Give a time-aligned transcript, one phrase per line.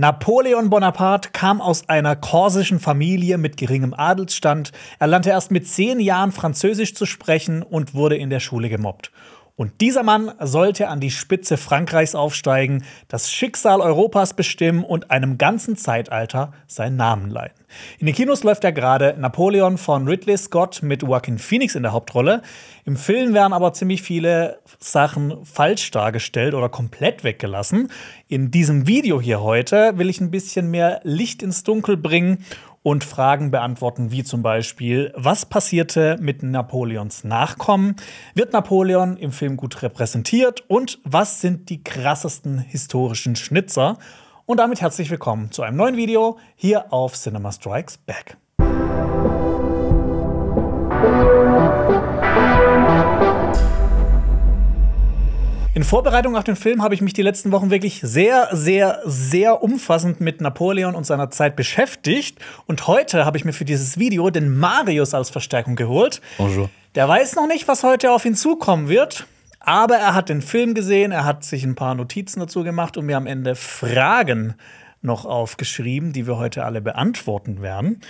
[0.00, 4.72] Napoleon Bonaparte kam aus einer korsischen Familie mit geringem Adelsstand.
[4.98, 9.12] Er lernte erst mit zehn Jahren Französisch zu sprechen und wurde in der Schule gemobbt.
[9.60, 15.36] Und dieser Mann sollte an die Spitze Frankreichs aufsteigen, das Schicksal Europas bestimmen und einem
[15.36, 17.52] ganzen Zeitalter seinen Namen leihen.
[17.98, 21.92] In den Kinos läuft ja gerade Napoleon von Ridley Scott mit Joaquin Phoenix in der
[21.92, 22.40] Hauptrolle.
[22.86, 27.92] Im Film werden aber ziemlich viele Sachen falsch dargestellt oder komplett weggelassen.
[28.28, 32.46] In diesem Video hier heute will ich ein bisschen mehr Licht ins Dunkel bringen
[32.82, 37.96] und Fragen beantworten, wie zum Beispiel, was passierte mit Napoleons Nachkommen?
[38.34, 40.64] Wird Napoleon im Film gut repräsentiert?
[40.68, 43.98] Und was sind die krassesten historischen Schnitzer?
[44.46, 48.36] Und damit herzlich willkommen zu einem neuen Video hier auf Cinema Strikes Back.
[55.80, 59.62] In Vorbereitung auf den Film habe ich mich die letzten Wochen wirklich sehr, sehr, sehr
[59.62, 62.38] umfassend mit Napoleon und seiner Zeit beschäftigt.
[62.66, 66.20] Und heute habe ich mir für dieses Video den Marius als Verstärkung geholt.
[66.36, 66.68] Bonjour.
[66.96, 69.26] Der weiß noch nicht, was heute auf ihn zukommen wird.
[69.58, 73.06] Aber er hat den Film gesehen, er hat sich ein paar Notizen dazu gemacht und
[73.06, 74.56] mir am Ende Fragen
[75.00, 78.02] noch aufgeschrieben, die wir heute alle beantworten werden.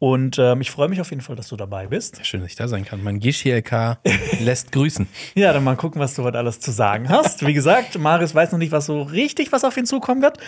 [0.00, 2.24] Und ähm, ich freue mich auf jeden Fall, dass du dabei bist.
[2.24, 3.02] Schön, dass ich da sein kann.
[3.02, 3.98] Mein GCLK
[4.40, 5.08] lässt grüßen.
[5.34, 7.44] Ja, dann mal gucken, was du heute alles zu sagen hast.
[7.44, 10.38] Wie gesagt, Marius weiß noch nicht, was so richtig, was auf ihn zukommen wird.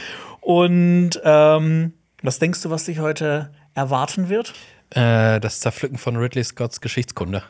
[0.40, 4.52] Und ähm, was denkst du, was dich heute erwarten wird?
[4.90, 7.42] Äh, das Zerpflücken von Ridley Scotts Geschichtskunde.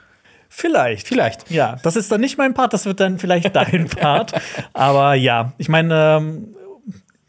[0.48, 1.06] Vielleicht.
[1.06, 1.50] Vielleicht.
[1.50, 4.32] Ja, das ist dann nicht mein Part, das wird dann vielleicht dein Part.
[4.72, 6.54] Aber ja, ich meine, ähm,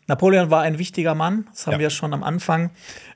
[0.07, 1.79] Napoleon war ein wichtiger Mann, das haben Ja.
[1.79, 2.71] wir schon am Anfang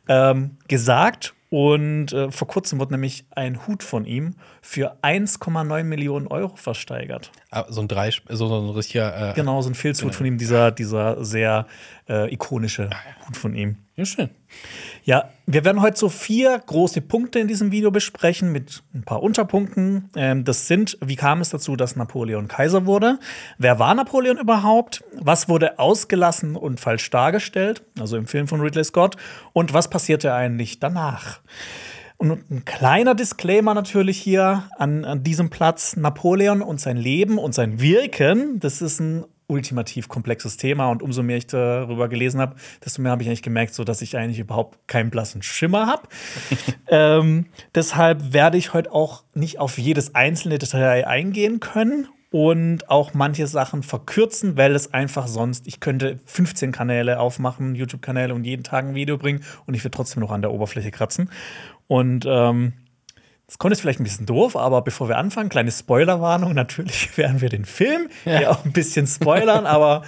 [0.07, 1.33] ähm, gesagt.
[1.49, 7.31] Und äh, vor kurzem wurde nämlich ein Hut von ihm für 1,9 Millionen Euro versteigert.
[7.51, 9.31] Ah, So ein drei, so, so ein richtiger.
[9.31, 10.17] Äh, Genau, so ein Filzhut Genau.
[10.17, 11.67] von ihm, dieser, dieser sehr
[12.09, 12.89] äh, ikonische
[13.27, 13.77] Hut von ihm.
[13.95, 14.29] Ja, schön.
[15.05, 19.21] Ja, wir werden heute so vier große Punkte in diesem Video besprechen mit ein paar
[19.21, 20.09] Unterpunkten.
[20.15, 23.19] Ähm, das sind, wie kam es dazu, dass Napoleon Kaiser wurde?
[23.59, 25.03] Wer war Napoleon überhaupt?
[25.13, 27.83] Was wurde ausgelassen und falsch dargestellt?
[27.99, 29.15] Also im Film von Ridley Scott.
[29.53, 31.39] Und was passierte eigentlich danach?
[32.17, 35.95] Und ein kleiner Disclaimer natürlich hier an, an diesem Platz.
[35.97, 40.89] Napoleon und sein Leben und sein Wirken, das ist ein ultimativ komplexes Thema.
[40.89, 44.01] Und umso mehr ich darüber gelesen habe, desto mehr habe ich eigentlich gemerkt, so dass
[44.01, 46.03] ich eigentlich überhaupt keinen blassen Schimmer habe.
[46.87, 53.13] ähm, deshalb werde ich heute auch nicht auf jedes einzelne Detail eingehen können und auch
[53.13, 58.63] manche Sachen verkürzen, weil es einfach sonst, ich könnte 15 Kanäle aufmachen, YouTube-Kanäle und jeden
[58.63, 61.29] Tag ein Video bringen und ich würde trotzdem noch an der Oberfläche kratzen.
[61.87, 62.73] Und ähm,
[63.47, 66.53] das kommt jetzt vielleicht ein bisschen doof, aber bevor wir anfangen, kleine Spoilerwarnung.
[66.53, 68.49] Natürlich werden wir den Film ja.
[68.49, 70.03] auch ein bisschen spoilern, aber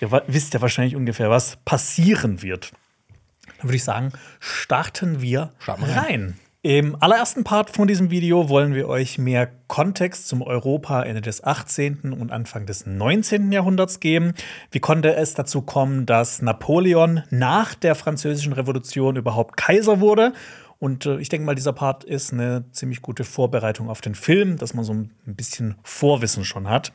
[0.00, 2.72] ihr wisst ja wahrscheinlich ungefähr, was passieren wird.
[3.58, 6.04] Dann würde ich sagen, starten wir Starten wir rein.
[6.04, 6.40] rein.
[6.66, 11.44] Im allerersten Part von diesem Video wollen wir euch mehr Kontext zum Europa Ende des
[11.44, 12.14] 18.
[12.18, 13.52] und Anfang des 19.
[13.52, 14.32] Jahrhunderts geben.
[14.70, 20.32] Wie konnte es dazu kommen, dass Napoleon nach der Französischen Revolution überhaupt Kaiser wurde?
[20.84, 24.58] Und äh, ich denke mal, dieser Part ist eine ziemlich gute Vorbereitung auf den Film,
[24.58, 26.92] dass man so ein bisschen Vorwissen schon hat.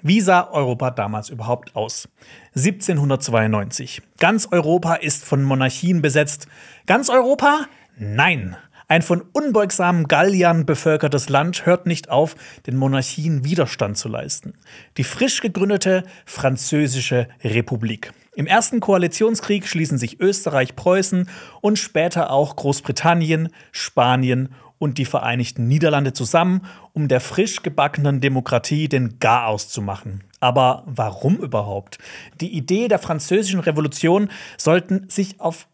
[0.00, 2.08] Wie sah Europa damals überhaupt aus?
[2.56, 4.00] 1792.
[4.18, 6.48] Ganz Europa ist von Monarchien besetzt.
[6.86, 7.66] Ganz Europa?
[7.98, 8.56] Nein.
[8.90, 12.34] Ein von unbeugsamen Galliern bevölkertes Land hört nicht auf,
[12.66, 14.54] den Monarchien Widerstand zu leisten.
[14.96, 18.10] Die frisch gegründete Französische Republik.
[18.38, 21.28] Im ersten Koalitionskrieg schließen sich Österreich, Preußen
[21.60, 28.88] und später auch Großbritannien, Spanien und die Vereinigten Niederlande zusammen, um der frisch gebackenen Demokratie
[28.88, 30.22] den Garaus zu machen.
[30.38, 31.98] Aber warum überhaupt?
[32.40, 35.66] Die Idee der französischen Revolution sollten sich auf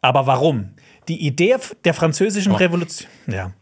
[0.00, 0.70] aber warum?
[1.08, 2.54] Die Idee der französischen.
[2.54, 3.08] Revolution.
[3.26, 3.52] Ja.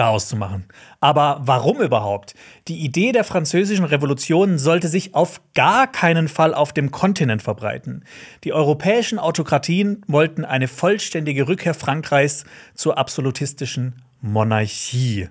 [0.00, 0.64] Chaos zu machen.
[1.00, 2.34] Aber warum überhaupt?
[2.68, 8.06] Die Idee der französischen Revolution sollte sich auf gar keinen Fall auf dem Kontinent verbreiten.
[8.44, 12.44] Die europäischen Autokratien wollten eine vollständige Rückkehr Frankreichs
[12.74, 15.28] zur absolutistischen Monarchie.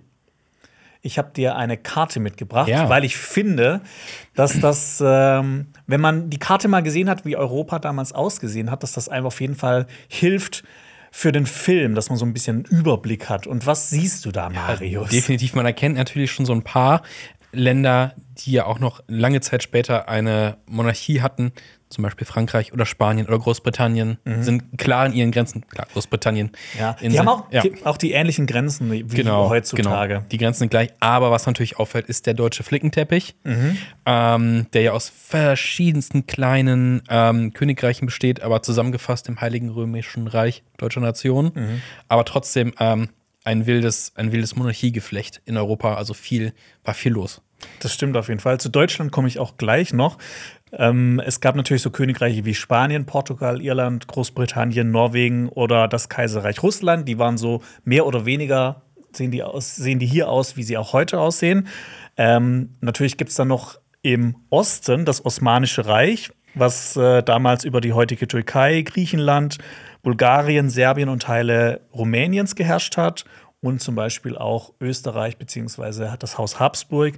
[1.02, 2.90] Ich habe dir eine Karte mitgebracht, Ja.
[2.90, 3.82] weil ich finde,
[4.36, 8.84] dass das, ähm, wenn man die Karte mal gesehen hat, wie Europa damals ausgesehen hat,
[8.84, 10.64] dass das einem auf jeden Fall hilft
[11.12, 13.48] für den Film, dass man so ein bisschen einen Überblick hat.
[13.48, 15.10] Und was siehst du da, Marius?
[15.10, 17.02] Definitiv, man erkennt natürlich schon so ein paar
[17.52, 21.52] Länder, die ja auch noch lange Zeit später eine Monarchie hatten,
[21.90, 25.66] zum Beispiel Frankreich oder Spanien oder Großbritannien, sind klar in ihren Grenzen.
[25.68, 26.48] Klar, Großbritannien.
[26.48, 26.80] Mhm.
[26.80, 27.62] Ja, die haben auch, ja.
[27.62, 30.16] die, auch die ähnlichen Grenzen wie Genau, heutzutage.
[30.16, 30.26] Genau.
[30.32, 30.90] Die Grenzen sind gleich.
[31.00, 33.36] Aber was natürlich auffällt, ist der deutsche Flickenteppich,
[34.06, 40.64] ähm, der ja aus verschiedensten kleinen ähm, Königreichen besteht, aber zusammengefasst im Heiligen Römischen Reich
[40.78, 41.52] deutscher Nation.
[42.08, 43.10] Aber trotzdem ähm,
[43.44, 45.96] ein wildes, ein wildes Monarchiegeflecht in Europa.
[45.96, 46.54] Also viel,
[46.84, 47.42] war viel los.
[47.80, 48.60] Das stimmt auf jeden Fall.
[48.60, 50.18] Zu Deutschland komme ich auch gleich noch.
[50.72, 56.62] Ähm, es gab natürlich so Königreiche wie Spanien, Portugal, Irland, Großbritannien, Norwegen oder das Kaiserreich
[56.62, 57.08] Russland.
[57.08, 60.78] Die waren so mehr oder weniger, sehen die, aus, sehen die hier aus, wie sie
[60.78, 61.68] auch heute aussehen.
[62.18, 67.82] Ähm, natürlich gibt es dann noch im Osten das Osmanische Reich, was äh, damals über
[67.82, 69.58] die heutige Türkei, Griechenland,
[70.04, 73.26] Bulgarien, Serbien und Teile Rumäniens geherrscht hat
[73.62, 77.16] und zum Beispiel auch Österreich beziehungsweise hat das Haus Habsburg.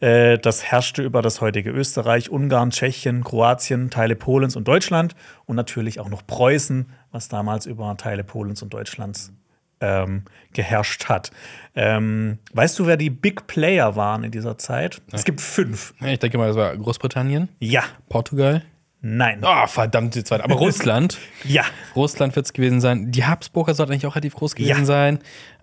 [0.00, 5.14] Äh, das herrschte über das heutige Österreich, Ungarn, Tschechien, Kroatien, Teile Polens und Deutschland
[5.46, 9.32] und natürlich auch noch Preußen, was damals über Teile Polens und Deutschlands
[9.80, 11.32] ähm, geherrscht hat.
[11.74, 15.02] Ähm, weißt du, wer die Big Player waren in dieser Zeit?
[15.10, 15.94] Es gibt fünf.
[16.00, 18.62] Ich denke mal, das war Großbritannien, Ja, Portugal.
[19.00, 19.40] nein.
[19.42, 20.44] Oh, verdammt, die zweite.
[20.44, 21.18] Aber Russland.
[21.42, 21.64] Ja,
[21.96, 23.10] Russland wird es gewesen sein.
[23.10, 24.84] Die Habsburger sollten eigentlich auch relativ groß gewesen Ja.
[24.84, 25.18] sein.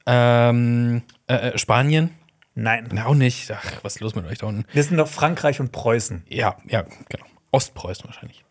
[0.09, 2.11] Ähm, äh, äh, Spanien?
[2.55, 2.89] nein.
[2.91, 3.51] Na, auch nicht.
[3.51, 4.65] Ach, was ist los mit euch da unten?
[4.73, 6.23] Wir sind doch Frankreich und Preußen.
[6.27, 7.25] Ja, ja, genau.
[7.51, 8.43] Ostpreußen wahrscheinlich.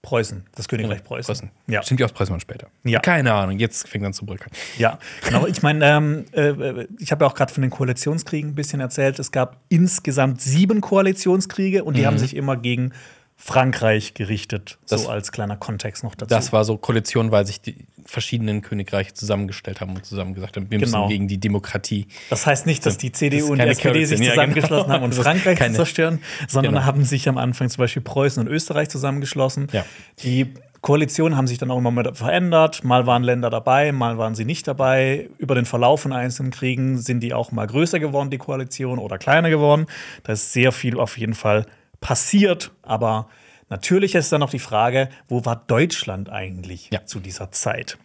[0.00, 1.50] Preußen, das Königreich Preußen.
[1.66, 1.82] Ja.
[1.82, 2.68] Stimmt, die Ostpreußen waren später.
[2.84, 3.00] Ja.
[3.00, 4.50] Keine Ahnung, jetzt fängt an zu brücken.
[4.78, 5.46] Ja, genau.
[5.46, 9.18] Ich meine, ähm, äh, ich habe ja auch gerade von den Koalitionskriegen ein bisschen erzählt.
[9.18, 12.92] Es gab insgesamt sieben Koalitionskriege und die haben sich immer gegen
[13.40, 14.78] Frankreich gerichtet.
[14.88, 16.28] Das- so als kleiner Kontext noch dazu.
[16.34, 20.68] Das war so Koalition, weil sich die verschiedenen Königreiche zusammengestellt haben und zusammen gesagt haben,
[20.70, 21.02] wir Genau.
[21.04, 22.08] müssen gegen die Demokratie.
[22.30, 24.94] Das heißt nicht, dass die CDU ist und die SPD sich Koalition, ja, zusammengeschlossen genau.
[24.94, 26.18] haben und Das Frankreich keine- zerstören,
[26.48, 26.84] sondern Genau.
[26.86, 29.68] haben sich am Anfang zum Beispiel Preußen und Österreich zusammengeschlossen.
[29.72, 29.84] Ja.
[30.24, 32.82] Die Koalitionen haben sich dann auch immer mal verändert.
[32.84, 35.28] Mal waren Länder dabei, mal waren sie nicht dabei.
[35.38, 39.18] Über den Verlauf von einzelnen Kriegen sind die auch mal größer geworden, die Koalition, oder
[39.18, 39.86] kleiner geworden.
[40.24, 41.66] Da ist sehr viel auf jeden Fall
[42.00, 42.72] passiert.
[42.82, 43.28] Aber
[43.68, 47.04] natürlich ist dann noch die Frage, wo war Deutschland eigentlich Ja.
[47.04, 47.98] zu dieser Zeit?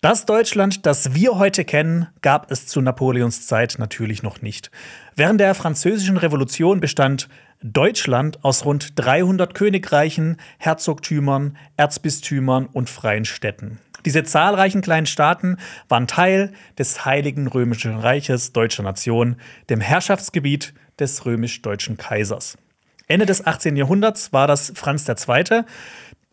[0.00, 4.70] Das Deutschland, das wir heute kennen, gab es zu Napoleons Zeit natürlich noch nicht.
[5.16, 7.28] Während der Französischen Revolution bestand
[7.62, 13.78] Deutschland aus rund 300 Königreichen, Herzogtümern, Erzbistümern und freien Städten.
[14.04, 15.56] Diese zahlreichen kleinen Staaten
[15.88, 19.36] waren Teil des Heiligen Römischen Reiches deutscher Nation,
[19.70, 22.58] dem Herrschaftsgebiet des römisch-deutschen Kaisers.
[23.06, 23.76] Ende des 18.
[23.76, 25.64] Jahrhunderts war das Franz II.,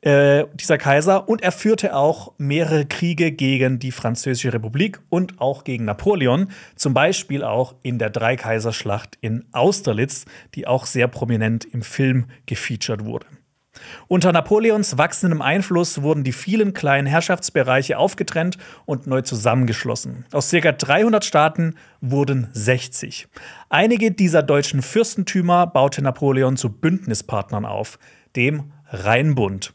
[0.03, 5.63] äh, dieser Kaiser, und er führte auch mehrere Kriege gegen die Französische Republik und auch
[5.63, 10.25] gegen Napoleon, zum Beispiel auch in der Dreikaiserschlacht in Austerlitz,
[10.56, 13.27] die auch sehr prominent im Film gefeatured wurde.
[14.08, 20.26] Unter Napoleons wachsendem Einfluss wurden die vielen kleinen Herrschaftsbereiche aufgetrennt und neu zusammengeschlossen.
[20.32, 20.72] Aus ca.
[20.72, 23.28] 300 Staaten wurden 60.
[23.70, 28.00] Einige dieser deutschen Fürstentümer baute Napoleon zu Bündnispartnern auf,
[28.36, 29.74] dem Rheinbund.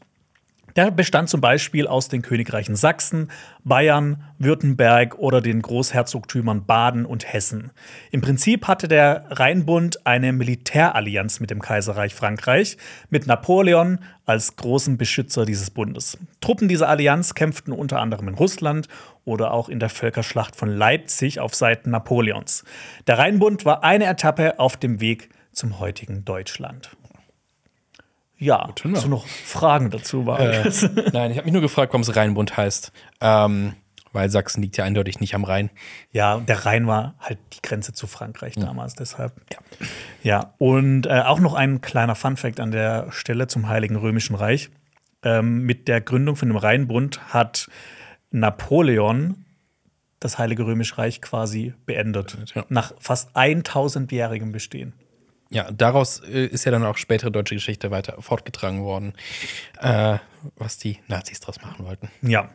[0.77, 3.31] Der bestand zum Beispiel aus den Königreichen Sachsen,
[3.63, 7.71] Bayern, Württemberg oder den Großherzogtümern Baden und Hessen.
[8.11, 12.77] Im Prinzip hatte der Rheinbund eine Militärallianz mit dem Kaiserreich Frankreich,
[13.09, 13.97] mit Napoleon
[14.27, 16.19] als großen Beschützer dieses Bundes.
[16.41, 18.87] Truppen dieser Allianz kämpften unter anderem in Russland
[19.25, 22.63] oder auch in der Völkerschlacht von Leipzig auf Seiten Napoleons.
[23.07, 26.91] Der Rheinbund war eine Etappe auf dem Weg zum heutigen Deutschland.
[28.37, 28.95] Ja, know.
[28.95, 30.25] hast du noch Fragen dazu?
[30.25, 30.69] War Äh,
[31.11, 32.91] nein, ich habe mich nur gefragt, warum es Rheinbund heißt.
[33.21, 33.73] Ähm,
[34.13, 35.69] weil Sachsen liegt ja eindeutig nicht am Rhein.
[36.11, 39.33] Ja, der Rhein war halt die Grenze zu Frankreich damals, deshalb.
[39.51, 39.59] Ja,
[40.23, 44.69] ja und äh, auch noch ein kleiner Funfact an der Stelle zum Heiligen Römischen Reich.
[45.23, 47.69] Ähm, mit der Gründung von dem Rheinbund hat
[48.31, 49.45] Napoleon
[50.19, 52.37] das Heilige Römische Reich quasi beendet.
[52.55, 52.65] ja.
[52.69, 54.93] Nach fast 1000-jährigem Bestehen.
[55.49, 59.13] Ja, daraus äh, ist ja dann auch spätere deutsche Geschichte weiter fortgetragen worden,
[59.79, 60.17] äh,
[60.55, 62.09] was die Nazis draus machen wollten.
[62.21, 62.49] Ja.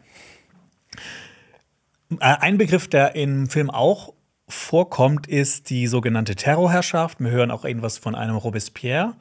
[2.11, 4.13] Äh, Ein Begriff, der im Film auch
[4.49, 7.21] vorkommt, ist die sogenannte Terrorherrschaft.
[7.21, 9.15] Wir hören auch irgendwas von einem Robespierre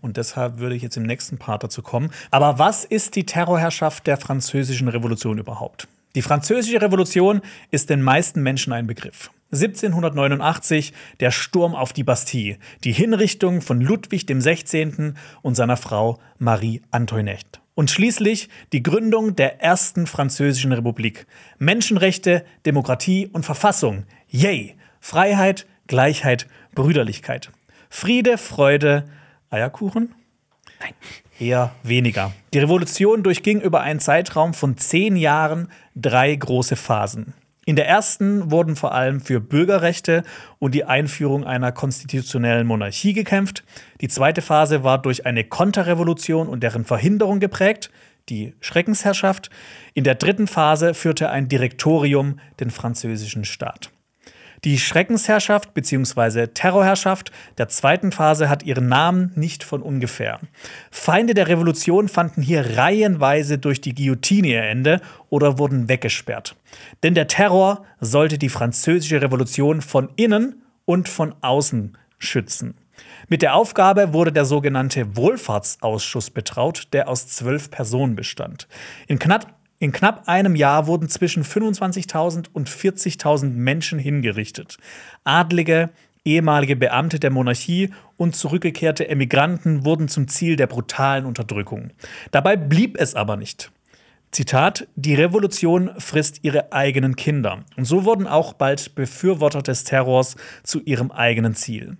[0.00, 2.12] und deshalb würde ich jetzt im nächsten Part dazu kommen.
[2.30, 5.88] Aber was ist die Terrorherrschaft der französischen Revolution überhaupt?
[6.14, 7.42] Die französische Revolution
[7.72, 9.30] ist den meisten Menschen ein Begriff.
[9.52, 15.16] 1789 der Sturm auf die Bastille, die Hinrichtung von Ludwig 16.
[15.42, 17.60] und seiner Frau Marie Antoinette.
[17.74, 21.26] Und schließlich die Gründung der ersten französischen Republik.
[21.58, 24.04] Menschenrechte, Demokratie und Verfassung.
[24.28, 24.76] Yay!
[25.00, 27.52] Freiheit, Gleichheit, Brüderlichkeit.
[27.88, 29.04] Friede, Freude,
[29.50, 30.14] Eierkuchen?
[30.80, 30.94] Nein.
[31.38, 32.32] Eher weniger.
[32.54, 37.34] Die Revolution durchging über einen Zeitraum von zehn Jahren drei große Phasen.
[37.68, 40.22] In der ersten wurden vor allem für Bürgerrechte
[40.60, 43.64] und die Einführung einer konstitutionellen Monarchie gekämpft.
[44.00, 47.90] Die zweite Phase war durch eine Konterrevolution und deren Verhinderung geprägt,
[48.28, 49.50] die Schreckensherrschaft.
[49.94, 53.90] In der dritten Phase führte ein Direktorium den französischen Staat.
[54.66, 56.48] Die Schreckensherrschaft bzw.
[56.48, 60.40] Terrorherrschaft der zweiten Phase hat ihren Namen nicht von ungefähr.
[60.90, 66.56] Feinde der Revolution fanden hier reihenweise durch die Guillotine ihr Ende oder wurden weggesperrt.
[67.04, 72.74] Denn der Terror sollte die französische Revolution von innen und von außen schützen.
[73.28, 78.66] Mit der Aufgabe wurde der sogenannte Wohlfahrtsausschuss betraut, der aus zwölf Personen bestand.
[79.06, 84.78] In knapp in knapp einem Jahr wurden zwischen 25.000 und 40.000 Menschen hingerichtet.
[85.24, 85.90] Adlige,
[86.24, 91.90] ehemalige Beamte der Monarchie und zurückgekehrte Emigranten wurden zum Ziel der brutalen Unterdrückung.
[92.30, 93.70] Dabei blieb es aber nicht.
[94.32, 97.64] Zitat: Die Revolution frisst ihre eigenen Kinder.
[97.76, 101.96] Und so wurden auch bald Befürworter des Terrors zu ihrem eigenen Ziel.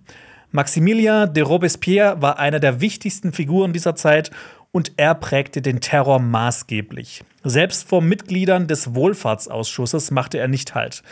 [0.51, 4.31] Maximilien de Robespierre war einer der wichtigsten Figuren dieser Zeit
[4.71, 7.23] und er prägte den Terror maßgeblich.
[7.49, 11.03] Selbst vor Mitgliedern des Wohlfahrtsausschusses machte er nicht Halt.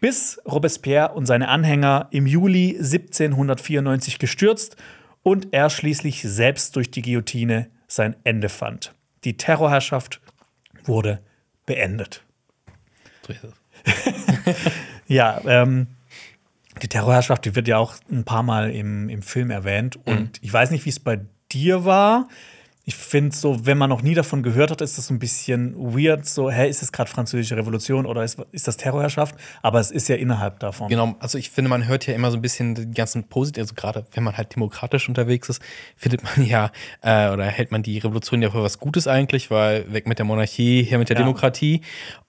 [0.00, 4.76] Bis Robespierre und seine Anhänger im Juli 1794 gestürzt
[5.22, 8.94] und er schließlich selbst durch die Guillotine sein Ende fand.
[9.24, 10.20] Die Terrorherrschaft
[10.84, 11.20] wurde
[11.66, 12.22] beendet.
[13.26, 14.54] So ist es.
[15.08, 15.88] ja, ähm,
[16.82, 19.96] die Terrorherrschaft, die wird ja auch ein paar Mal im, im Film erwähnt.
[20.04, 20.30] Und mhm.
[20.42, 22.28] ich weiß nicht, wie es bei dir war
[22.88, 25.76] ich finde so, wenn man noch nie davon gehört hat, ist das so ein bisschen
[25.76, 26.24] weird.
[26.24, 29.34] So, hä, ist es gerade französische Revolution oder ist, ist das Terrorherrschaft?
[29.60, 30.88] Aber es ist ja innerhalb davon.
[30.88, 33.74] Genau, also ich finde, man hört ja immer so ein bisschen die ganzen positiven, also
[33.74, 35.60] gerade wenn man halt demokratisch unterwegs ist,
[35.96, 36.70] findet man ja,
[37.02, 40.24] äh, oder hält man die Revolution ja für was Gutes eigentlich, weil weg mit der
[40.24, 41.24] Monarchie, hier mit der ja.
[41.24, 41.82] Demokratie.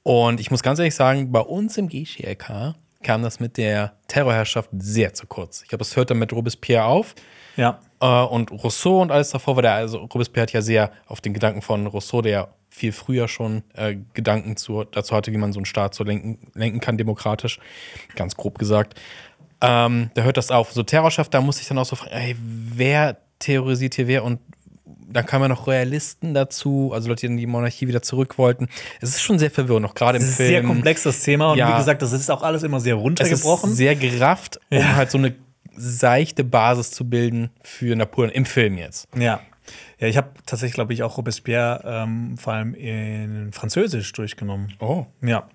[0.03, 4.71] Und ich muss ganz ehrlich sagen, bei uns im GCLK kam das mit der Terrorherrschaft
[4.77, 5.61] sehr zu kurz.
[5.61, 7.15] Ich glaube, das hört dann mit Robespierre auf.
[7.55, 7.79] Ja.
[8.01, 11.33] Äh, und Rousseau und alles davor war der, also Robespierre hat ja sehr auf den
[11.33, 15.59] Gedanken von Rousseau, der viel früher schon äh, Gedanken zu, dazu hatte, wie man so
[15.59, 17.59] einen Staat so lenken, lenken kann, demokratisch,
[18.15, 18.99] ganz grob gesagt.
[19.61, 20.71] Ähm, da hört das auf.
[20.71, 24.39] So Terrorschaft, da muss ich dann auch so fragen, ey, wer terrorisiert hier wer und
[25.11, 28.67] dann kamen ja noch Royalisten dazu, also Leute, die in die Monarchie wieder zurück wollten.
[29.01, 30.31] Es ist schon sehr verwirrend, auch gerade im Film.
[30.31, 32.79] Es ist ein sehr komplexes Thema und ja, wie gesagt, das ist auch alles immer
[32.79, 33.73] sehr runtergebrochen.
[33.73, 34.95] Sehr gerafft, um ja.
[34.95, 35.33] halt so eine
[35.75, 39.07] seichte Basis zu bilden für Napoleon im Film jetzt.
[39.17, 39.41] Ja.
[39.99, 44.73] Ja, ich habe tatsächlich, glaube ich, auch Robespierre ähm, vor allem in Französisch durchgenommen.
[44.79, 45.05] Oh.
[45.21, 45.47] Ja.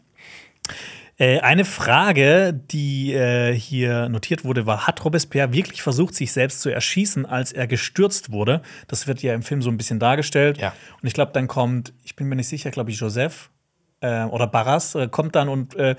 [1.16, 6.60] Äh, eine Frage, die äh, hier notiert wurde, war: Hat Robespierre wirklich versucht, sich selbst
[6.60, 8.62] zu erschießen, als er gestürzt wurde?
[8.88, 10.58] Das wird ja im Film so ein bisschen dargestellt.
[10.58, 10.74] Ja.
[11.00, 13.50] Und ich glaube, dann kommt, ich bin mir nicht sicher, glaube ich, Joseph
[14.04, 15.96] äh, oder Barras äh, kommt dann und äh,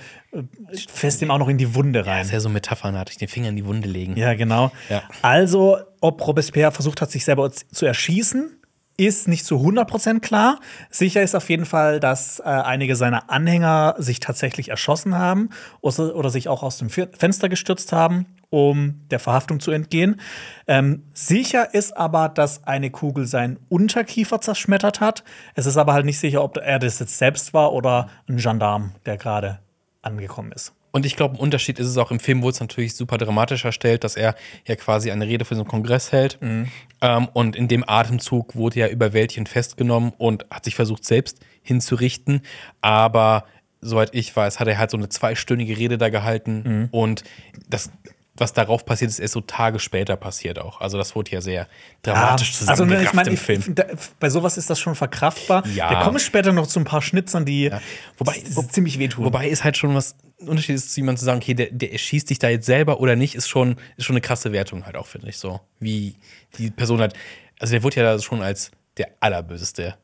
[0.87, 2.17] fässt ihm auch noch in die Wunde rein.
[2.17, 4.15] Ja, ist ja so metaphernartig, den Finger in die Wunde legen.
[4.15, 4.71] Ja, genau.
[4.89, 5.03] Ja.
[5.21, 8.61] Also, ob Robespierre versucht hat, sich selber zu erschießen,
[8.97, 10.59] ist nicht zu 100% klar.
[10.89, 15.49] Sicher ist auf jeden Fall, dass äh, einige seiner Anhänger sich tatsächlich erschossen haben
[15.81, 18.25] oder, oder sich auch aus dem Fenster gestürzt haben
[18.55, 20.21] um der Verhaftung zu entgehen.
[20.65, 25.25] Ähm, sicher ist aber, dass eine Kugel seinen Unterkiefer zerschmettert hat.
[25.55, 28.93] Es ist aber halt nicht sicher, ob er das jetzt selbst war oder ein Gendarm,
[29.05, 29.59] der gerade
[30.01, 30.73] angekommen ist.
[30.95, 33.65] Und ich glaube, ein Unterschied ist es auch im Film, wo es natürlich super dramatisch
[33.65, 34.33] erstellt, dass er
[34.65, 36.37] ja quasi eine Rede für so einen Kongress hält.
[36.41, 36.69] Mhm.
[37.01, 42.43] Ähm, und in dem Atemzug wurde er überwältigend festgenommen und hat sich versucht, selbst hinzurichten.
[42.79, 43.43] Aber
[43.81, 46.63] soweit ich weiß, hat er halt so eine zweistündige Rede da gehalten.
[46.65, 46.87] Mhm.
[46.91, 47.25] Und
[47.67, 47.91] das
[48.37, 50.81] was darauf passiert ist, erst so Tage später passiert auch.
[50.81, 51.67] Also das wurde ja sehr
[52.01, 53.63] dramatisch ja, also ich mein, im Film.
[53.65, 53.85] Ich, da,
[54.19, 55.65] bei sowas ist das schon verkraftbar.
[55.67, 55.89] Ja.
[55.89, 57.81] Da komme ich später noch zu ein paar Schnitzern, die ja.
[58.17, 59.23] wobei, wo, ziemlich wehtun.
[59.25, 62.29] Wobei ist halt schon was Unterschied ist, zu jemandem zu sagen, okay, der, der erschießt
[62.29, 65.07] dich da jetzt selber oder nicht, ist schon, ist schon eine krasse Wertung halt auch,
[65.07, 65.61] finde ich so.
[65.79, 66.15] Wie
[66.57, 67.13] die Person halt,
[67.59, 69.95] also der wurde ja schon als der allerböseste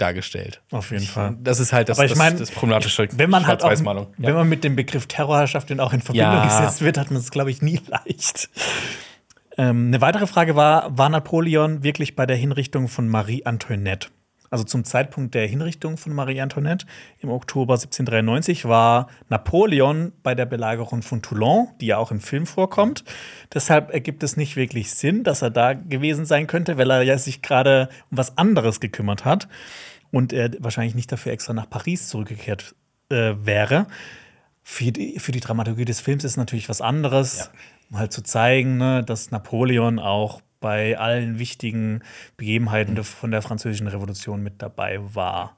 [0.00, 0.62] dargestellt.
[0.70, 1.36] Auf jeden Fall.
[1.42, 4.06] Das ist halt das, Aber ich mein, das, das problematische wenn man halt auch, ja.
[4.16, 6.44] Wenn man mit dem Begriff Terrorherrschaft auch in Verbindung ja.
[6.44, 8.48] gesetzt wird, hat man es, glaube ich, nie leicht.
[9.56, 14.08] Ähm, eine weitere Frage war, war Napoleon wirklich bei der Hinrichtung von Marie Antoinette?
[14.50, 16.84] Also zum Zeitpunkt der Hinrichtung von Marie Antoinette
[17.20, 22.46] im Oktober 1793 war Napoleon bei der Belagerung von Toulon, die ja auch im Film
[22.46, 23.04] vorkommt.
[23.54, 27.16] Deshalb ergibt es nicht wirklich Sinn, dass er da gewesen sein könnte, weil er ja
[27.16, 29.46] sich gerade um was anderes gekümmert hat
[30.10, 32.74] und er wahrscheinlich nicht dafür extra nach Paris zurückgekehrt
[33.10, 33.86] äh, wäre.
[34.62, 37.46] Für die, für die Dramaturgie des Films ist natürlich was anderes, ja.
[37.90, 42.02] um halt zu zeigen, ne, dass Napoleon auch bei allen wichtigen
[42.36, 45.56] Begebenheiten von der Französischen Revolution mit dabei war.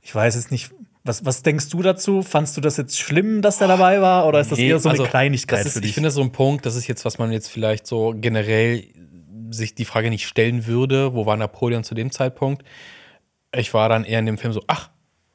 [0.00, 0.70] Ich weiß jetzt nicht,
[1.04, 2.22] was, was denkst du dazu?
[2.22, 4.26] Fandst du das jetzt schlimm, dass der dabei war?
[4.26, 5.90] Oder ist das Nee, eher so eine also, Kleinigkeit ist, für dich?
[5.90, 8.84] Ich finde das so ein Punkt, das ist jetzt, was man jetzt vielleicht so generell
[9.50, 12.62] sich die Frage nicht stellen würde, wo war Napoleon zu dem Zeitpunkt?
[13.54, 14.90] Ich war dann eher in dem Film so, ach,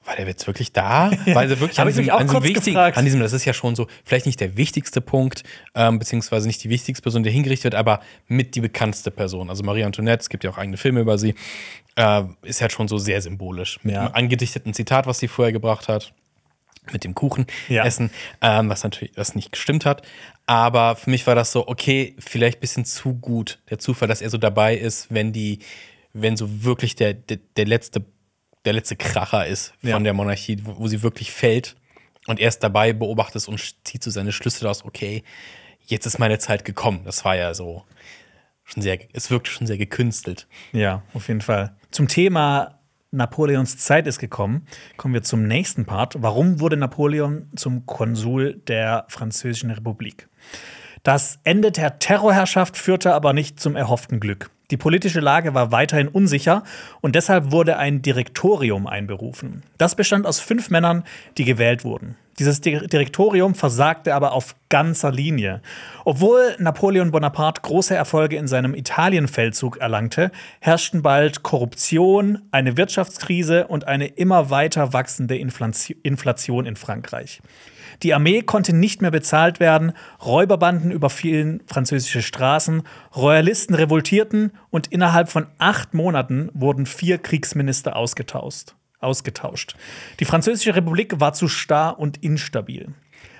[0.05, 1.12] war der jetzt wirklich da?
[1.25, 2.98] Weil sie wirklich an diesem, an diesem gefragt.
[2.98, 5.43] an diesem, das ist ja schon so, vielleicht nicht der wichtigste Punkt,
[5.75, 9.50] ähm, beziehungsweise nicht die wichtigste Person, die hingerichtet wird, aber mit die bekannteste Person.
[9.50, 11.36] Also Marie Antoinette, es gibt ja auch eigene Filme über sie,
[11.96, 13.79] äh, ist halt schon so sehr symbolisch.
[13.84, 14.01] Mit Ja.
[14.08, 16.13] einem angedichteten Zitat, was sie vorher gebracht hat
[16.91, 17.86] mit dem Kuchen Ja.
[17.86, 20.01] essen, ähm, was natürlich was nicht gestimmt hat.
[20.48, 24.22] Aber für mich war das so, okay, vielleicht ein bisschen zu gut, der Zufall, dass
[24.22, 25.60] er so dabei ist, wenn die,
[26.13, 28.05] wenn so wirklich der, der, der letzte,
[28.65, 30.00] der letzte Kracher ist von Ja.
[30.00, 31.75] der Monarchie, wo, wo sie wirklich fällt
[32.27, 35.24] und er ist dabei, beobachtet und zieht so seine Schlüsse daraus, okay,
[35.86, 37.01] jetzt ist meine Zeit gekommen.
[37.05, 37.84] Das war ja so
[38.63, 40.48] schon sehr, es wirkte schon sehr gekünstelt.
[40.72, 41.75] Ja, auf jeden Fall.
[41.91, 42.79] Zum Thema
[43.12, 44.65] Napoleons Zeit ist gekommen,
[44.98, 46.15] kommen wir zum nächsten Part.
[46.20, 50.29] Warum wurde Napoleon zum Konsul der Französischen Republik?
[51.03, 54.50] Das Ende der Terrorherrschaft führte aber nicht zum erhofften Glück.
[54.74, 56.63] Die politische Lage war weiterhin unsicher
[57.00, 59.62] und deshalb wurde ein Direktorium einberufen.
[59.77, 61.03] Das bestand aus fünf Männern,
[61.38, 62.15] die gewählt wurden.
[62.39, 65.62] Dieses Di- Direktorium versagte aber auf ganzer Linie.
[66.06, 73.88] Obwohl Napoleon Bonaparte große Erfolge in seinem Italienfeldzug erlangte, herrschten bald Korruption, eine Wirtschaftskrise und
[73.88, 77.42] eine immer weiter wachsende Inflation in Frankreich.
[78.03, 79.93] Die Armee konnte nicht mehr bezahlt werden,
[80.24, 82.83] Räuberbanden überfielen französische Straßen,
[83.15, 88.75] Royalisten revoltierten und innerhalb von acht Monaten wurden vier Kriegsminister ausgetauscht.
[89.00, 89.75] ausgetauscht.
[90.19, 92.93] Die Französische Republik war zu starr und instabil.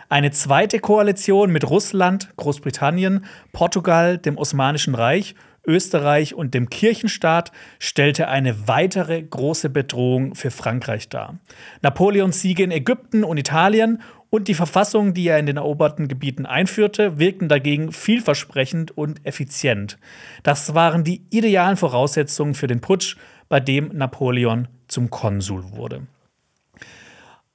[0.10, 8.28] Eine zweite Koalition mit Russland, Großbritannien, Portugal, dem Osmanischen Reich, Österreich und dem Kirchenstaat stellte
[8.28, 11.40] eine weitere große Bedrohung für Frankreich dar.
[11.82, 14.02] Napoleons Siege in Ägypten und Italien
[14.34, 20.00] und die Verfassung, die er in den eroberten Gebieten einführte, wirkten dagegen vielversprechend und effizient.
[20.42, 23.16] Das waren die idealen Voraussetzungen für den Putsch,
[23.48, 26.08] bei dem Napoleon zum Konsul wurde.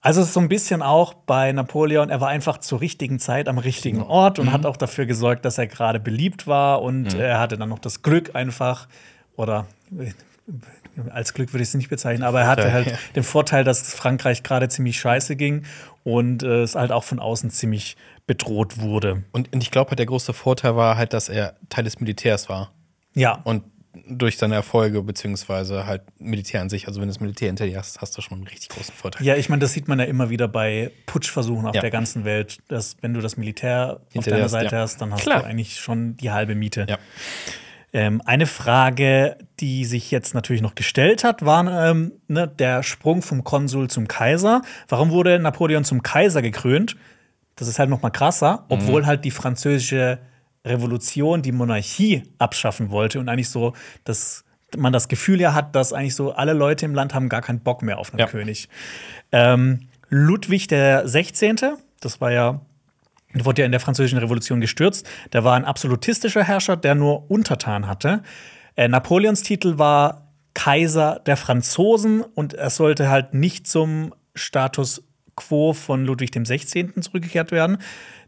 [0.01, 3.49] Also es ist so ein bisschen auch bei Napoleon, er war einfach zur richtigen Zeit
[3.49, 7.41] am richtigen Ort und hat auch dafür gesorgt, dass er gerade beliebt war und er
[7.41, 8.87] hatte dann noch das Glück einfach
[9.35, 9.67] oder
[11.11, 12.99] als Glück würde ich es nicht bezeichnen, aber er hatte halt ja.
[13.15, 15.65] den Vorteil, dass Frankreich gerade ziemlich scheiße ging
[16.05, 19.23] und äh, es halt auch von außen ziemlich bedroht wurde.
[19.33, 22.49] Und, und ich glaube halt, der große Vorteil war halt, dass er Teil des Militärs
[22.49, 22.73] war.
[23.15, 23.65] Ja, Und
[24.07, 27.79] durch seine Erfolge, beziehungsweise halt Militär an sich, also wenn du das Militär hinter dir
[27.79, 29.27] hast, hast du schon einen richtig großen Vorteil.
[29.27, 31.81] Ja, ich meine, das sieht man ja immer wieder bei Putschversuchen auf Ja.
[31.81, 34.83] der ganzen Welt, dass wenn du das Militär auf Hinter dir deiner hast, Seite ja.
[34.83, 35.41] hast, dann hast Klar.
[35.41, 36.87] du eigentlich schon die halbe Miete.
[36.89, 36.99] Ja.
[37.92, 43.22] Ähm, eine Frage, die sich jetzt natürlich noch gestellt hat, war ähm, ne, der Sprung
[43.22, 44.62] vom Konsul zum Kaiser.
[44.88, 46.96] Warum wurde Napoleon zum Kaiser gekrönt?
[47.57, 50.18] Das ist halt noch mal krasser, obwohl halt die französische
[50.64, 53.72] Revolution die Monarchie abschaffen wollte und eigentlich so,
[54.05, 54.44] dass
[54.77, 57.61] man das Gefühl ja hat, dass eigentlich so alle Leute im Land haben gar keinen
[57.61, 58.27] Bock mehr auf einen Ja.
[58.27, 58.68] König.
[59.33, 61.57] Ähm, Ludwig der 16.,
[62.01, 62.61] das war ja
[63.35, 65.09] wurde ja in der Französischen Revolution gestürzt.
[65.33, 68.23] Der war ein absolutistischer Herrscher, der nur Untertan hatte.
[68.77, 75.05] Äh, Napoleons Titel war Kaiser der Franzosen und er sollte halt nicht zum Status
[75.37, 77.03] quo von Ludwig dem 16.
[77.03, 77.79] zurückgekehrt werden.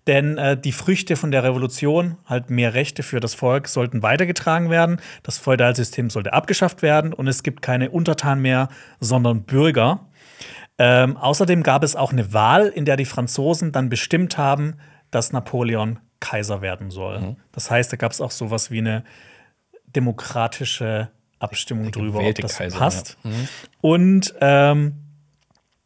[0.06, 4.70] Denn äh, die Früchte von der Revolution, halt mehr Rechte für das Volk, sollten weitergetragen
[4.70, 5.00] werden.
[5.22, 10.08] Das Feudalsystem sollte abgeschafft werden und es gibt keine Untertanen mehr, sondern Bürger.
[10.78, 14.76] Ähm, außerdem gab es auch eine Wahl, in der die Franzosen dann bestimmt haben,
[15.10, 17.36] dass Napoleon Kaiser werden soll.
[17.52, 19.04] Das heißt, da gab es auch sowas wie eine
[19.86, 23.16] demokratische Abstimmung drüber, ob das Kaiser, passt.
[23.80, 24.94] Und ähm,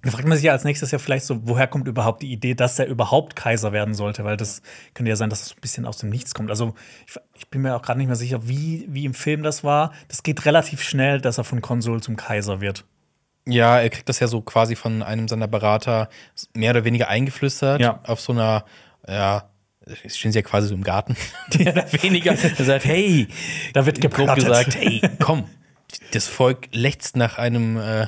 [0.05, 2.55] da fragt man sich ja als nächstes ja vielleicht so, woher kommt überhaupt die Idee,
[2.55, 4.25] dass er überhaupt Kaiser werden sollte?
[4.25, 4.61] Weil das
[4.93, 6.51] könnte ja sein, dass es so ein bisschen aus dem Nichts kommt.
[6.51, 6.75] Also
[7.07, 9.93] ich, ich bin mir auch gerade nicht mehr sicher, wie, wie im Film das war.
[10.09, 12.85] Das geht relativ schnell, dass er von Konsul zum Kaiser wird.
[13.47, 16.09] Ja, er kriegt das ja so quasi von einem seiner Berater
[16.55, 17.81] mehr oder weniger eingeflüstert.
[17.81, 18.01] Ja.
[18.05, 18.65] Auf so einer,
[19.09, 19.49] ja,
[20.07, 21.17] stehen sie ja quasi so im Garten.
[21.59, 22.33] mehr oder weniger.
[22.59, 23.29] Er sagt, hey,
[23.73, 25.45] Da wird grob gesagt, hey, komm,
[26.13, 28.07] das Volk lechzt nach einem, äh,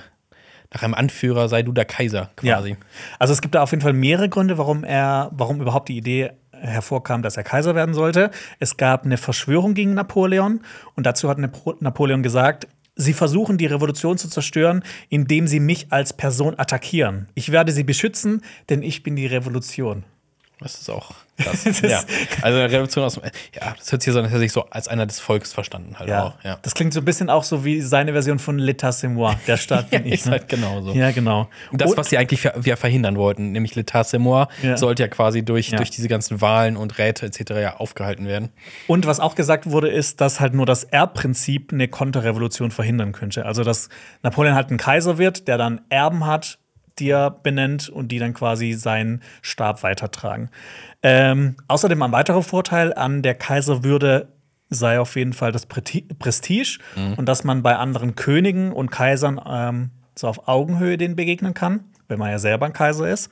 [0.72, 2.70] nach einem Anführer, sei du der Kaiser quasi.
[2.70, 2.76] Ja.
[3.18, 6.30] Also es gibt da auf jeden Fall mehrere Gründe, warum er, warum überhaupt die Idee
[6.52, 8.30] hervorkam, dass er Kaiser werden sollte.
[8.58, 10.60] Es gab eine Verschwörung gegen Napoleon
[10.94, 12.66] und dazu hat Napo- Napoleon gesagt,
[12.98, 17.28] Sie versuchen die Revolution zu zerstören, indem sie mich als Person attackieren.
[17.34, 20.04] Ich werde sie beschützen, denn ich bin die Revolution.
[20.58, 21.64] Das ist auch krass.
[21.82, 22.00] ja.
[22.40, 24.88] Also Revolution aus dem, ja, das hört sich so an, dass er sich so als
[24.88, 26.22] einer des Volkes verstanden halt Ja.
[26.24, 26.34] auch.
[26.44, 26.58] Ja.
[26.62, 29.58] Das klingt so ein bisschen auch so wie seine Version von L'État c'est moi, der
[29.58, 30.14] Staat Ja, bin ich.
[30.14, 30.32] ist ne?
[30.32, 30.92] halt genauso.
[30.92, 31.50] Ja, genau.
[31.72, 34.78] Das, Und- was sie eigentlich ja verhindern wollten, nämlich L'État c'est moi, Ja.
[34.78, 35.76] sollte ja quasi durch, Ja.
[35.76, 37.50] durch diese ganzen Wahlen und Räte etc.
[37.60, 38.48] ja aufgehalten werden.
[38.86, 43.44] Und was auch gesagt wurde, ist, dass halt nur das Erbprinzip eine Konterrevolution verhindern könnte.
[43.44, 43.90] Also, dass
[44.22, 46.58] Napoleon halt ein Kaiser wird, der dann Erben hat,
[46.98, 50.50] die er benennt und die dann quasi seinen Stab weitertragen.
[51.02, 54.28] Ähm, außerdem ein weiterer Vorteil an der Kaiserwürde
[54.68, 56.78] sei auf jeden Fall das Prestige
[57.16, 61.84] und dass man bei anderen Königen und Kaisern ähm, so auf Augenhöhe denen begegnen kann,
[62.08, 63.30] wenn man ja selber ein Kaiser ist.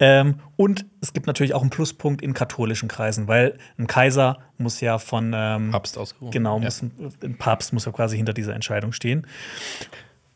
[0.00, 4.80] Ähm, und es gibt natürlich auch einen Pluspunkt in katholischen Kreisen, weil ein Kaiser muss
[4.80, 6.32] ja von ähm, Papst ausgerufen.
[6.32, 6.64] Genau, Ja.
[6.64, 9.26] muss, ein Papst muss ja quasi hinter dieser Entscheidung stehen.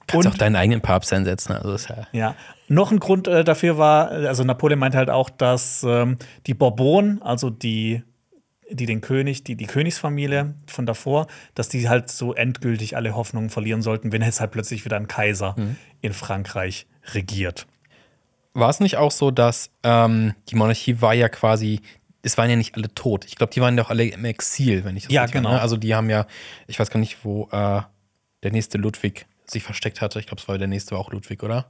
[0.08, 1.52] Kannst Und- auch deinen eigenen Papst einsetzen.
[1.52, 2.34] Also ja Ja.
[2.66, 7.22] Noch ein Grund äh, dafür war, also Napoleon meinte halt auch, dass ähm, die Bourbonen,
[7.22, 8.02] also die,
[8.70, 13.48] die den König, die, die Königsfamilie von davor, dass die halt so endgültig alle Hoffnungen
[13.48, 15.54] verlieren sollten, wenn jetzt halt plötzlich wieder ein Kaiser
[16.02, 17.66] in Frankreich regiert.
[18.54, 21.80] War es nicht auch so, dass ähm, die Monarchie war ja quasi,
[22.22, 23.24] es waren ja nicht alle tot.
[23.24, 25.50] Ich glaube, die waren ja auch alle im Exil, wenn ich das Ja, richtig genau.
[25.50, 25.60] meine.
[25.62, 26.26] Also die haben ja,
[26.66, 27.80] ich weiß gar nicht, wo äh,
[28.42, 30.18] der nächste Ludwig sich versteckt hatte.
[30.20, 31.66] Ich glaube, es war der nächste war auch Ludwig, oder?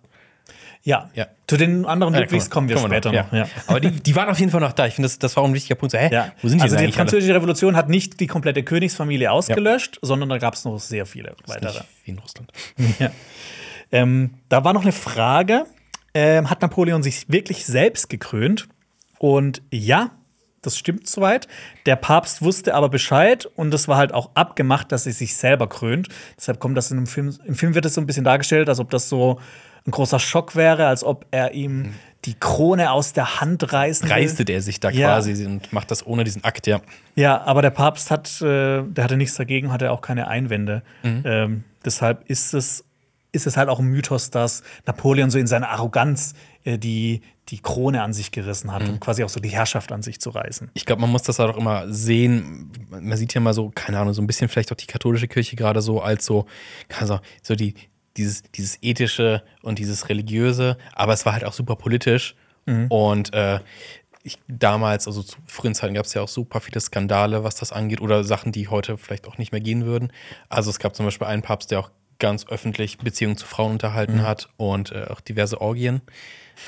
[0.83, 1.11] Ja.
[1.15, 1.27] Ja.
[1.47, 3.33] Zu den anderen Ja, Ludwigs kommen wir später noch.
[3.33, 3.39] Ja.
[3.41, 3.49] Ja.
[3.67, 4.87] Aber die, die waren auf jeden Fall noch da.
[4.87, 5.93] Ich finde, das, das war auch ein wichtiger Punkt.
[5.93, 6.33] So, hä, Ja.
[6.41, 7.09] wo sind die also die eigentlich alle?
[7.09, 11.35] französische Revolution hat nicht die komplette Königsfamilie ausgelöscht, sondern da gab es noch sehr viele
[11.47, 11.81] weitere.
[12.05, 12.53] Wie in Russland.
[12.99, 13.11] Ja.
[13.91, 15.65] Ähm, da war noch eine Frage.
[16.15, 18.69] Ähm, hat Napoleon sich wirklich selbst gekrönt?
[19.19, 20.11] Und ja,
[20.63, 21.47] das stimmt soweit.
[21.87, 25.69] Der Papst wusste aber Bescheid und es war halt auch abgemacht, dass er sich selber
[25.69, 26.09] krönt.
[26.37, 27.35] Deshalb kommt das in dem Film.
[27.45, 29.39] Im Film wird es so ein bisschen dargestellt, als ob das so
[29.87, 31.95] ein großer Schock wäre, als ob er ihm
[32.25, 34.13] die Krone aus der Hand reißen will.
[34.17, 35.07] Reiste der sich da Ja.
[35.15, 36.81] quasi und macht das ohne diesen Akt, ja.
[37.15, 40.83] Ja, aber der Papst hat, äh, der hatte nichts dagegen, hatte auch keine Einwände.
[41.05, 42.85] Ähm, deshalb ist es,
[43.33, 47.61] ist es halt auch ein Mythos, dass Napoleon so in seiner Arroganz äh, die, die
[47.61, 50.71] Krone an sich gerissen hat, um quasi auch so die Herrschaft an sich zu reißen.
[50.75, 52.71] Ich glaube, man muss das halt auch immer sehen.
[52.91, 55.57] Man sieht ja mal so, keine Ahnung, so ein bisschen vielleicht auch die katholische Kirche
[55.57, 56.47] gerade so als so,
[56.99, 57.75] also so die,
[58.17, 62.35] dieses, dieses ethische und dieses religiöse, aber es war halt auch super politisch.
[62.91, 63.61] Und äh,
[64.25, 67.73] ich, damals, also zu frühen Zeiten gab es ja auch super viele Skandale, was das
[67.73, 70.13] angeht, oder Sachen, die heute vielleicht auch nicht mehr gehen würden.
[70.51, 74.23] Also es gab zum Beispiel einen Papst, der auch ganz öffentlich Beziehungen zu Frauen unterhalten
[74.23, 76.03] hat und äh, auch diverse Orgien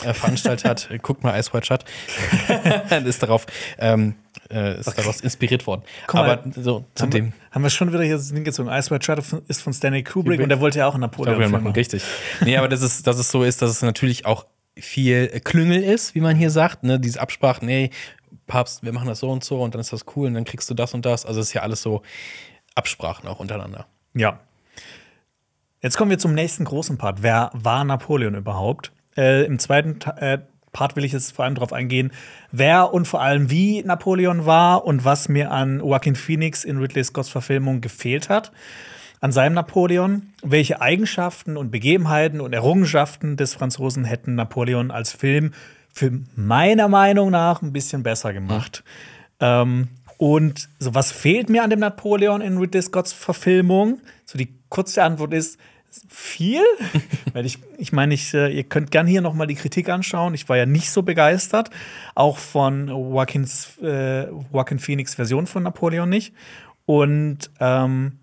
[0.04, 0.88] äh, veranstaltet hat.
[1.02, 1.84] Guckt mal Ice White Shut.
[3.06, 3.46] ist darauf
[3.78, 4.14] ähm,
[4.50, 5.82] äh, ist daraus inspiriert worden.
[6.06, 8.44] Guck mal, Aber so zu Haben dem wir, haben wir schon wieder hier das Ding
[8.44, 8.68] gezogen.
[8.68, 11.66] Ice White Shut ist von Stanley Kubrick und der wollte ja auch einen Napoleon-Film machen.
[11.68, 12.02] Richtig.
[12.40, 16.14] Nee, aber dass es, dass es so ist, dass es natürlich auch viel Klüngel ist,
[16.14, 16.84] wie man hier sagt.
[16.84, 17.00] Ne?
[17.00, 17.90] Diese Absprachen, nee,
[18.46, 20.68] Papst, wir machen das so und so und dann ist das cool und dann kriegst
[20.70, 21.26] du das und das.
[21.26, 22.02] Also es ist ja alles so
[22.74, 23.86] Absprachen auch untereinander.
[24.14, 24.40] Ja.
[25.82, 27.22] Jetzt kommen wir zum nächsten großen Part.
[27.22, 28.92] Wer war Napoleon überhaupt?
[29.16, 30.38] Äh, Im zweiten äh,
[30.72, 32.12] Part will ich jetzt vor allem darauf eingehen,
[32.52, 37.02] wer und vor allem wie Napoleon war und was mir an Joaquin Phoenix in Ridley
[37.02, 38.52] Scotts Verfilmung gefehlt hat.
[39.20, 45.52] An seinem Napoleon, welche Eigenschaften und Begebenheiten und Errungenschaften des Franzosen hätten Napoleon als Film
[45.92, 48.84] für meiner Meinung nach ein bisschen besser gemacht.
[49.40, 49.88] Ähm,
[50.18, 54.00] und so, was fehlt mir an dem Napoleon in Ridley Scotts Verfilmung?
[54.24, 55.58] So die kurze Antwort ist
[56.08, 56.62] viel.
[57.32, 60.34] Weil ich, ich meine, ich, äh, ihr könnt gern hier noch mal die Kritik anschauen.
[60.34, 61.70] Ich war ja nicht so begeistert,
[62.14, 66.32] auch von Joaquins, äh, Joaquin Phoenix Version von Napoleon nicht.
[66.86, 68.18] Und ähm,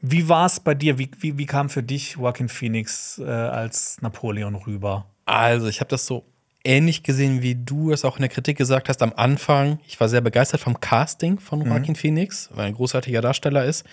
[0.00, 0.98] wie war es bei dir?
[0.98, 5.06] Wie, wie, wie kam für dich Joaquin Phoenix äh, als Napoleon rüber?
[5.24, 6.24] Also, ich habe das so
[6.64, 9.78] ähnlich gesehen, wie du es auch in der Kritik gesagt hast am Anfang.
[9.86, 13.84] Ich war sehr begeistert vom Casting von Joaquin Phoenix, weil er ein großartiger Darsteller ist.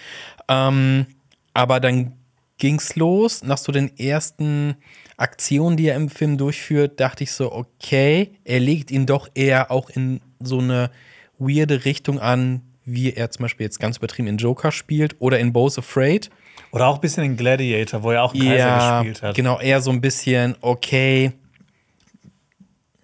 [0.47, 1.05] Ähm,
[1.53, 2.13] aber dann
[2.57, 3.43] ging's los.
[3.43, 4.75] Nach so den ersten
[5.17, 9.71] Aktionen, die er im Film durchführt, dachte ich so, okay, er legt ihn doch eher
[9.71, 10.91] auch in so eine
[11.37, 15.53] weirde Richtung an, wie er zum Beispiel jetzt ganz übertrieben in Joker spielt oder in
[15.53, 16.29] Bo's Afraid.
[16.71, 19.35] Oder auch ein bisschen in Gladiator, wo er auch einen Kaiser gespielt hat.
[19.35, 21.31] Genau, eher so ein bisschen, okay,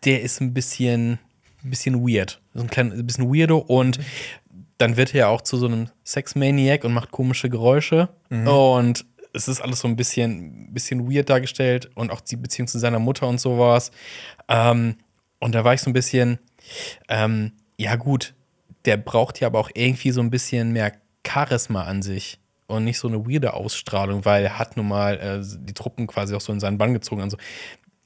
[0.06, 1.20] der ist ein bisschen,
[1.64, 2.42] ein bisschen weird.
[2.54, 4.00] So ein, klein, ein bisschen weirdo und
[4.80, 8.10] dann wird er auch zu so einem Sexmaniac und macht komische Geräusche.
[8.48, 12.80] Und es ist alles so ein bisschen, bisschen weird dargestellt und auch die Beziehung zu
[12.80, 13.92] seiner Mutter und sowas.
[14.48, 14.96] Ähm,
[15.40, 16.40] und da war ich so ein bisschen,
[17.10, 18.34] ähm, ja gut,
[18.86, 20.94] der braucht ja aber auch irgendwie so ein bisschen mehr
[21.28, 25.58] Charisma an sich und nicht so eine weirde Ausstrahlung, weil er hat nun mal äh,
[25.60, 27.22] die Truppen quasi auch so in seinen Bann gezogen.
[27.22, 27.38] Also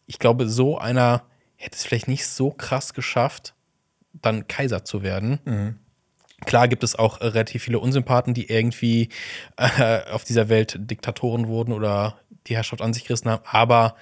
[0.08, 1.24] ich glaube, so einer
[1.56, 3.54] hätte es vielleicht nicht so krass geschafft,
[4.14, 5.40] dann Kaiser zu werden.
[6.46, 9.10] Klar gibt es auch äh, relativ viele Unsympathen, die irgendwie
[9.58, 12.16] äh, auf dieser Welt Diktatoren wurden oder
[12.48, 13.96] die Herrschaft an sich gerissen haben, aber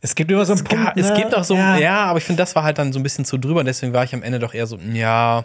[0.00, 0.84] Es gibt immer so einen es, Punkt.
[0.84, 1.16] ga- es ne?
[1.16, 3.38] gibt auch so, ja, aber ich finde, das war halt dann so ein bisschen zu
[3.38, 3.60] drüber.
[3.60, 5.44] Und deswegen war ich am Ende doch eher so, ja,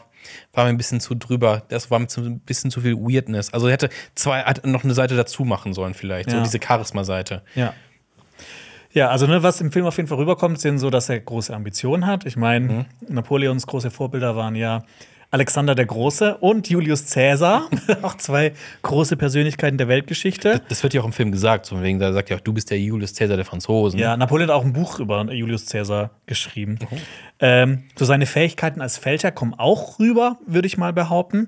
[0.53, 1.63] war mir ein bisschen zu drüber.
[1.69, 3.51] Das war mir zu, ein bisschen zu viel Weirdness.
[3.53, 6.29] Also hätte zwei, hätte noch eine Seite dazu machen sollen, vielleicht.
[6.29, 6.43] So Ja.
[6.43, 7.41] diese Charisma-Seite.
[7.55, 7.73] Ja.
[8.93, 11.55] Ja, also ne, was im Film auf jeden Fall rüberkommt, sind so, dass er große
[11.55, 12.25] Ambitionen hat.
[12.25, 14.83] Ich meine, Napoleons große Vorbilder waren ja
[15.31, 17.69] Alexander der Große und Julius Caesar,
[18.01, 20.61] auch zwei große Persönlichkeiten der Weltgeschichte.
[20.67, 22.69] Das wird ja auch im Film gesagt, von wegen, da sagt ja auch, du bist
[22.69, 23.97] der Julius Caesar der Franzosen.
[23.97, 26.79] Ja, Napoleon hat auch ein Buch über Julius Caesar geschrieben.
[27.39, 31.47] Ähm, so seine Fähigkeiten als Feldherr kommen auch rüber, würde ich mal behaupten.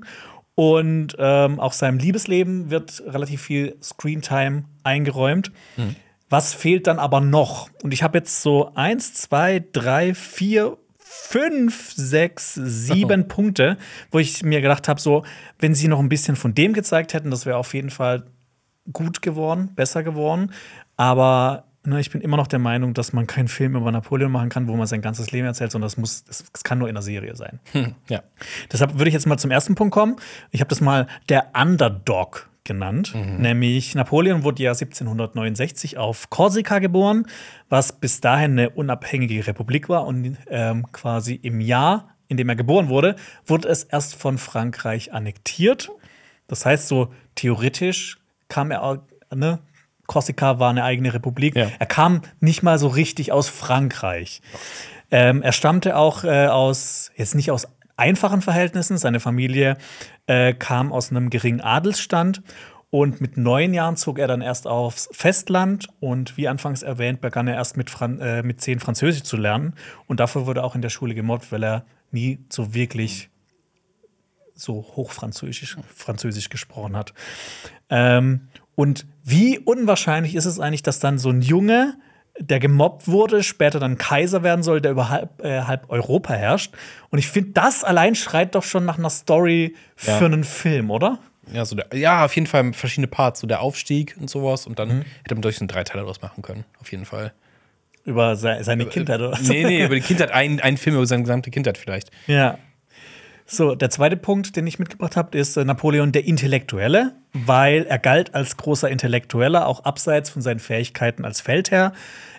[0.55, 5.51] Und ähm, auch seinem Liebesleben wird relativ viel Screentime eingeräumt.
[6.29, 7.69] Was fehlt dann aber noch?
[7.83, 10.77] Und ich habe jetzt so eins, zwei, drei, vier,
[11.15, 13.77] fünf, sechs, sieben Punkte,
[14.11, 15.23] wo ich mir gedacht habe, so,
[15.59, 18.25] wenn sie noch ein bisschen von dem gezeigt hätten, das wäre auf jeden Fall
[18.91, 20.51] gut geworden, besser geworden.
[20.97, 24.49] Aber ne, ich bin immer noch der Meinung, dass man keinen Film über Napoleon machen
[24.49, 26.95] kann, wo man sein ganzes Leben erzählt, sondern das muss, das, das kann nur in
[26.95, 27.59] einer Serie sein.
[27.71, 28.23] Hm, ja.
[28.71, 30.17] Deshalb würde ich jetzt mal zum ersten Punkt kommen.
[30.51, 33.13] Ich habe das mal der Underdog genannt.
[33.15, 37.25] Nämlich Napoleon wurde ja 1769 auf Korsika geboren,
[37.69, 40.05] was bis dahin eine unabhängige Republik war.
[40.05, 45.13] Und ähm, quasi im Jahr, in dem er geboren wurde, wurde es erst von Frankreich
[45.13, 45.89] annektiert.
[46.47, 48.97] Das heißt, so theoretisch kam er, auch-
[49.33, 49.59] ne?
[50.05, 51.55] Korsika war eine eigene Republik.
[51.55, 51.69] Ja.
[51.79, 54.41] Er kam nicht mal so richtig aus Frankreich.
[55.11, 57.67] Ähm, er stammte auch äh, aus, jetzt nicht aus
[58.03, 58.97] einfachen Verhältnissen.
[58.97, 59.77] Seine Familie
[60.27, 62.41] äh, kam aus einem geringen Adelsstand.
[62.89, 65.87] Und mit neun Jahren zog er dann erst aufs Festland.
[66.01, 69.73] Und wie anfangs erwähnt, begann er erst mit, Fran äh, mit zehn Französisch zu lernen.
[70.05, 73.29] Und dafür wurde er auch in der Schule gemobbt, weil er nie so wirklich
[74.53, 77.13] so hochfranzösisch Französisch gesprochen hat.
[77.89, 81.95] Ähm, und wie unwahrscheinlich ist es eigentlich, dass dann so ein Junge,
[82.39, 86.73] der gemobbt wurde, später dann Kaiser werden soll, der über halb, äh, halb Europa herrscht.
[87.09, 90.25] Und ich finde, das allein schreit doch schon nach einer Story für Ja.
[90.25, 91.19] einen Film, oder?
[91.51, 94.65] Ja, so der, ja, auf jeden Fall verschiedene Parts, so der Aufstieg und sowas.
[94.65, 95.03] Und dann Mhm.
[95.23, 97.33] hätte man durch so einen Dreiteiler draus machen können, auf jeden Fall.
[98.05, 99.31] Über se seine Kindheit, oder?
[99.33, 99.41] was?
[99.41, 102.09] Nee, nee, über die Kindheit, ein, ein Film über seine gesamte Kindheit vielleicht.
[102.27, 102.57] Ja.
[103.53, 107.99] So, der zweite Punkt, den ich mitgebracht habe, ist äh, Napoleon der Intellektuelle, weil er
[107.99, 111.93] galt als großer Intellektueller, auch abseits von seinen Fähigkeiten als Feldherr.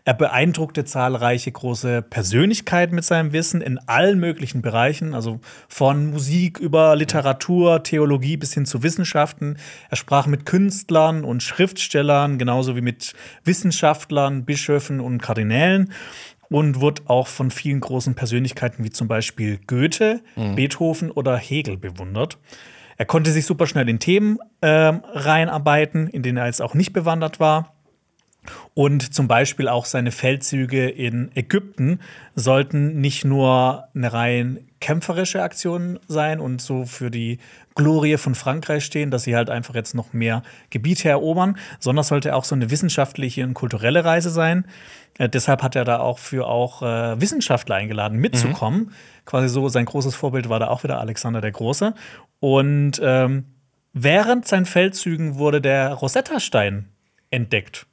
[0.04, 6.58] Er beeindruckte zahlreiche große Persönlichkeiten mit seinem Wissen in allen möglichen Bereichen, also von Musik
[6.58, 9.56] über Literatur, Theologie bis hin zu Wissenschaften.
[9.90, 15.92] Er sprach mit Künstlern und Schriftstellern, genauso wie mit Wissenschaftlern, Bischöfen und Kardinälen
[16.50, 20.20] und wurde auch von vielen großen Persönlichkeiten wie zum Beispiel Goethe,
[20.54, 22.38] Beethoven oder Hegel bewundert.
[22.96, 26.92] Er konnte sich super schnell in Themen ähm, reinarbeiten, in denen er jetzt auch nicht
[26.92, 27.74] bewandert war.
[28.74, 32.00] Und zum Beispiel auch seine Feldzüge in Ägypten
[32.34, 37.38] sollten nicht nur eine rein kämpferische Aktion sein und so für die
[37.74, 42.36] Glorie von Frankreich stehen, dass sie halt einfach jetzt noch mehr Gebiete erobern, sondern sollte
[42.36, 44.66] auch so eine wissenschaftliche und kulturelle Reise sein.
[45.16, 48.92] Äh, deshalb hat er da auch für auch äh, Wissenschaftler eingeladen, mitzukommen.
[49.24, 51.94] Quasi so sein großes Vorbild war da auch wieder Alexander der Große.
[52.40, 53.44] Und ähm,
[53.94, 56.90] während seinen Feldzügen wurde der Rosetta-Stein
[57.30, 57.86] entdeckt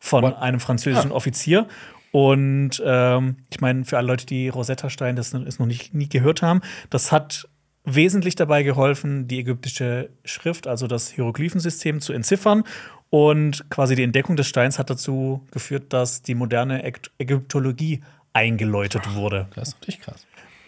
[0.00, 0.42] von What?
[0.42, 1.68] einem französischen Offizier.
[2.14, 6.42] Und ähm, ich meine, für alle Leute, die Rosetta-Stein das ist noch nicht nie gehört
[6.42, 7.48] haben, das hat
[7.82, 12.62] wesentlich dabei geholfen, die ägyptische Schrift, also das Hieroglyphensystem, zu entziffern.
[13.10, 19.16] Und quasi die Entdeckung des Steins hat dazu geführt, dass die moderne Äg Ägyptologie eingeläutet
[19.16, 19.48] wurde.
[19.56, 20.24] Das ist natürlich krass.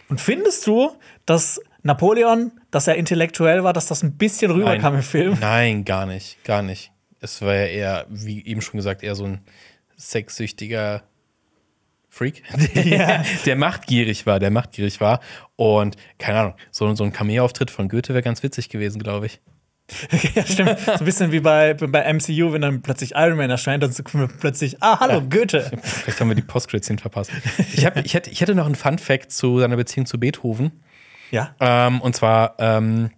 [0.08, 5.02] Und findest du, dass Napoleon, dass er intellektuell war, dass das ein bisschen rüberkam im
[5.02, 5.38] Film?
[5.40, 6.90] Nein, gar nicht, gar nicht.
[7.20, 9.42] Es war ja eher, wie eben schon gesagt, eher so ein
[9.96, 11.04] sexsüchtiger
[12.16, 12.42] Freak,
[12.74, 15.20] der, der machtgierig war, der machtgierig war.
[15.56, 19.40] Und keine Ahnung, so, so ein Cameo-Auftritt von Goethe wäre ganz witzig gewesen, glaube ich.
[20.34, 20.80] ja, stimmt.
[20.80, 24.40] So ein bisschen wie bei, bei MCU, wenn dann plötzlich Iron Man erscheint, dann kommt
[24.40, 25.70] plötzlich, ah, hallo, Goethe.
[25.80, 27.30] Vielleicht haben wir die Postcredits verpasst.
[27.74, 30.72] Ich, hab, ich, hätte, ich hätte noch einen Fun-Fact zu seiner Beziehung zu Beethoven.
[31.30, 31.54] Ja.
[31.60, 33.10] Ähm, und zwar ähm,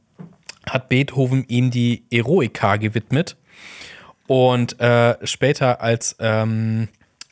[0.69, 3.37] hat Beethoven ihm die Eroica gewidmet.
[4.27, 6.89] Und äh, später, als ähm,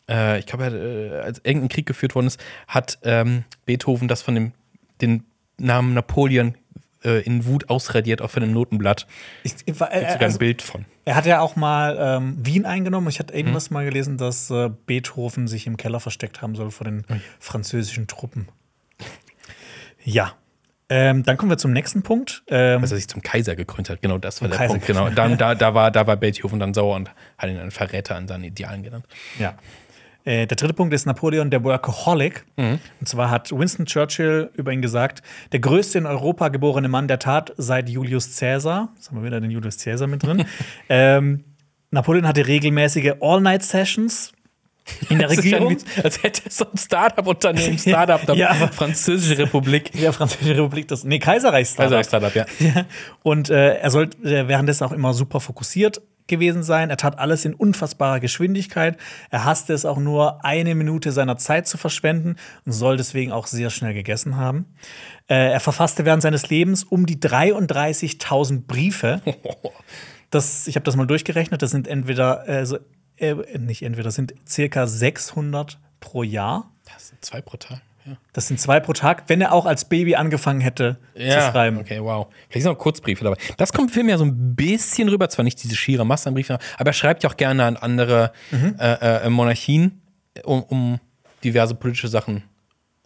[0.08, 4.34] äh, ich glaube, äh, als irgendein Krieg geführt worden ist, hat ähm, Beethoven das von
[4.34, 4.52] dem
[5.00, 5.24] den
[5.58, 6.54] Namen Napoleon
[7.04, 9.06] äh, in Wut ausradiert auf einem Notenblatt.
[9.42, 10.84] Ich, ich, war- äh, sogar also, ein Bild von.
[11.04, 13.08] er hat ja auch mal ähm, Wien eingenommen.
[13.08, 13.38] Ich hatte Mhm.
[13.40, 17.04] irgendwas mal gelesen, dass äh, Beethoven sich im Keller versteckt haben soll vor den
[17.38, 18.48] französischen Truppen.
[20.02, 20.32] Ja.
[20.88, 22.44] Ähm, dann kommen wir zum nächsten Punkt.
[22.46, 24.86] Ähm, Als er sich zum Kaiser gekrönt hat, genau das war der Kaiser Punkt.
[24.86, 25.08] Genau.
[25.10, 28.28] Dann, da, da, war, da war Beethoven dann sauer und hat ihn einen Verräter an
[28.28, 29.04] seinen Idealen genannt.
[29.38, 29.54] Ja.
[30.26, 32.44] Äh, der dritte Punkt ist Napoleon der Workaholic.
[32.56, 32.78] Mhm.
[33.00, 37.18] Und zwar hat Winston Churchill über ihn gesagt, der größte in Europa geborene Mann der
[37.20, 38.90] Tat seit Julius Caesar.
[38.96, 40.44] Jetzt haben wir wieder den Julius Caesar mit drin.
[40.88, 41.44] ähm,
[41.92, 44.32] Napoleon hatte regelmäßige All-Night-Sessions
[45.08, 45.76] in der Regierung.
[45.76, 49.92] wie, als hätte so ein Startup-Unternehmen, Startup der Ja, aber- Französische Republik.
[50.00, 51.78] Der Französische Republik, das, nee, Kaiserreichs.
[51.78, 52.46] Also als Startup, ja.
[52.58, 52.84] Ja.
[53.22, 56.90] Und äh, er sollte äh, währenddessen auch immer super fokussiert gewesen sein.
[56.90, 58.96] Er tat alles in unfassbarer Geschwindigkeit.
[59.30, 63.46] Er hasste es auch nur, eine Minute seiner Zeit zu verschwenden und soll deswegen auch
[63.46, 64.66] sehr schnell gegessen haben.
[65.28, 69.22] Äh, er verfasste während seines Lebens um die 33.000 Briefe.
[70.30, 71.62] Das, ich habe das mal durchgerechnet.
[71.62, 72.78] Das sind entweder, äh, so,
[73.16, 76.72] äh, nicht entweder, das sind circa 600 pro Jahr.
[76.92, 77.80] Das sind zwei pro Tag.
[78.06, 81.78] Ja, Das sind zwei pro Tag, wenn er auch als Baby angefangen hätte zu schreiben.
[81.78, 82.28] okay, wow.
[82.48, 83.36] Vielleicht sind auch Kurzbriefe dabei.
[83.56, 86.34] Das kommt im Film ja so ein bisschen rüber, zwar nicht diese schiere Masse an
[86.34, 88.76] Briefen, aber er schreibt ja auch gerne an andere Mhm.
[88.78, 90.00] äh, äh, Monarchien,
[90.44, 91.00] um, um
[91.44, 92.42] diverse politische Sachen,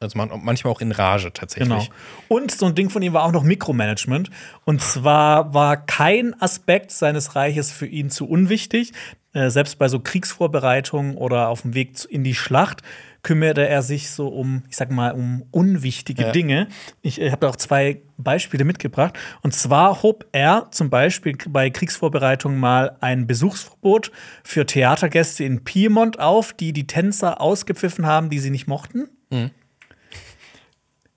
[0.00, 1.68] also man, manchmal auch in Rage tatsächlich.
[1.68, 1.84] Genau.
[2.28, 4.30] Und so ein Ding von ihm war auch noch Mikromanagement.
[4.64, 8.92] Und zwar war kein Aspekt seines Reiches für ihn zu unwichtig.
[9.32, 12.82] Äh, selbst bei so Kriegsvorbereitungen oder auf dem Weg in die Schlacht
[13.22, 16.32] kümmerte er sich so um, ich sag mal, um unwichtige Ja.
[16.32, 16.68] Dinge.
[17.02, 19.18] Ich äh, habe da auch zwei Beispiele mitgebracht.
[19.42, 24.10] Und zwar hob er zum Beispiel bei Kriegsvorbereitungen mal ein Besuchsverbot
[24.44, 29.08] für Theatergäste in Piemont auf, die die Tänzer ausgepfiffen haben, die sie nicht mochten.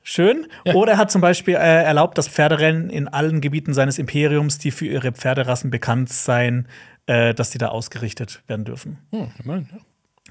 [0.06, 0.48] Schön.
[0.74, 4.72] Oder er hat zum Beispiel äh, erlaubt, dass Pferderennen in allen Gebieten seines Imperiums, die
[4.72, 6.68] für ihre Pferderassen bekannt seien,
[7.06, 9.00] äh, dass die da ausgerichtet werden dürfen.
[9.12, 9.78] Hm, immerhin, ja.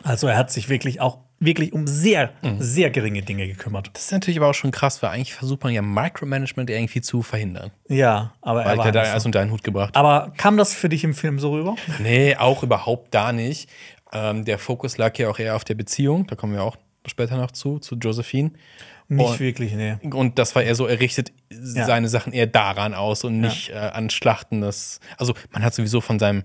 [0.03, 3.91] Also er hat sich wirklich auch wirklich um sehr, sehr geringe Dinge gekümmert.
[3.95, 7.23] Das ist natürlich aber auch schon krass, weil eigentlich versucht man ja Micromanagement irgendwie zu
[7.23, 7.73] verhindern.
[7.89, 9.27] Ja, aber Weil er war da halt nicht alles so.
[9.29, 9.97] unter einen Hut gebracht.
[9.97, 11.75] Aber kam das für dich im Film so rüber?
[12.01, 13.69] Nee, auch überhaupt da nicht.
[14.13, 17.37] Ähm, der Fokus lag ja auch eher auf der Beziehung, da kommen wir auch später
[17.37, 18.53] noch zu, zu Josephine.
[19.09, 19.97] Nicht Und- wirklich, nee.
[20.13, 23.75] Und das war eher so, er richtet seine Sachen eher daran aus und nicht äh,
[23.75, 24.61] an Schlachten.
[24.61, 26.45] Das, also man hat sowieso von, seinem,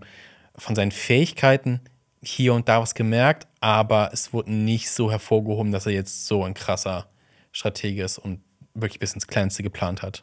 [0.55, 1.81] von seinen Fähigkeiten
[2.21, 6.43] hier und da was gemerkt, aber es wurde nicht so hervorgehoben, dass er jetzt so
[6.43, 7.07] ein krasser
[7.51, 8.41] Stratege ist und
[8.73, 10.21] wirklich bis ins Kleinste geplant hat.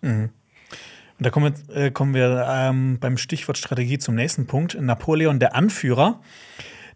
[1.19, 4.77] Und da kommen wir, äh, kommen wir ähm, beim Stichwort Strategie zum nächsten Punkt.
[4.81, 6.21] Napoleon, der Anführer,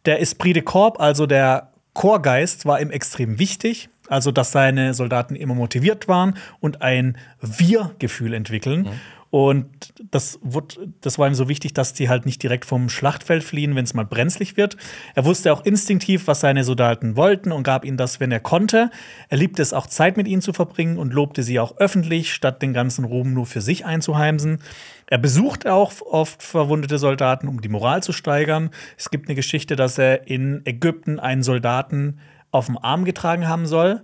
[0.07, 3.89] der Esprit de Corps, also der Chorgeist, war ihm extrem wichtig.
[4.09, 8.89] Also, dass seine Soldaten immer motiviert waren und ein Wir-Gefühl entwickeln.
[9.31, 13.45] Und das, wurde, das war ihm so wichtig, dass die halt nicht direkt vom Schlachtfeld
[13.45, 14.79] fliehen, wenn es mal brenzlig wird.
[15.15, 18.91] Er wusste auch instinktiv, was seine Soldaten wollten und gab ihnen das, wenn er konnte.
[19.29, 22.63] Er liebte es auch, Zeit mit ihnen zu verbringen und lobte sie auch öffentlich, statt
[22.63, 24.61] den ganzen Ruhm nur für sich einzuheimsen.
[25.07, 28.71] Er besuchte auch oft verwundete Soldaten, um die Moral zu steigern.
[28.97, 32.19] Es gibt eine Geschichte, dass er in Ägypten einen Soldaten
[32.51, 34.03] auf dem Arm getragen haben soll,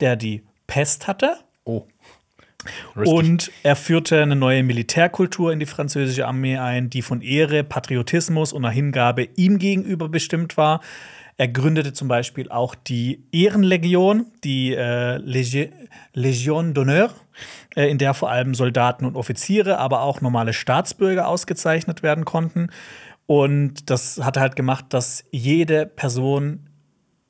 [0.00, 1.36] der die Pest hatte.
[1.64, 1.86] Oh.
[2.96, 3.14] Risky.
[3.14, 8.52] Und er führte eine neue Militärkultur in die französische Armee ein, die von Ehre, Patriotismus
[8.52, 10.80] und einer Hingabe ihm gegenüber bestimmt war.
[11.36, 15.70] Er gründete zum Beispiel auch die Ehrenlegion, die äh, Legi
[16.12, 17.10] Legion d'honneur,
[17.74, 22.68] äh, in der vor allem Soldaten und Offiziere, aber auch normale Staatsbürger ausgezeichnet werden konnten.
[23.26, 26.68] Und das hat halt gemacht, dass jede Person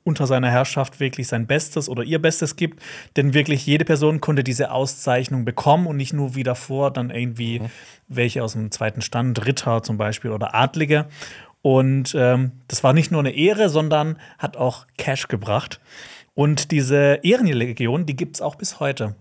[0.05, 2.81] unter seiner Herrschaft wirklich sein Bestes oder ihr Bestes gibt.
[3.17, 7.61] Denn wirklich jede Person konnte diese Auszeichnung bekommen und nicht nur wie davor dann irgendwie
[8.07, 11.07] welche aus dem zweiten Stand, Ritter zum Beispiel oder Adlige.
[11.63, 15.81] Und ähm, das war nicht nur eine Ehre, sondern hat auch Cash gebracht.
[16.35, 19.15] Und diese Ehrenlegion, die gibt es auch bis heute.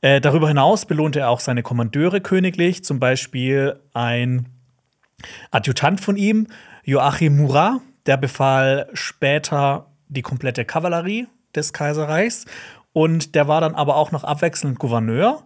[0.00, 4.46] Äh, darüber hinaus belohnte er auch seine Kommandeure königlich, zum Beispiel ein
[5.50, 6.46] Adjutant von ihm,
[6.84, 12.46] Joachim Murat, der befahl später die komplette Kavallerie des Kaiserreichs.
[12.92, 15.42] Und der war dann aber auch noch abwechselnd Gouverneur,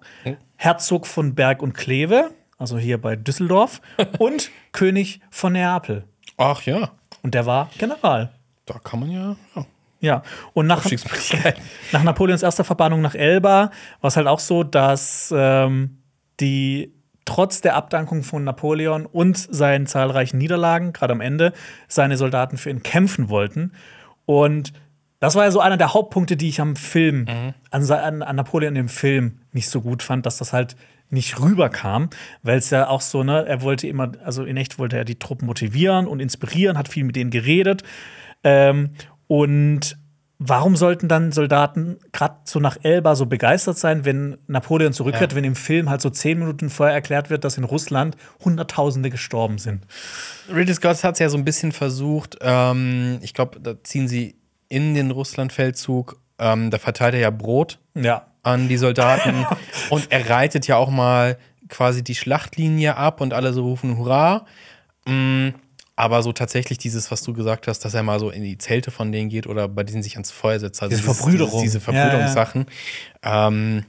[0.56, 3.80] Herzog von Berg und Kleve, also hier bei Düsseldorf,
[4.18, 6.04] und König von Neapel.
[6.36, 6.90] Ach ja,
[7.22, 8.30] Und der war General.
[8.66, 9.36] da kann man ja.
[9.56, 9.66] ja.
[10.00, 10.84] Ja, und nach,
[11.92, 15.98] nach Napoleons erster Verbannung nach Elba war es halt auch so, dass ähm,
[16.38, 16.92] die
[17.28, 21.52] trotz der Abdankung von Napoleon und seinen zahlreichen Niederlagen, gerade am Ende,
[21.86, 23.72] seine Soldaten für ihn kämpfen wollten.
[24.24, 24.72] Und
[25.20, 27.26] das war ja so einer der Hauptpunkte, die ich am Film,
[27.70, 30.74] an, se- an, an Napoleon im Film nicht so gut fand, dass das halt
[31.10, 32.08] nicht rüberkam,
[32.42, 35.18] weil es ja auch so, ne, er wollte immer, also in echt wollte er die
[35.18, 37.82] Truppen motivieren und inspirieren, hat viel mit denen geredet.
[38.44, 38.90] Ähm,
[39.26, 39.98] und
[40.38, 45.36] warum sollten dann Soldaten gerade so nach Elba so begeistert sein, wenn Napoleon zurückkehrt, Ja.
[45.36, 49.58] wenn im Film halt so zehn Minuten vorher erklärt wird, dass in Russland Hunderttausende gestorben
[49.58, 49.84] sind?
[50.52, 52.38] Ridley Scott hat es ja so ein bisschen versucht.
[52.40, 54.36] Ähm, ich glaube, da ziehen sie
[54.68, 56.20] in den Russlandfeldzug.
[56.38, 58.26] Ähm, da verteilt er ja Brot Ja.
[58.44, 59.44] an die Soldaten
[59.90, 61.36] und er reitet ja auch mal
[61.68, 64.46] quasi die Schlachtlinie ab und alle so rufen Hurra.
[65.04, 65.48] Mm,
[65.98, 68.92] aber so tatsächlich dieses, was du gesagt hast, dass er mal so in die Zelte
[68.92, 70.80] von denen geht oder bei denen sich ans Feuer setzt.
[70.80, 71.60] Also Diese dieses- Verbrüderung.
[71.62, 72.02] Diese, diese Ja, ja.
[72.04, 72.66] Verbrüderungssachen.
[73.24, 73.84] Ähm,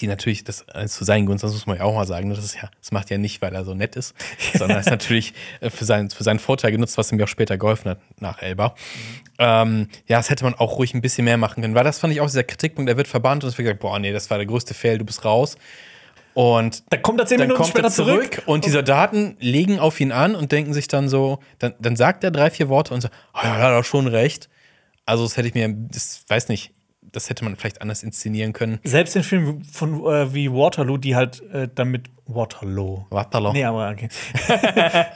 [0.00, 2.34] die natürlich, das ist zu seinen Gunsten, das muss man ja auch mal sagen, ne,
[2.34, 4.16] das, ist ja, das macht er nicht, weil er so nett ist,
[4.58, 7.56] sondern ist natürlich äh, für seinen, für seinen Vorteil genutzt, was ihm ja auch später
[7.56, 8.74] geholfen hat nach Elba.
[9.38, 12.12] Ähm, ja, das hätte man auch ruhig ein bisschen mehr machen können, weil das fand
[12.12, 14.38] ich auch dieser Kritikpunkt, er wird verbannt und es wird gesagt, boah, nee, das war
[14.38, 15.56] der größte Fail, du bist raus.
[16.36, 18.42] Und Da kommt er zehn dann Minuten kommt später er zurück, zurück.
[18.44, 22.24] und die Soldaten legen auf ihn an und denken sich dann so, dann, dann sagt
[22.24, 24.50] er drei, vier Worte und so, oh, ja, er hat doch schon recht.
[25.06, 28.80] Also das hätte ich mir, das weiß nicht, das hätte man vielleicht anders inszenieren können.
[28.84, 33.06] Selbst in Filmen von äh, wie Waterloo, die halt äh, damit Waterloo.
[33.08, 33.54] Waterloo.
[33.54, 34.08] Nee, aber okay.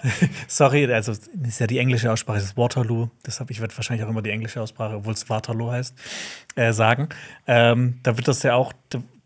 [0.49, 3.09] Sorry, also das ist ja die englische Aussprache, es ist Waterloo.
[3.27, 5.95] Deshalb, ich werde wahrscheinlich auch immer die englische Aussprache, obwohl es Waterloo heißt,
[6.55, 7.11] äh, sagen.
[7.47, 8.73] Ähm, da wird das ja auch,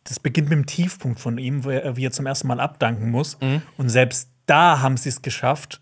[0.05, 3.11] das beginnt mit dem Tiefpunkt von ihm, wo er, wie er zum ersten Mal abdanken
[3.11, 3.39] muss.
[3.77, 5.81] Und selbst da haben sie es geschafft,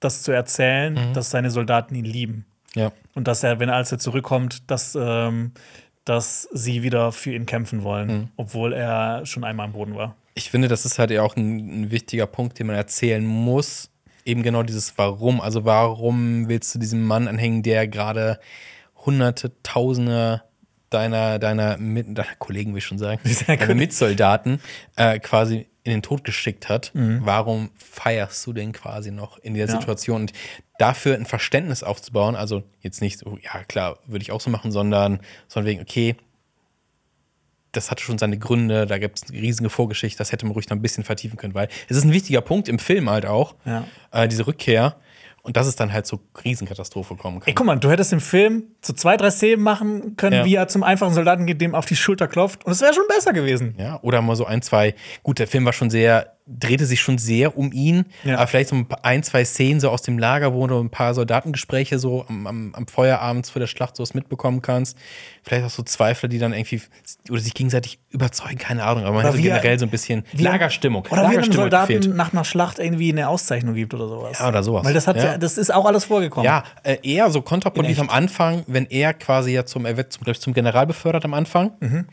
[0.00, 2.46] das zu erzählen, dass seine Soldaten ihn lieben.
[2.74, 2.92] Ja.
[3.14, 5.52] Und dass er, wenn er als er zurückkommt, dass, ähm,
[6.04, 10.16] dass sie wieder für ihn kämpfen wollen, obwohl er schon einmal am Boden war.
[10.34, 13.90] Ich finde, das ist halt ja auch ein, ein wichtiger Punkt, den man erzählen muss.
[14.24, 15.40] Eben genau dieses Warum.
[15.40, 18.40] Also warum willst du diesem Mann anhängen, der gerade
[19.04, 20.42] hunderte, tausende
[20.94, 24.60] deiner, deiner, mit, deiner Kollegen, will ich schon sagen, deiner Mitsoldaten
[24.96, 26.92] äh, quasi in den Tod geschickt hat.
[26.94, 29.72] Warum feierst du den quasi noch in der Ja.
[29.72, 30.22] Situation?
[30.22, 30.32] Und
[30.78, 34.70] dafür ein Verständnis aufzubauen, also jetzt nicht so, ja klar, würde ich auch so machen,
[34.70, 35.18] sondern,
[35.48, 36.14] sondern wegen, okay,
[37.72, 40.68] das hatte schon seine Gründe, da gibt es eine riesige Vorgeschichte, das hätte man ruhig
[40.68, 43.54] noch ein bisschen vertiefen können, weil es ist ein wichtiger Punkt im Film halt auch,
[43.64, 43.84] Ja.
[44.12, 44.96] äh, diese Rückkehr
[45.42, 47.48] und dass es dann halt zur Riesenkatastrophe kommen kann.
[47.48, 50.44] Ey, guck mal, du hättest im Film so zwei, drei Szenen machen können, Ja.
[50.44, 52.64] wie er zum einfachen Soldaten geht, dem auf die Schulter klopft.
[52.64, 53.74] Und es wäre schon besser gewesen.
[53.78, 57.18] Ja, oder mal so ein, zwei, gut, der Film war schon sehr, drehte sich schon
[57.18, 58.36] sehr um ihn, Ja.
[58.38, 61.98] aber vielleicht so ein, zwei Szenen so aus dem Lager, wo du ein paar Soldatengespräche
[62.00, 64.98] so am, am, am Feuerabend vor der Schlacht so was mitbekommen kannst.
[65.44, 66.82] Vielleicht auch so Zweifler, die dann irgendwie
[67.30, 70.52] oder sich gegenseitig überzeugen, keine Ahnung, aber man er- generell so ein bisschen wie er-
[70.52, 71.02] Lagerstimmung.
[71.06, 72.16] Oder wie einem Lagerstimmung Soldaten gefehlt.
[72.16, 74.38] nach einer Schlacht irgendwie eine Auszeichnung gibt oder sowas.
[74.38, 74.84] Ja, oder sowas.
[74.84, 75.24] Weil das hat Ja.
[75.24, 75.38] ja.
[75.38, 76.44] das ist auch alles vorgekommen.
[76.44, 80.26] Ja, äh, eher so kontraproduktiv am Anfang, wenn er quasi ja zum, er wird zum,
[80.26, 81.72] ich, zum General befördert am Anfang.
[81.80, 82.06] Mhm.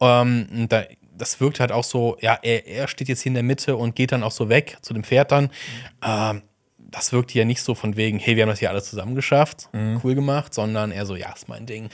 [0.00, 0.82] Ähm, und da,
[1.16, 3.94] das wirkt halt auch so, ja, er, er steht jetzt hier in der Mitte und
[3.96, 5.50] geht dann auch so weg zu dem Pferd dann.
[6.04, 6.42] Ähm,
[6.78, 9.68] das wirkt ja nicht so von wegen, hey, wir haben das hier alles zusammen geschafft,
[9.72, 10.00] Mhm.
[10.04, 11.88] cool gemacht, sondern eher so, ja, ist mein Ding.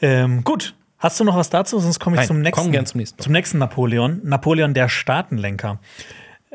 [0.00, 0.74] Ähm, gut.
[0.98, 1.80] Hast du noch was dazu?
[1.80, 2.72] Sonst komme ich Nein, zum komm nächsten.
[2.72, 3.20] gern zum nächsten.
[3.22, 4.20] Zum nächsten Napoleon.
[4.22, 5.80] Napoleon der Staatenlenker.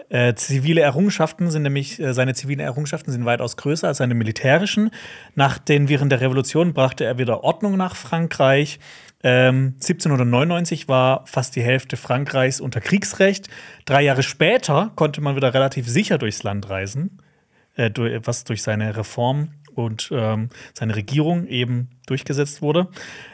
[0.10, 4.91] Äh, zivile Errungenschaften sind nämlich, äh, seine zivilen Errungenschaften sind weitaus größer als seine militärischen.
[5.36, 8.80] Nach den während der Revolution brachte er wieder Ordnung nach Frankreich.
[9.24, 13.49] Ähm, 1799 war fast die Hälfte Frankreichs unter Kriegsrecht.
[13.86, 17.22] Drei Jahre später konnte man wieder relativ sicher durchs Land reisen,
[17.76, 17.89] äh,
[18.24, 22.88] was durch seine Reform und ähm, seine Regierung eben durchgesetzt wurde.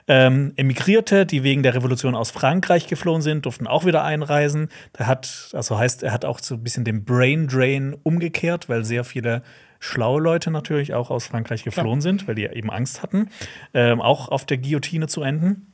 [0.07, 4.69] Ähm, Emigrierte, die wegen der Revolution aus Frankreich geflohen sind, durften auch wieder einreisen.
[4.97, 8.83] Der hat, also heißt, er hat auch so ein bisschen den Brain Drain umgekehrt, weil
[8.83, 9.41] sehr viele
[9.79, 13.29] schlaue Leute natürlich auch aus Frankreich geflohen sind, weil die eben Angst hatten,
[13.73, 15.72] ähm, auch auf der Guillotine zu enden.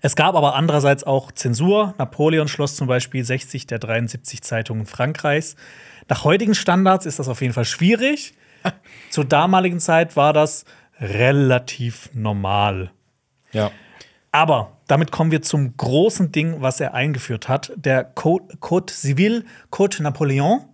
[0.00, 1.94] Es gab aber andererseits auch Zensur.
[1.98, 5.56] Napoleon schloss zum Beispiel 60 der 73 Zeitungen Frankreichs.
[6.08, 8.34] Nach heutigen Standards ist das auf jeden Fall schwierig.
[9.10, 10.64] Zur damaligen Zeit war das
[11.00, 12.90] relativ normal.
[13.52, 13.70] Ja.
[14.30, 19.44] Aber damit kommen wir zum großen Ding, was er eingeführt hat, der Code, Code Civil,
[19.70, 20.64] Code Napoleon.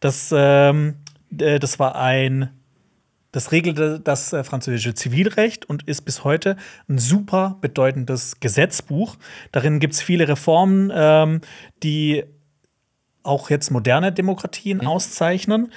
[0.00, 0.96] Das, ähm,
[1.38, 2.50] äh, das war ein,
[3.34, 6.56] das regelte das äh, französische Zivilrecht und ist bis heute
[6.88, 9.16] ein super bedeutendes Gesetzbuch.
[9.50, 11.40] Darin gibt es viele Reformen, ähm,
[11.82, 12.22] die
[13.24, 15.72] auch jetzt moderne Demokratien auszeichnen.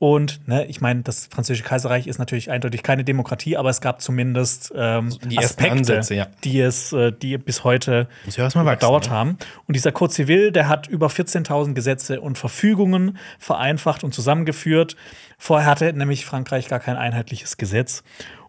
[0.00, 4.02] Und ne, ich meine, das französische Kaiserreich ist natürlich eindeutig keine Demokratie, aber es gab
[4.02, 6.26] zumindest ähm, die ersten Ansätze, ja.
[6.42, 9.10] die es, äh, die bis heute ja gedauert ne?
[9.10, 9.38] haben.
[9.66, 14.96] Und dieser Code Civil, der hat über 14.000 Gesetze und Verfügungen vereinfacht und zusammengeführt.
[15.38, 18.02] Vorher hatte nämlich Frankreich gar kein einheitliches Gesetz.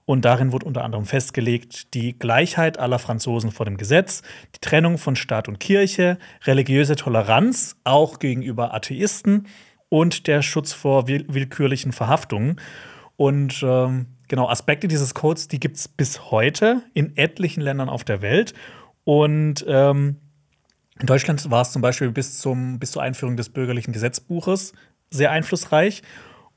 [0.06, 4.22] Und darin wurde unter anderem festgelegt die Gleichheit aller Franzosen vor dem Gesetz,
[4.56, 9.48] die Trennung von Staat und Kirche, religiöse Toleranz, auch gegenüber Atheisten
[9.96, 12.60] und der Schutz vor will willkürlichen Verhaftungen.
[13.16, 18.04] Und ähm, genau, Aspekte dieses Codes, die gibt es bis heute in etlichen Ländern auf
[18.04, 18.54] der Welt.
[19.06, 20.18] Und ähm,
[21.00, 24.74] in Deutschland war es zum Beispiel bis, zum, bis zur Einführung des bürgerlichen Gesetzbuches
[25.12, 26.04] sehr einflussreich.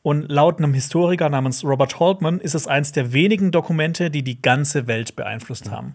[0.03, 4.43] Und laut einem Historiker namens Robert Haltman ist es eines der wenigen Dokumente, die die
[4.43, 5.95] ganze Welt beeinflusst haben.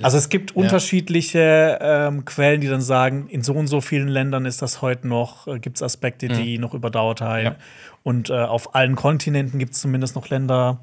[0.00, 4.46] Also es gibt unterschiedliche ähm, Quellen, die dann sagen, in so und so vielen Ländern
[4.46, 7.44] ist das heute noch, äh, gibt es Aspekte, die noch überdauert haben.
[8.02, 10.80] Und äh, auf allen Kontinenten gibt es zumindest noch Länder.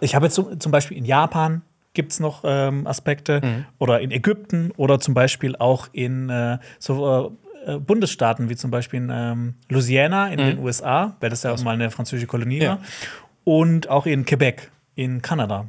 [0.00, 1.62] Ich habe jetzt so, zum Beispiel in Japan
[1.94, 3.40] gibt es noch ähm, Aspekte
[3.78, 9.00] oder in Ägypten oder zum Beispiel auch in äh, so äh, Bundesstaaten wie zum Beispiel
[9.00, 12.68] in ähm, Louisiana in den USA, weil das ja mal eine französische Kolonie Ja.
[12.70, 12.78] war,
[13.44, 15.68] und auch in Quebec in Kanada.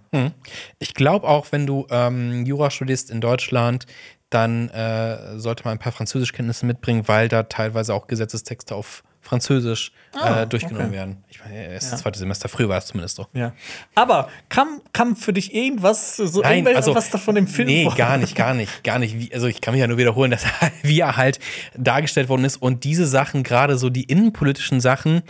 [0.80, 3.86] Ich glaube auch, wenn du ähm, Jura studierst in Deutschland,
[4.32, 9.92] dann äh, sollte man ein paar Französischkenntnisse mitbringen, weil da teilweise auch Gesetzestexte auf Französisch
[10.14, 10.96] Ah, äh, durchgenommen okay.
[10.96, 11.24] werden.
[11.30, 13.28] Ich meine, es ist das zweite Semester, früher war es zumindest so.
[13.34, 13.54] Ja.
[13.94, 17.96] Aber kam, kam für dich irgendwas, so Nein, also was davon im Film Nee, vor?
[17.96, 19.20] gar nicht, gar nicht, gar nicht.
[19.20, 20.46] Wie, also ich kann mich ja nur wiederholen, dass
[20.82, 21.38] wie er halt
[21.78, 25.22] dargestellt worden ist und diese Sachen, gerade so die innenpolitischen Sachen,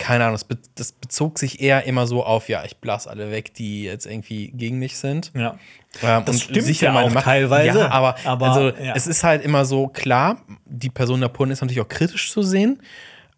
[0.00, 3.30] keine Ahnung, das, be das bezog sich eher immer so auf, ja, ich blas alle
[3.30, 5.30] weg, die jetzt irgendwie gegen mich sind.
[5.36, 5.58] Ja.
[6.02, 8.94] Ähm, Das und stimmt sicher ja auch Macht- teilweise, Ja, aber, aber, also, ja.
[8.96, 12.82] es ist halt immer so klar, die Person Napoleon ist natürlich auch kritisch zu sehen.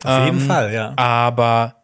[0.04, 0.92] Auf jeden Ähm, Fall, ja.
[0.96, 1.76] Aber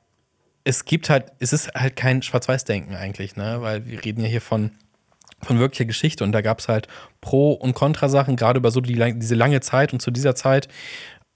[0.65, 3.59] es gibt halt, es ist halt kein Schwarz-Weiß-Denken eigentlich, ne?
[3.61, 4.71] Weil wir reden ja hier von,
[5.43, 6.89] von wirklicher Geschichte und da gab es halt
[7.21, 10.69] Pro- und Kontrasachen, gerade über so die, diese lange Zeit und zu dieser Zeit.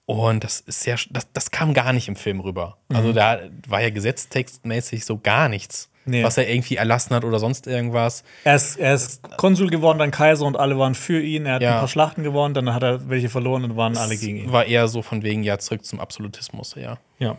[0.06, 2.76] Und das ist sehr, das, das kam gar nicht im Film rüber.
[2.88, 2.96] Mhm.
[2.96, 6.24] Also da war ja gesetztextmäßig so gar nichts, Nee.
[6.24, 8.24] was er irgendwie erlassen hat oder sonst irgendwas.
[8.42, 11.46] Er ist, er ist Konsul geworden, dann Kaiser und alle waren für ihn.
[11.46, 11.74] Er hat Ja.
[11.74, 14.52] ein paar Schlachten gewonnen, dann hat er welche verloren und waren alle gegen ihn.
[14.52, 16.98] War eher so von wegen, ja, zurück zum Absolutismus, ja.
[17.20, 17.36] Ja.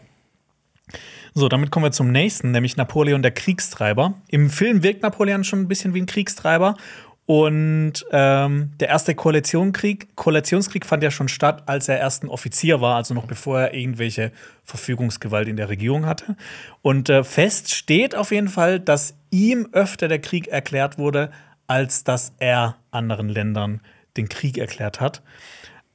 [1.33, 4.13] So, damit kommen wir zum nächsten, nämlich Napoleon der Kriegstreiber.
[4.29, 6.75] Im Film wirkt Napoleon schon ein bisschen wie ein Kriegstreiber.
[7.25, 12.81] Und ähm, der erste Koalitionskrieg, Koalitionskrieg fand ja schon statt, als er erst ein Offizier
[12.81, 14.31] war, also noch bevor er irgendwelche
[14.65, 16.35] Verfügungsgewalt in der Regierung hatte.
[16.81, 21.31] Und äh, fest steht auf jeden Fall, dass ihm öfter der Krieg erklärt wurde,
[21.65, 23.79] als dass er anderen Ländern
[24.17, 25.21] den Krieg erklärt hat.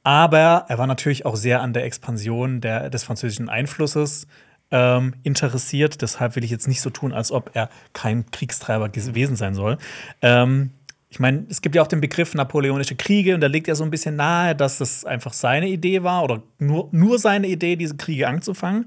[0.01, 4.25] Aber er war natürlich auch sehr an der Expansion der, des französischen Einflusses
[4.71, 6.01] ähm, interessiert.
[6.01, 9.77] Deshalb will ich jetzt nicht so tun, als ob er kein Kriegstreiber gewesen sein soll.
[10.21, 10.71] Ähm,
[11.11, 13.83] ich meine, es gibt ja auch den Begriff napoleonische Kriege und da liegt ja so
[13.83, 17.97] ein bisschen nahe, dass das einfach seine Idee war oder nur, nur seine Idee, diese
[17.97, 18.85] Kriege anzufangen.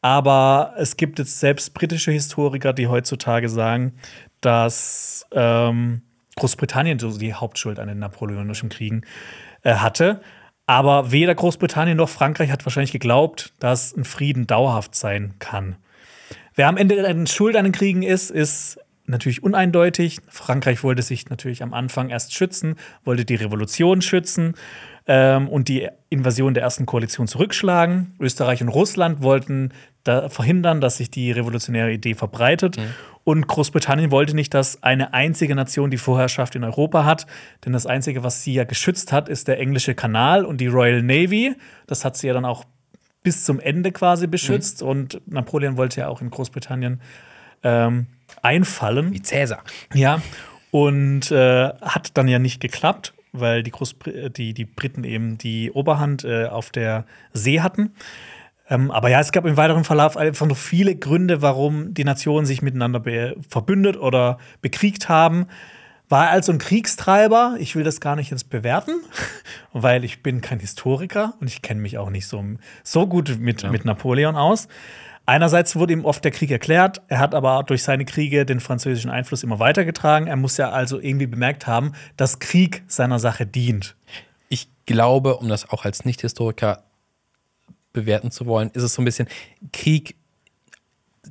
[0.00, 3.94] Aber es gibt jetzt selbst britische Historiker, die heutzutage sagen,
[4.40, 6.02] dass ähm,
[6.36, 9.02] Großbritannien so die Hauptschuld an den napoleonischen Kriegen
[9.62, 10.20] äh, hatte.
[10.66, 15.76] Aber weder Großbritannien noch Frankreich hat wahrscheinlich geglaubt, dass ein Frieden dauerhaft sein kann.
[16.54, 20.18] Wer am Ende Schuld an den Kriegen ist, ist natürlich uneindeutig.
[20.28, 24.54] Frankreich wollte sich natürlich am Anfang erst schützen, wollte die Revolution schützen
[25.06, 28.14] ähm, und die Invasion der ersten Koalition zurückschlagen.
[28.20, 29.72] Österreich und Russland wollten
[30.04, 32.76] da verhindern, dass sich die revolutionäre Idee verbreitet.
[33.24, 37.26] Und Großbritannien wollte nicht, dass eine einzige Nation die Vorherrschaft in Europa hat.
[37.64, 41.02] Denn das Einzige, was sie ja geschützt hat, ist der englische Kanal und die Royal
[41.02, 41.56] Navy.
[41.88, 42.64] Das hat sie ja dann auch
[43.24, 44.80] bis zum Ende quasi beschützt.
[44.80, 47.00] Und Napoleon wollte ja auch in Großbritannien
[47.64, 48.06] ähm,
[48.42, 49.12] einfallen.
[49.12, 49.62] Wie Cäsar.
[49.94, 50.20] Ja,
[50.70, 55.70] und äh, hat dann ja nicht geklappt, weil die, Großbr die, die Briten eben die
[55.70, 57.92] Oberhand äh, auf der See hatten.
[58.68, 62.46] Ähm, aber ja, es gab im weiteren Verlauf einfach noch viele Gründe, warum die Nationen
[62.46, 63.02] sich miteinander
[63.48, 65.46] verbündet oder bekriegt haben.
[66.08, 67.56] War er also ein Kriegstreiber?
[67.58, 69.00] Ich will das gar nicht jetzt bewerten,
[69.72, 72.44] weil ich bin kein Historiker und ich kenne mich auch nicht so,
[72.82, 74.68] so gut mit, mit Napoleon aus.
[75.26, 79.10] Einerseits wurde ihm oft der Krieg erklärt, er hat aber durch seine Kriege den französischen
[79.10, 80.28] Einfluss immer weitergetragen.
[80.28, 83.96] Er muss ja also irgendwie bemerkt haben, dass Krieg seiner Sache dient.
[84.48, 86.84] Ich glaube, um das auch als Nicht-Historiker
[87.92, 89.26] bewerten zu wollen, ist es so ein bisschen
[89.72, 90.14] Krieg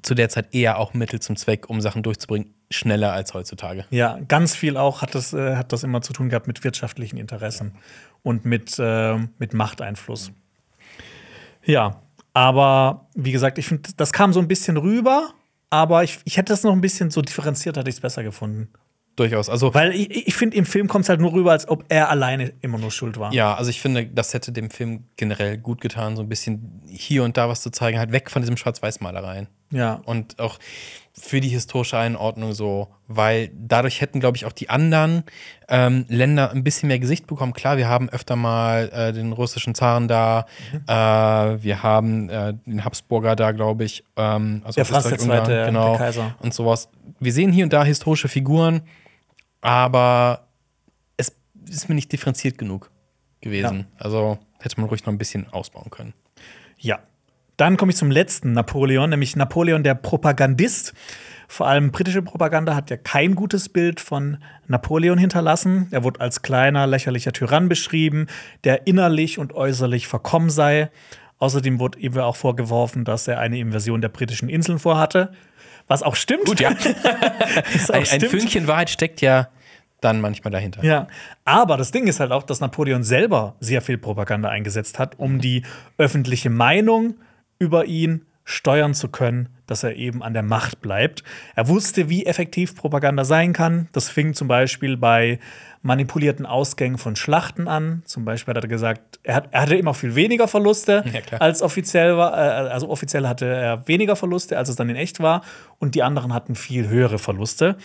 [0.02, 3.86] zu der Zeit eher auch Mittel zum Zweck, um Sachen durchzubringen, schneller als heutzutage.
[3.91, 7.18] Ja, ganz viel auch hat das, äh, hat das immer zu tun gehabt mit wirtschaftlichen
[7.18, 7.76] Interessen
[8.24, 10.32] und mit, äh, mit Machteinfluss.
[11.64, 12.02] Ja,
[12.36, 15.29] aber wie gesagt, ich finde, das kam so ein bisschen rüber,
[15.69, 18.67] aber ich, ich hätte das noch ein bisschen so differenziert, hätte ich es besser gefunden.
[19.15, 19.49] durchaus.
[19.49, 22.09] Also, Weil ich, ich finde, im Film kommt es halt nur rüber, als ob er
[22.09, 23.33] alleine immer nur schuld war.
[23.33, 27.23] ja, also ich finde, das hätte dem Film generell gut getan, so ein bisschen hier
[27.23, 29.47] und da was zu zeigen, halt weg von diesem Schwarz-Weiß-Malereien.
[29.71, 30.01] Ja.
[30.03, 30.59] Und auch
[31.18, 35.24] für die historische Einordnung so, weil dadurch hätten, glaube ich, auch die anderen
[35.70, 37.53] ähm, Länder ein bisschen mehr Gesicht bekommen.
[37.53, 40.78] Klar, wir haben öfter mal äh, den russischen Zaren da, Mhm.
[40.88, 44.03] äh, wir haben äh, den Habsburger da, glaube ich.
[44.18, 45.45] Ähm, also Der Franz II., genau,
[45.91, 46.36] der Kaiser.
[46.39, 46.89] Und sowas.
[47.20, 48.82] Wir sehen hier und da historische Figuren,
[49.61, 50.47] aber
[51.18, 51.34] es
[51.70, 52.91] ist mir nicht differenziert genug
[53.41, 53.88] gewesen.
[53.97, 56.13] Also hätte man ruhig noch ein bisschen ausbauen können.
[56.78, 56.99] Ja.
[57.58, 60.93] Dann komme ich zum letzten Napoleon, nämlich Napoleon der Propagandist.
[61.47, 64.38] Vor allem britische Propaganda hat ja kein gutes Bild von
[64.68, 65.88] Napoleon hinterlassen.
[65.91, 68.28] Er wurde als kleiner, lächerlicher Tyrann beschrieben,
[68.64, 70.89] der innerlich und äußerlich verkommen sei.
[71.38, 75.32] Außerdem wurde ihm auch vorgeworfen, dass er eine Invasion der britischen Inseln vorhatte.
[75.88, 76.45] Was auch stimmt.
[76.45, 76.72] Gut, ja.
[77.89, 78.26] Auch ein, ein stimmt.
[78.26, 79.49] Fünkchen Wahrheit steckt ja
[80.01, 80.84] dann manchmal dahinter.
[80.84, 81.08] Ja,
[81.45, 85.39] aber das Ding ist halt auch, dass Napoleon selber sehr viel Propaganda eingesetzt hat, um
[85.39, 85.64] die
[85.97, 87.16] öffentliche Meinung
[87.60, 91.24] über ihn steuern zu können, dass er eben an der Macht bleibt.
[91.56, 93.89] Er wusste, wie effektiv Propaganda sein kann.
[93.91, 95.39] Das fing zum Beispiel bei
[95.82, 98.03] manipulierten Ausgängen von Schlachten an.
[98.06, 101.64] Zum Beispiel hat er gesagt, er, hat, er hatte immer viel weniger Verluste Ja, als
[101.64, 102.34] offiziell war.
[102.34, 105.41] Äh, also offiziell hatte er weniger Verluste, als es dann in echt war.
[105.80, 107.78] Und die anderen hatten viel höhere Verluste.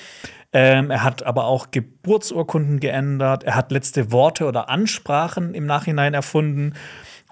[0.53, 3.45] Ähm, er hat aber auch Geburtsurkunden geändert.
[3.45, 6.75] Er hat letzte Worte oder Ansprachen im Nachhinein erfunden.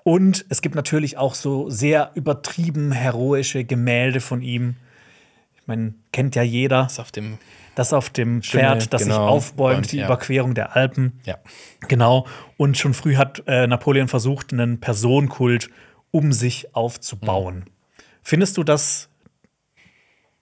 [0.08, 4.76] Und es gibt natürlich auch so sehr übertrieben heroische Gemälde von ihm.
[5.54, 6.86] Ich meine, kennt ja jeder.
[6.86, 7.36] Ist auf dem,
[7.74, 10.06] Das auf dem Schimmel, Pferd, das sich genau, aufbäumt, bäumt, die ja.
[10.06, 11.20] Überquerung der Alpen.
[11.26, 11.36] ja.
[11.88, 12.26] Genau.
[12.56, 15.68] Und schon früh hat äh, Napoleon versucht, einen Personenkult
[16.10, 17.66] um sich aufzubauen.
[18.22, 19.10] Findest du, dass,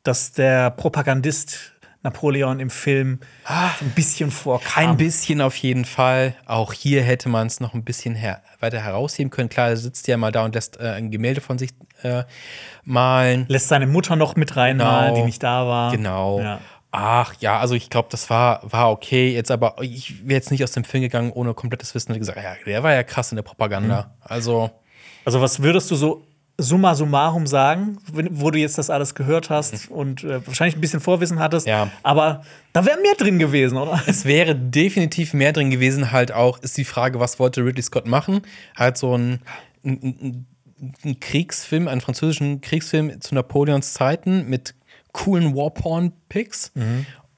[0.05, 1.73] dass der Propagandist
[2.07, 4.91] Napoleon im Film ein bisschen vorkam?
[4.91, 6.35] Ein bisschen auf jeden Fall.
[6.47, 9.49] Auch hier hätte man es noch ein bisschen her weiter herausheben können.
[9.49, 11.71] Klar, er sitzt ja mal da und lässt äh, ein Gemälde von sich
[12.03, 12.25] äh,
[12.85, 13.45] malen.
[13.49, 15.21] Lässt seine Mutter noch mit reinmalen, Genau.
[15.21, 15.91] die nicht da war.
[15.93, 16.41] Genau.
[16.41, 16.61] Ja.
[16.93, 19.31] Ach ja, also ich glaube, das war, war okay.
[19.35, 22.39] Jetzt aber, ich wäre jetzt nicht aus dem Film gegangen ohne komplettes Wissen und gesagt,
[22.43, 24.03] ja, der war ja krass in der Propaganda.
[24.03, 24.09] Mhm.
[24.23, 24.71] Also,
[25.25, 26.26] Also, was würdest du so
[26.59, 31.01] summa summarum sagen, wo du jetzt das alles gehört hast und äh, wahrscheinlich ein bisschen
[31.01, 31.67] Vorwissen hattest?
[31.67, 31.71] Mhm.
[31.71, 31.91] Ja.
[32.03, 32.43] Aber
[32.73, 34.03] da wäre mehr drin gewesen, oder?
[34.07, 36.13] es wäre definitiv mehr drin gewesen.
[36.13, 38.43] Halt auch ist die Frage, was wollte Ridley Scott machen?
[38.77, 39.41] Halt so ein,
[39.85, 40.47] ein,
[41.05, 44.75] ein, Kriegsfilm, einen französischen Kriegsfilm zu Napoleons Zeiten mit
[45.13, 46.73] coolen Warporn-Pics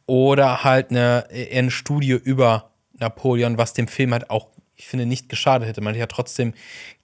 [0.07, 4.49] oder halt eine, eine Studie über Napoleon, was dem Film halt auch,
[4.79, 5.81] ich finde, nicht geschadet hätte.
[5.81, 6.55] Man hätte ja trotzdem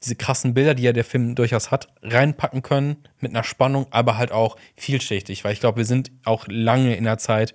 [0.03, 4.17] diese krassen Bilder, die ja der Film durchaus hat, reinpacken können mit einer Spannung, aber
[4.17, 7.53] halt auch vielschichtig, weil ich glaube, wir sind auch lange in einer Zeit,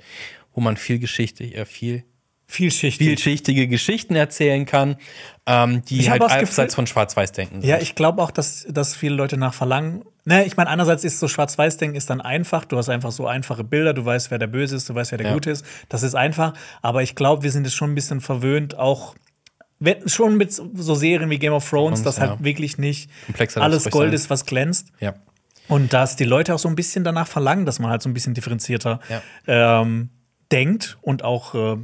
[0.53, 2.03] wo man viel Geschichte, äh, viel
[2.51, 3.05] Vielschichtig.
[3.07, 4.97] vielschichtige Geschichten erzählen kann,
[5.45, 9.37] ähm, die Ich halt abseits von Schwarz-Weiß-Denken Ja, ich glaube auch, dass, dass viele Leute
[9.37, 10.03] nach verlangen.
[10.25, 12.65] Ne, ich meine, einerseits ist so Schwarz-Weiß-Denken ist dann einfach.
[12.65, 13.93] Du hast einfach so einfache Bilder.
[13.93, 15.33] Du weißt, wer der Böse ist, du weißt, wer der Ja.
[15.33, 15.63] Gute ist.
[15.89, 16.53] Das ist einfach.
[16.81, 19.13] Aber ich glaube, wir sind jetzt schon ein bisschen verwöhnt, auch
[20.05, 22.29] schon mit so Serien wie Game of Thrones, Thrones, dass ja.
[22.31, 24.13] halt wirklich nicht Komplexer alles Gold sein.
[24.15, 24.91] ist, was glänzt.
[24.99, 25.15] Ja.
[25.67, 28.13] Und dass die Leute auch so ein bisschen danach verlangen, dass man halt so ein
[28.13, 29.81] bisschen differenzierter Ja.
[29.81, 30.09] ähm,
[30.51, 31.77] denkt und auch äh,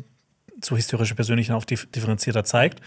[0.64, 2.82] so historische Persönlichkeiten auch dif differenzierter zeigt.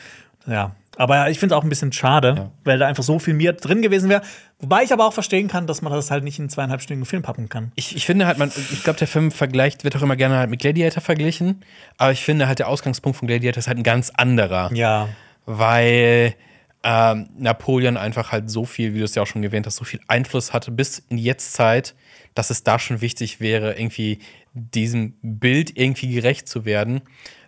[0.46, 2.50] Ja, aber ich finde es auch ein bisschen schade, Ja.
[2.64, 4.20] weil da einfach so viel mehr drin gewesen wäre.
[4.58, 7.48] Wobei ich aber auch verstehen kann, dass man das halt nicht in zweieinhalbstündigen Film packen
[7.48, 7.70] kann.
[7.76, 10.50] Ich, ich finde halt, man, ich glaube, der Film vergleicht, wird auch immer gerne halt
[10.50, 11.64] mit Gladiator verglichen,
[11.96, 14.70] aber ich finde halt, der Ausgangspunkt von Gladiator ist halt ein ganz anderer.
[14.74, 15.08] Ja,
[15.46, 16.34] weil
[16.82, 19.84] ähm, Napoleon einfach halt so viel, wie du es ja auch schon erwähnt hast, so
[19.84, 21.94] viel Einfluss hatte bis in die Jetztzeit,
[22.34, 24.18] dass es da schon wichtig wäre, irgendwie
[24.52, 27.00] diesem Bild irgendwie gerecht zu werden,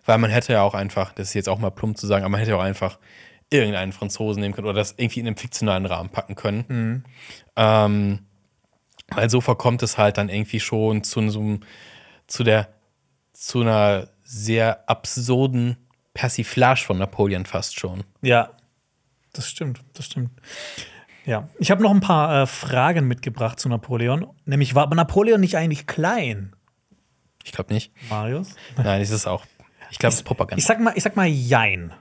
[0.07, 2.31] weil man hätte ja auch einfach, das ist jetzt auch mal plump zu sagen, aber
[2.31, 2.99] man hätte ja auch einfach
[3.51, 7.05] irgendeinen Franzosen nehmen können oder das irgendwie in einem fiktionalen Rahmen packen können.
[7.57, 8.21] Ähm,
[9.09, 11.61] weil so verkommt es halt dann irgendwie schon zu so einem,
[12.27, 12.69] zu der,
[13.33, 15.77] zu einer sehr absurden
[16.15, 18.05] Persiflage von Napoleon fast schon.
[18.23, 18.51] ja,
[19.33, 20.31] das stimmt, das stimmt.
[21.25, 24.27] Ja, ich habe noch ein paar äh, Fragen mitgebracht zu Napoleon.
[24.45, 26.57] Nämlich, war Napoleon nicht eigentlich klein,
[27.45, 27.93] Ich glaube nicht.
[28.09, 28.57] Marius?
[28.77, 29.45] Nein, es ist auch.
[29.91, 30.59] Ich glaube, es ist Propaganda.
[30.59, 31.93] Ich sag mal, ich sag mal Jein.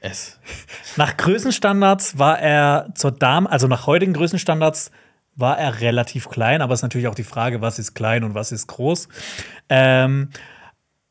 [0.00, 0.38] Es.
[0.96, 4.90] Nach Größenstandards war er zur Dame, also nach heutigen Größenstandards
[5.36, 8.34] war er relativ klein, aber es ist natürlich auch die Frage, was ist klein und
[8.34, 9.08] was ist groß.
[9.68, 10.30] Ähm,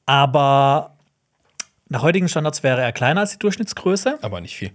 [0.06, 0.98] aber
[1.88, 4.20] nach heutigen Standards wäre er kleiner als die Durchschnittsgröße.
[4.22, 4.72] Aber nicht viel.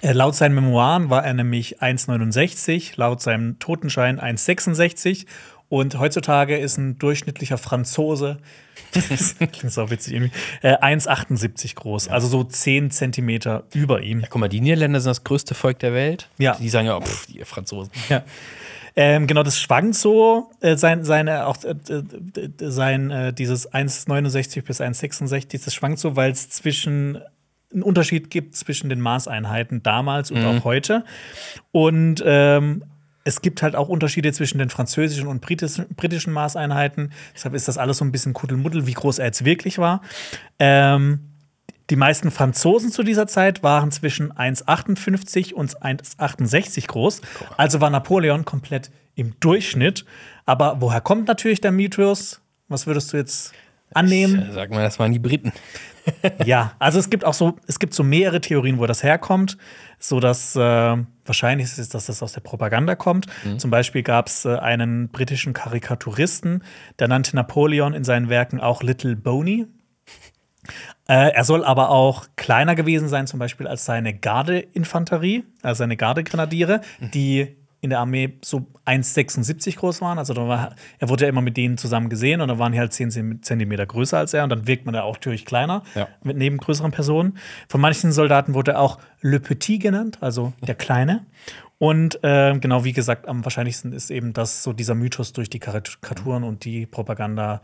[0.00, 5.26] Äh, laut seinen Memoiren war er nämlich 1,69, laut seinem Totenschein 1,66
[5.72, 8.36] Und heutzutage ist ein durchschnittlicher Franzose,
[8.92, 12.08] das klingt so witzig irgendwie, äh, 1,78 groß.
[12.08, 14.20] Also so 10 Zentimeter über ihm.
[14.20, 16.28] Ja, guck mal, die Niederländer sind das größte Volk der Welt.
[16.36, 16.58] Ja.
[16.60, 17.90] Die sagen ja, pff, die Franzosen.
[18.10, 18.22] Ja.
[18.96, 24.64] Ähm, genau, das schwankt so, äh, sein, seine, auch äh, äh, sein, äh, dieses 1,69
[24.64, 27.22] bis 1,66, das schwankt so, weil es zwischen
[27.72, 31.06] einen Unterschied gibt zwischen den Maßeinheiten damals und auch heute.
[31.70, 32.84] Und ähm,
[33.24, 37.12] es gibt halt auch Unterschiede zwischen den französischen und britischen, britischen Maßeinheiten.
[37.34, 40.02] Deshalb ist das alles so ein bisschen Kuddelmuddel, wie groß er jetzt wirklich war.
[40.58, 41.32] Ähm,
[41.90, 47.20] die meisten Franzosen zu dieser Zeit waren zwischen 1,58 und 1,68 groß.
[47.56, 50.04] Also war Napoleon komplett im Durchschnitt.
[50.46, 52.40] Aber woher kommt natürlich der Mythos?
[52.68, 53.52] Was würdest du jetzt
[53.94, 54.50] annehmen?
[54.52, 55.52] Sag mal, das waren die Briten.
[56.44, 59.56] ja, also es gibt auch so, es gibt so mehrere Theorien, wo das herkommt,
[59.98, 63.26] so dass äh, wahrscheinlich ist es, dass das aus der Propaganda kommt.
[63.58, 66.64] Zum Beispiel gab es äh, einen britischen Karikaturisten,
[66.98, 69.66] der nannte Napoleon in seinen Werken auch Little Boney.
[71.08, 75.96] Äh, er soll aber auch kleiner gewesen sein, zum Beispiel als seine Gardeinfanterie, also seine
[75.96, 80.16] Gardegrenadiere, die in der Armee so 1,76 groß waren.
[80.18, 82.78] Also da war, er wurde ja immer mit denen zusammen gesehen und da waren die
[82.78, 86.08] halt 10 Zentimeter größer als er und dann wirkt man da auch natürlich kleiner Ja.
[86.22, 87.36] mit neben größeren Personen.
[87.68, 91.26] Von manchen Soldaten wurde er auch Le Petit genannt, also der Kleine.
[91.78, 95.58] Und ähm, genau wie gesagt, am wahrscheinlichsten ist eben das so dieser Mythos durch die
[95.58, 97.60] Karikaturen und die Propaganda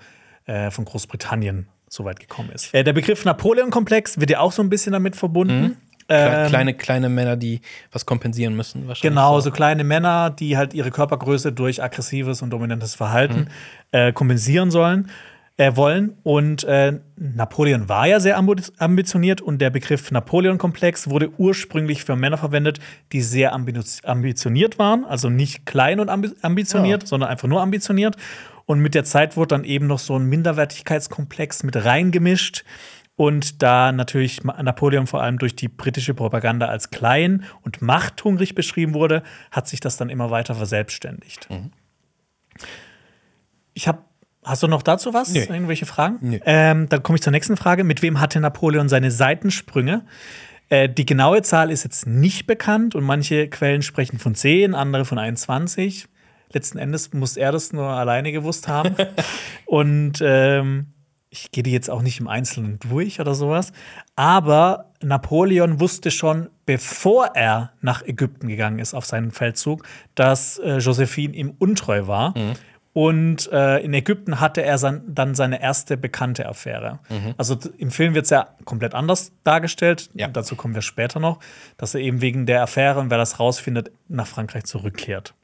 [0.46, 2.74] äh, von Großbritannien so weit gekommen ist.
[2.74, 5.76] Äh, der Begriff Napoleon-Komplex wird ja auch so ein bisschen damit verbunden.
[5.76, 7.60] Kle Ähm, kleine, kleine Männer, die
[7.92, 9.02] was kompensieren müssen, wahrscheinlich.
[9.02, 13.48] Genau, so kleine Männer, die halt ihre Körpergröße durch aggressives und dominantes Verhalten
[13.92, 15.10] äh, kompensieren sollen,
[15.58, 16.16] äh, wollen.
[16.22, 22.16] Und äh, Napoleon war ja sehr ambi- ambitioniert und der Begriff Napoleon-Komplex wurde ursprünglich für
[22.16, 22.80] Männer verwendet,
[23.12, 28.16] die sehr ambi- ambitioniert waren, also nicht klein und ambi ambitioniert, sondern einfach nur ambitioniert.
[28.64, 32.64] Und mit der Zeit wurde dann eben noch so ein Minderwertigkeitskomplex mit reingemischt.
[33.18, 38.94] Und da natürlich Napoleon vor allem durch die britische Propaganda als klein und machthungrig beschrieben
[38.94, 41.48] wurde, hat sich das dann immer weiter verselbstständigt.
[43.74, 44.04] Ich habe.
[44.44, 45.30] Hast du noch dazu was?
[45.30, 45.46] Nee.
[45.50, 46.18] Irgendwelche Fragen?
[46.20, 46.40] Nee.
[46.44, 47.82] Ähm, dann komme ich zur nächsten Frage.
[47.82, 50.04] Mit wem hatte Napoleon seine Seitensprünge?
[50.68, 55.04] Äh, die genaue Zahl ist jetzt nicht bekannt und manche Quellen sprechen von 10, andere
[55.04, 56.06] von 21.
[56.52, 58.94] Letzten Endes muss er das nur alleine gewusst haben.
[59.66, 60.92] und ähm,
[61.30, 63.72] ich gehe die jetzt auch nicht im Einzelnen durch oder sowas.
[64.16, 70.78] Aber Napoleon wusste schon, bevor er nach Ägypten gegangen ist auf seinen Feldzug, dass äh,
[70.78, 72.34] Josephine ihm untreu war.
[72.94, 76.98] Und äh, in Ägypten hatte er san- dann seine erste bekannte Affäre.
[77.36, 80.10] Also t- im Film wird es ja komplett anders dargestellt.
[80.14, 80.26] Ja.
[80.26, 81.38] Dazu kommen wir später noch,
[81.76, 85.34] dass er eben wegen der Affäre und wer das rausfindet, nach Frankreich zurückkehrt.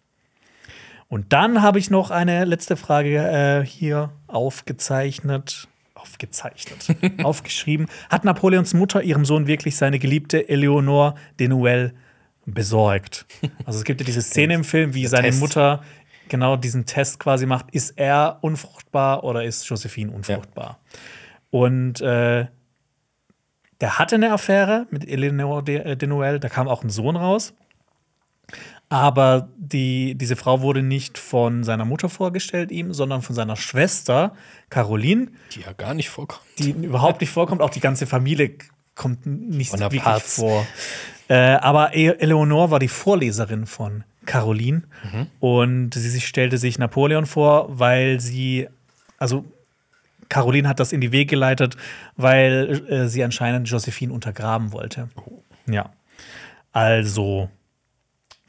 [1.09, 5.69] Und dann habe ich noch eine letzte Frage äh, hier aufgezeichnet.
[6.15, 6.97] Aufgezeichnet.
[7.25, 7.89] aufgeschrieben.
[8.09, 11.93] Hat Napoleons Mutter ihrem Sohn wirklich seine geliebte Eleonore de Noël
[12.47, 13.27] besorgt?
[13.65, 15.41] Also es gibt ja diese Szene im Film, wie seine Test.
[15.41, 15.83] Mutter
[16.29, 17.73] genau diesen Test quasi macht.
[17.73, 20.79] Ist er unfruchtbar oder ist Josephine unfruchtbar?
[21.51, 22.47] Und äh,
[23.81, 26.39] der hatte eine Affäre mit Eleonore de, äh, de Noël.
[26.39, 27.55] Da kam auch ein Sohn raus.
[28.89, 34.35] Aber die, diese Frau wurde nicht von seiner Mutter vorgestellt ihm, sondern von seiner Schwester
[34.71, 36.43] Caroline, Die ja gar nicht vorkommt.
[36.59, 37.61] die überhaupt nicht vorkommt.
[37.63, 38.53] Auch die ganze Familie
[38.95, 40.37] kommt nicht wirklich Parts.
[40.37, 40.67] vor.
[41.29, 44.83] Äh, aber E- Eleonore war die Vorleserin von Caroline
[45.41, 48.69] und sie stellte sich Napoleon vor, weil sie,
[49.19, 49.45] also
[50.29, 51.77] Caroline hat das in die Wege geleitet,
[52.17, 55.09] weil äh, sie anscheinend Josephine untergraben wollte.
[55.67, 55.91] Ja.
[56.73, 57.49] Also,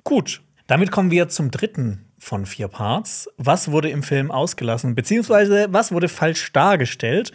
[0.05, 0.41] gut.
[0.67, 3.29] Damit kommen wir zum dritten von vier Parts.
[3.37, 7.33] Was wurde im Film ausgelassen, beziehungsweise was wurde falsch dargestellt?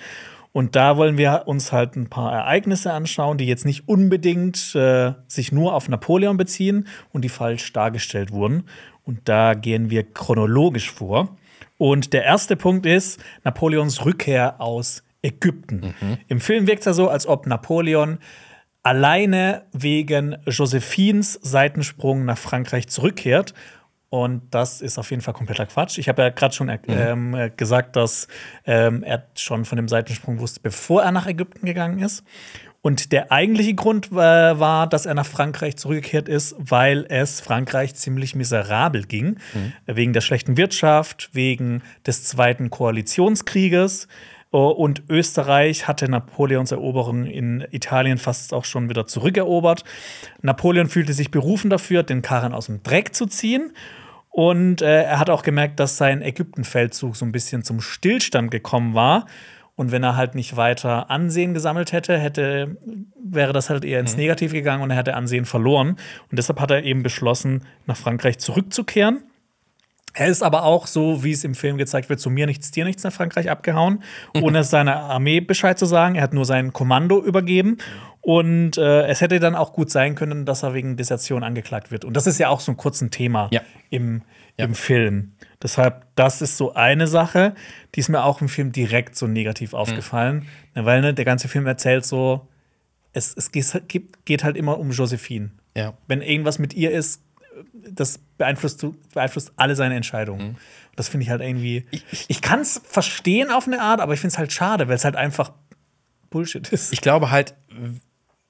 [0.53, 5.13] Und da wollen wir uns halt ein paar Ereignisse anschauen, die jetzt nicht unbedingt äh,
[5.29, 8.65] sich nur auf Napoleon beziehen und die falsch dargestellt wurden.
[9.05, 11.37] Und da gehen wir chronologisch vor.
[11.79, 15.95] Und der erste Punkt ist Napoleons Rückkehr aus Ägypten.
[16.29, 18.19] Im Film wirkt es ja so, als ob Napoleon
[18.83, 23.55] alleine wegen Josephines Seitensprung nach Frankreich zurückkehrt.
[24.09, 25.99] Und das ist auf jeden Fall kompletter Quatsch.
[25.99, 28.27] Ich habe ja gerade schon ähm, äh, gesagt, dass
[28.67, 32.25] ähm, er schon von dem Seitensprung wusste, bevor er nach Ägypten gegangen ist.
[32.83, 37.95] Und der eigentliche Grund äh, war, dass er nach Frankreich zurückgekehrt ist, weil es Frankreich
[37.95, 39.37] ziemlich miserabel ging.
[39.87, 44.09] Wegen der schlechten Wirtschaft, wegen des Zweiten Koalitionskrieges.
[44.53, 49.85] Oh, Und Österreich hatte Napoleons Eroberung in Italien fast auch schon wieder zurückerobert.
[50.43, 53.73] Napoleon fühlte sich berufen dafür, den Karren aus dem Dreck zu ziehen.
[54.29, 58.95] Und äh, er hat auch gemerkt, dass sein Ägyptenfeldzug so ein bisschen zum Stillstand gekommen
[58.95, 59.27] war.
[59.77, 62.77] Und wenn er halt nicht weiter Ansehen gesammelt hätte, hätte
[63.23, 64.21] wäre das halt eher ins Mhm.
[64.23, 65.91] Negative gegangen und er hätte Ansehen verloren.
[66.31, 69.23] Und deshalb hat er eben beschlossen, nach Frankreich zurückzukehren.
[70.15, 72.85] Er ist aber auch so, wie es im Film gezeigt wird, zu mir nichts, dir
[72.85, 74.03] nichts nach Frankreich abgehauen,
[74.35, 76.17] ohne seiner Armee Bescheid zu sagen.
[76.17, 77.79] Er hat nur sein Kommando übergeben.
[78.23, 82.05] Und äh, es hätte dann auch gut sein können, dass er wegen Desertion angeklagt wird.
[82.05, 83.63] Und das ist ja auch so ein kurzes Thema Ja.
[83.89, 84.23] im,
[84.59, 84.67] Ja.
[84.67, 85.33] im Film.
[85.63, 87.55] Deshalb, das ist so eine Sache,
[87.95, 90.47] die ist mir auch im Film direkt so negativ aufgefallen.
[90.75, 92.47] Ne, Weil ne, der ganze Film erzählt so,
[93.15, 95.51] es, es geht, geht halt immer um Josephine.
[95.77, 95.95] Ja.
[96.07, 97.23] Wenn irgendwas mit ihr ist,
[97.73, 98.85] das beeinflusst,
[99.15, 100.57] beeinflusst alle seine Entscheidungen.
[100.97, 101.87] Das finde ich halt irgendwie.
[101.91, 104.95] Ich, ich kann es verstehen auf eine Art, aber ich finde es halt schade, weil
[104.97, 105.53] es halt einfach
[106.31, 106.93] Bullshit ist.
[106.93, 107.55] Ich glaube halt,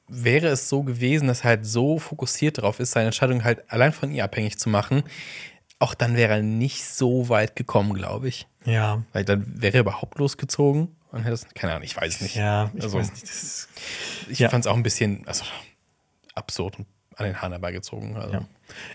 [0.08, 3.92] wäre es so gewesen, dass er halt so fokussiert darauf ist, seine Entscheidung halt allein
[3.92, 5.02] von ihr abhängig zu machen,
[5.78, 8.46] auch dann wäre er nicht so weit gekommen, glaube ich.
[8.64, 9.02] ja.
[9.12, 12.34] Weil dann wäre er überhaupt losgezogen und hätte es, keine Ahnung, ich weiß es nicht.
[12.36, 13.24] Ja, ich Also, weiß nicht.
[14.28, 14.48] Ich Ja.
[14.50, 15.44] fand es auch ein bisschen also,
[16.34, 16.86] absurd und
[17.20, 18.16] an den Haaren herbeigezogen.
[18.16, 18.32] Also.
[18.34, 18.40] Ja.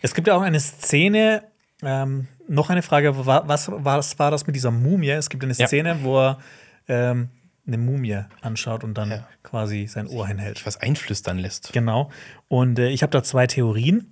[0.02, 1.44] Es gibt ja auch eine Szene,
[1.84, 5.10] ähm, noch eine Frage, wa- was, was war das mit dieser Mumie?
[5.10, 5.68] Es gibt eine Ja.
[5.68, 6.40] Szene, wo er
[6.88, 7.30] ähm,
[7.68, 9.28] eine Mumie anschaut und dann Ja.
[9.44, 10.66] quasi sein Ohr hinhält.
[10.66, 11.74] Was einflüstern lässt.
[11.74, 12.12] Genau.
[12.48, 14.12] Und äh, ich habe da zwei Theorien.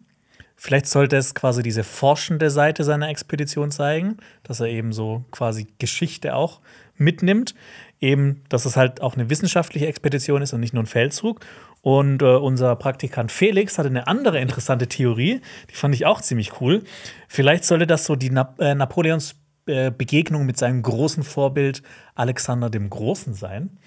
[0.55, 5.67] Vielleicht sollte es quasi diese forschende Seite seiner Expedition zeigen, dass er eben so quasi
[5.77, 6.61] Geschichte auch
[6.95, 7.53] mitnimmt.
[7.99, 11.39] Eben, dass es halt auch eine wissenschaftliche Expedition ist und nicht nur ein Feldzug.
[11.83, 16.61] Und äh, unser Praktikant Felix hatte eine andere interessante Theorie, die fand ich auch ziemlich
[16.61, 16.83] cool.
[17.27, 21.83] Vielleicht sollte das so die Nap äh, Napoleons äh, Begegnung mit seinem großen Vorbild
[22.15, 23.77] Alexander dem Großen sein.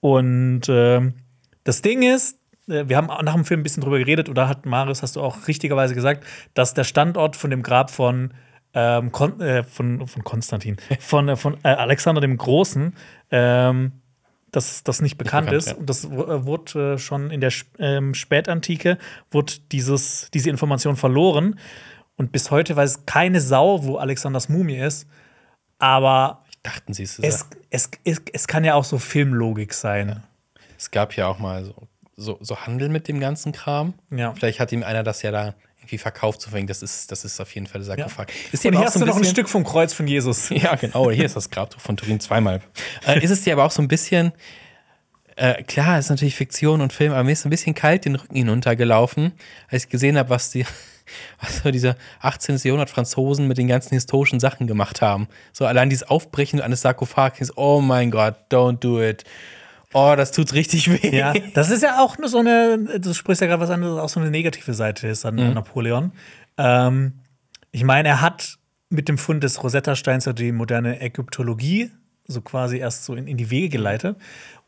[0.00, 1.14] Und ähm,
[1.62, 4.66] das Ding ist, äh, wir haben nach dem Film ein bisschen drüber geredet, oder hat
[4.66, 6.24] Marius, hast du auch richtigerweise gesagt,
[6.54, 8.34] dass der Standort von dem Grab von,
[8.74, 12.92] ähm, Kon äh, von, von Konstantin, von, äh, von äh, Alexander dem Großen,
[13.30, 13.92] ähm,
[14.56, 15.68] dass das nicht bekannt, bekannt, ist.
[15.68, 15.74] ja.
[15.74, 18.96] Und das äh, wurde äh, schon in der ähm, Spätantike
[19.30, 21.60] wurde dieses, diese Information verloren.
[22.16, 25.06] Und bis heute weiß keine Sau, wo Alexanders Mumie ist.
[25.78, 27.18] Aber Dachten sie es.
[27.18, 30.22] es, es, es, es kann ja auch so Filmlogik sein.
[30.78, 31.74] Es gab ja auch mal so,
[32.16, 33.92] so, so Handel mit dem ganzen Kram.
[34.10, 34.32] Ja.
[34.34, 35.54] Vielleicht hat ihm einer das ja da
[35.86, 38.26] irgendwie verkauft, zu wegen, das ist, das ist auf jeden Fall der Sarkophag.
[38.50, 40.50] Ist Und aber hier auch hast so du noch ein Stück vom Kreuz von Jesus.
[40.56, 41.10] Ja, genau.
[41.10, 42.60] Hier ist das Grabtuch von Turin zweimal.
[43.06, 44.32] Äh, ist es dir aber auch so ein bisschen,
[45.36, 48.36] äh, klar, ist natürlich Fiktion und Film, aber mir ist ein bisschen kalt den Rücken
[48.36, 49.32] hinuntergelaufen,
[49.68, 50.64] als ich gesehen habe, was die,
[51.40, 52.56] was so diese 18.
[52.56, 55.28] Jahrhundert Franzosen mit den ganzen historischen Sachen gemacht haben.
[55.52, 59.24] So allein dieses Aufbrechen eines Sarkophags, oh mein Gott, don't do it.
[59.98, 61.16] Oh, das tut richtig weh.
[61.16, 64.10] Ja, das ist ja auch nur so eine, du sprichst ja gerade was anderes, auch
[64.10, 66.12] so eine negative Seite ist an Napoleon.
[66.58, 67.20] Ähm,
[67.72, 68.58] ich meine, er hat
[68.90, 71.90] mit dem Fund des Rosetta-Steins ja die moderne Ägyptologie
[72.26, 74.18] so quasi erst so in, in die Wege geleitet.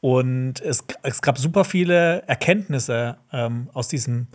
[0.01, 4.29] Und es, es gab super viele Erkenntnisse ähm, aus diesem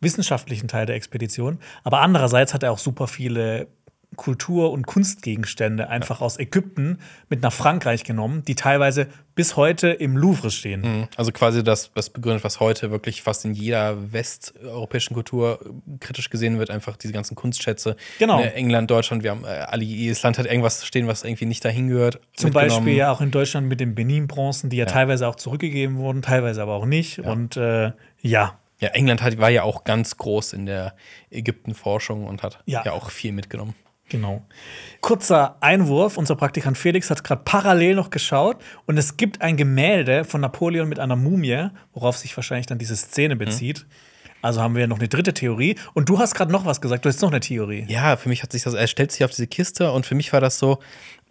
[0.00, 1.58] wissenschaftlichen Teil der Expedition.
[1.84, 3.68] Aber andererseits hat er auch super viele
[4.16, 6.98] Kultur- und Kunstgegenstände einfach aus Ägypten
[7.28, 11.08] mit nach Frankreich genommen, die teilweise bis heute im Louvre stehen.
[11.16, 16.30] Also quasi das, was begründet, was heute wirklich fast in jeder westeuropäischen Kultur äh, kritisch
[16.30, 17.96] gesehen wird, einfach diese ganzen Kunstschätze.
[18.18, 18.38] Genau.
[18.38, 21.64] Ne, England, Deutschland, wir haben äh, alle, jedes Land hat irgendwas stehen, was irgendwie nicht
[21.64, 22.20] dahin gehört.
[22.34, 22.50] Zum.
[22.52, 26.62] Beispiel ja auch in Deutschland mit den Benin-Bronzen, die ja, teilweise auch zurückgegeben wurden, teilweise
[26.62, 27.18] aber auch nicht.
[27.18, 27.90] Und äh,
[28.20, 30.94] ja, Ja, England hat, war ja auch ganz groß in der
[31.30, 32.82] Ägyptenforschung und hat Ja.
[32.84, 33.74] ja, auch viel mitgenommen.
[34.08, 34.46] Genau.
[35.00, 40.24] Kurzer Einwurf: Unser Praktikant Felix hat gerade parallel noch geschaut und es gibt ein Gemälde
[40.24, 43.86] von Napoleon mit einer Mumie, worauf sich wahrscheinlich dann diese Szene bezieht.
[44.44, 45.76] Also haben wir noch eine dritte Theorie.
[45.94, 47.06] Und du hast gerade noch was gesagt.
[47.06, 47.86] Du hast noch eine Theorie.
[47.88, 50.34] Ja, für mich hat sich das, er stellt sich auf diese Kiste und für mich
[50.34, 50.80] war das so,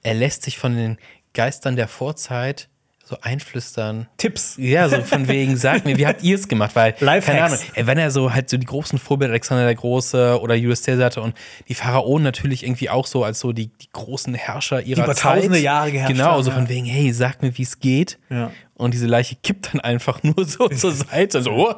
[0.02, 0.98] er lässt sich von den
[1.34, 2.70] Geistern der Vorzeit
[3.06, 4.08] so einflüstern.
[4.18, 4.56] Tipps.
[4.58, 6.76] Ja, so von wegen, sag mir, wie habt ihr es gemacht?
[6.76, 7.26] Weil, Lifehacks.
[7.26, 10.56] keine Ahnung, ey, wenn er so halt so die großen Vorbilder Alexander der Große oder
[10.56, 11.36] Julius Caesar hatte und
[11.68, 15.40] die Pharaonen natürlich irgendwie auch so als so die, die großen Herrscher ihrer über Zeit.
[15.40, 16.56] tausende Jahre geherrscht Genau, so ja.
[16.56, 18.20] von wegen, hey, sag mir, wie es geht.
[18.30, 18.52] Ja.
[18.76, 21.76] Und diese Leiche kippt dann einfach nur so zur Seite, so,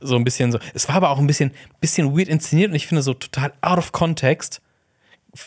[0.00, 0.58] so ein bisschen so.
[0.74, 3.78] Es war aber auch ein bisschen, bisschen weird inszeniert und ich finde so total out
[3.78, 4.60] of context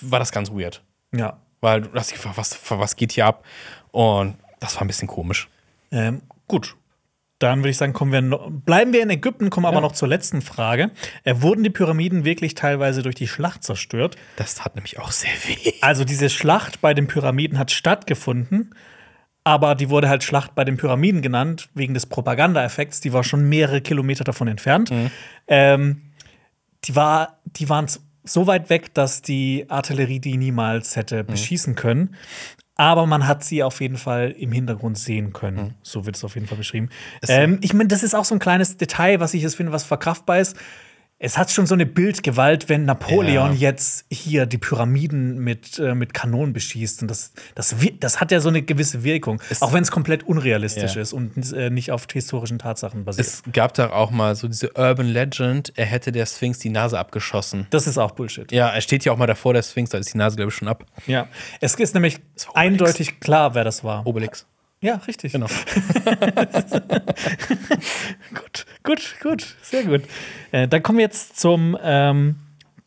[0.02, 0.82] war das ganz weird.
[1.16, 1.38] Ja.
[1.60, 3.46] Weil du hast dich gefragt, was, was geht hier ab?
[3.92, 5.50] Und das war ein bisschen komisch.
[5.92, 6.78] Ähm, gut.
[7.40, 9.82] Dann würde ich sagen, kommen wir noch, bleiben wir in Ägypten, kommen aber Ja.
[9.82, 10.92] noch zur letzten Frage.
[11.24, 14.16] Äh, wurden die Pyramiden wirklich teilweise durch die Schlacht zerstört?
[14.36, 15.74] Das tat nämlich auch sehr weh.
[15.82, 18.76] Also diese Schlacht bei den Pyramiden hat stattgefunden,
[19.44, 23.02] aber die wurde halt Schlacht bei den Pyramiden genannt, wegen des Propagandaeffekts.
[23.02, 24.94] Die war schon mehrere Kilometer davon entfernt.
[25.48, 26.04] Ähm,
[26.84, 27.88] die, war, die waren
[28.24, 32.16] so weit weg, dass die Artillerie die niemals hätte beschießen können.
[32.76, 35.76] Aber man hat sie auf jeden Fall im Hintergrund sehen können.
[35.84, 36.90] So wird es auf jeden Fall beschrieben.
[37.28, 39.84] Ähm, ich meine, das ist auch so ein kleines Detail, was ich jetzt finde, was
[39.84, 40.58] verkraftbar ist.
[41.24, 43.70] Es hat schon so eine Bildgewalt, wenn Napoleon Ja.
[43.70, 47.04] jetzt hier die Pyramiden mit, äh, mit Kanonen beschießt.
[47.04, 49.40] Und das, das, das hat ja so eine gewisse Wirkung.
[49.60, 51.02] auch wenn es komplett unrealistisch Ja.
[51.04, 53.28] ist und äh, nicht auf historischen Tatsachen basiert.
[53.28, 56.98] Es gab da auch mal so diese Urban Legend, er hätte der Sphinx die Nase
[56.98, 57.68] abgeschossen.
[57.70, 58.52] das ist auch Bullshit.
[58.52, 60.56] Ja, er steht ja auch mal davor, der Sphinx, da ist die Nase, glaube ich,
[60.56, 60.86] schon ab.
[61.06, 61.28] Ja.
[61.60, 62.18] Es ist nämlich
[62.56, 64.08] eindeutig klar, wer das war.
[64.08, 64.48] Obelix.
[64.82, 65.32] Ja, richtig.
[65.34, 65.46] Genau.
[68.34, 70.02] Gut, gut, gut, sehr gut.
[70.52, 72.38] Äh, dann kommen wir jetzt zum, ähm,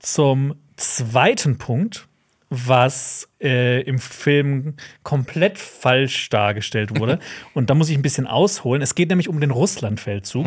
[0.00, 2.08] zum zweiten Punkt,
[2.50, 4.74] was äh, im Film
[5.04, 7.20] komplett falsch dargestellt wurde.
[7.54, 8.82] Und da muss ich ein bisschen ausholen.
[8.82, 10.46] Es geht nämlich um den Russlandfeldzug.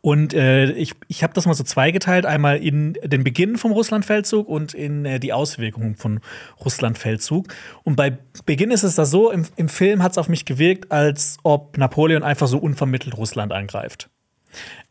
[0.00, 4.48] Und äh, ich, ich habe das mal so zweigeteilt: einmal in den Beginn vom Russlandfeldzug
[4.48, 6.20] und in äh, die Auswirkungen von
[6.64, 7.48] Russlandfeldzug.
[7.84, 8.16] Und bei
[8.46, 11.76] Beginn ist es da so: im, im Film hat es auf mich gewirkt, als ob
[11.76, 14.08] Napoleon einfach so unvermittelt Russland angreift.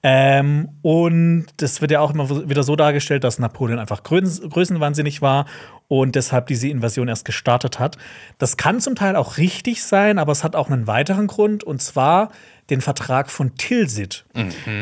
[0.03, 5.21] Ähm, und das wird ja auch immer wieder so dargestellt, dass Napoleon einfach größen, größenwahnsinnig
[5.23, 5.47] war
[5.87, 7.97] und deshalb diese Invasion erst gestartet hat.
[8.37, 11.81] Das kann zum Teil auch richtig sein, aber es hat auch einen weiteren Grund und
[11.81, 12.29] zwar
[12.69, 14.25] den Vertrag von Tilsit.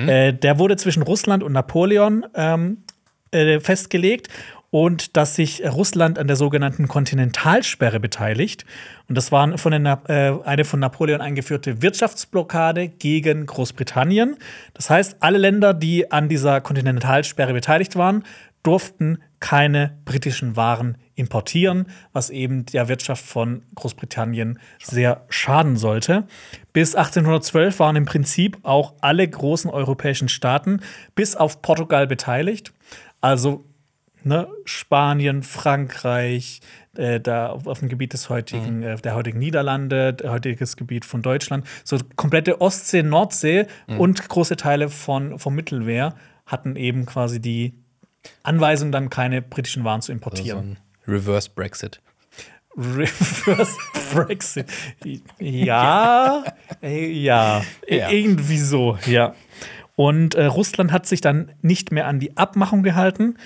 [0.07, 2.77] Äh, der wurde zwischen Russland und Napoleon ähm,
[3.31, 4.29] äh, festgelegt
[4.71, 8.65] und dass sich Russland an der sogenannten Kontinentalsperre beteiligt.
[9.07, 14.36] Und das war von den, äh, eine von Napoleon eingeführte Wirtschaftsblockade gegen Großbritannien.
[14.73, 18.23] Das heißt, alle Länder, die an dieser Kontinentalsperre beteiligt waren,
[18.63, 26.28] durften keine britischen Waren importieren, was eben der Wirtschaft von Großbritannien sehr schaden sollte.
[26.74, 30.82] Bis 1812 waren im Prinzip auch alle großen europäischen Staaten
[31.16, 32.74] bis auf Portugal beteiligt.
[33.22, 33.66] Also
[34.24, 36.59] ne, Spanien, Frankreich,
[36.95, 41.22] äh, da auf, dem Gebiet des heutigen, äh, der heutigen Niederlande, der heutiges Gebiet von
[41.22, 47.74] Deutschland, so komplette Ostsee, Nordsee und große Teile von, vom Mittelmeer hatten eben quasi die
[48.43, 50.78] Anweisung, dann keine britischen Waren zu importieren.
[51.08, 52.01] Reverse Brexit.
[52.78, 53.76] Reverse
[54.14, 54.66] Brexit.
[55.39, 56.43] Ja,
[56.82, 58.10] äh, ja, Ja.
[58.10, 59.34] irgendwie so, ja.
[59.95, 63.38] Und äh, Russland hat sich dann nicht mehr an die Abmachung gehalten.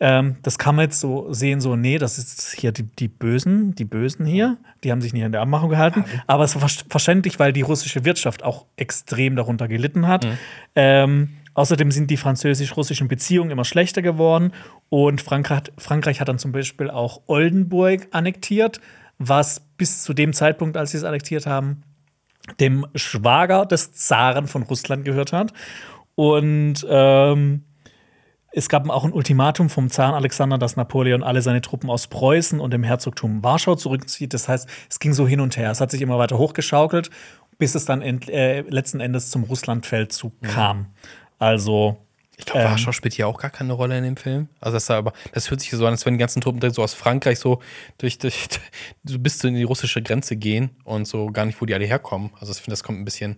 [0.00, 3.74] Ähm, das kann man jetzt so sehen, so, nee, das ist hier die, die Bösen,
[3.74, 6.04] die Bösen hier, die haben sich nicht an der Abmachung gehalten.
[6.28, 10.26] Aber es war ver- verständlich, weil die russische Wirtschaft auch extrem darunter gelitten hat.
[10.76, 14.52] Ähm, außerdem sind die französisch-russischen Beziehungen immer schlechter geworden
[14.90, 18.80] und Frankreich, Frankreich hat dann zum Beispiel auch Oldenburg annektiert,
[19.18, 21.82] was bis zu dem Zeitpunkt, als sie es annektiert haben,
[22.60, 25.52] dem Schwager des Zaren von Russland gehört hat.
[26.14, 27.64] Und ähm,
[28.52, 32.60] es gab auch ein Ultimatum vom Zaren Alexander, dass Napoleon alle seine Truppen aus Preußen
[32.60, 34.32] und dem Herzogtum Warschau zurückzieht.
[34.32, 35.72] Das heißt, es ging so hin und her.
[35.72, 37.10] Es hat sich immer weiter hochgeschaukelt,
[37.58, 40.86] bis es dann äh, letzten Endes zum Russlandfeldzug kam.
[41.38, 41.98] Also
[42.36, 42.70] Ich glaube, Ähm.
[42.70, 44.48] Warschau spielt ja auch gar keine Rolle in dem Film.
[44.60, 46.82] Also das, aber, das hört sich so an, als wenn die ganzen Truppen direkt so
[46.82, 47.60] aus Frankreich so
[47.98, 48.48] durch, durch
[49.04, 51.86] so bis zu in die russische Grenze gehen und so gar nicht, wo die alle
[51.86, 52.30] herkommen.
[52.40, 53.36] Also ich finde, das kommt ein bisschen.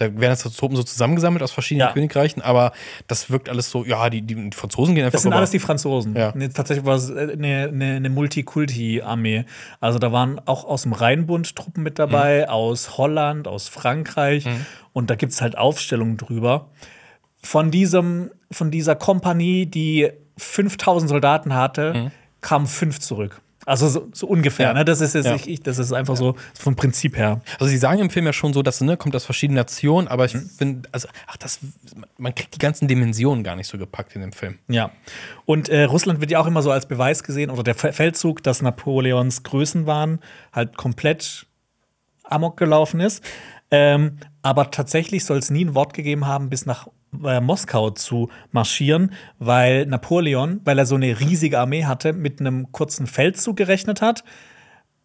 [0.00, 1.92] Da werden jetzt so Truppen so zusammengesammelt aus verschiedenen Ja.
[1.92, 2.72] Königreichen, aber
[3.06, 6.16] das wirkt alles so, ja, die, die Franzosen gehen einfach Das sind alles die Franzosen.
[6.16, 6.32] Ja.
[6.34, 9.44] Nee, tatsächlich war es äh, eine, eine, eine Multikulti-Armee.
[9.78, 14.46] Also da waren auch aus dem Rheinbund Truppen mit dabei, aus Holland, aus Frankreich.
[14.94, 16.70] Und da gibt es halt Aufstellungen drüber.
[17.42, 23.42] Von, diesem, von dieser Kompanie, die 5000 Soldaten hatte, kamen fünf zurück.
[23.66, 24.68] Also so, so ungefähr.
[24.68, 24.72] Ja.
[24.74, 24.84] Ne?
[24.86, 25.36] Das, ist jetzt Ja.
[25.44, 27.42] ich, das ist einfach so vom Prinzip her.
[27.58, 30.24] Also sie sagen im Film ja schon so, dass ne, kommt aus verschiedenen Nationen, aber
[30.24, 30.48] ich Mhm.
[30.56, 31.60] finde, also ach, das,
[32.16, 34.58] man kriegt die ganzen Dimensionen gar nicht so gepackt in dem Film.
[34.68, 34.90] Ja.
[35.44, 38.42] Und äh, Russland wird ja auch immer so als Beweis gesehen, oder der Fe- Feldzug,
[38.42, 40.20] dass Napoleons Größenwahn
[40.52, 41.46] halt komplett
[42.24, 43.22] amok gelaufen ist.
[43.70, 46.88] Ähm, aber tatsächlich soll es nie ein Wort gegeben haben, bis nach
[47.24, 52.70] äh, Moskau zu marschieren, weil Napoleon, weil er so eine riesige Armee hatte, mit einem
[52.72, 54.24] kurzen Feldzug gerechnet hat.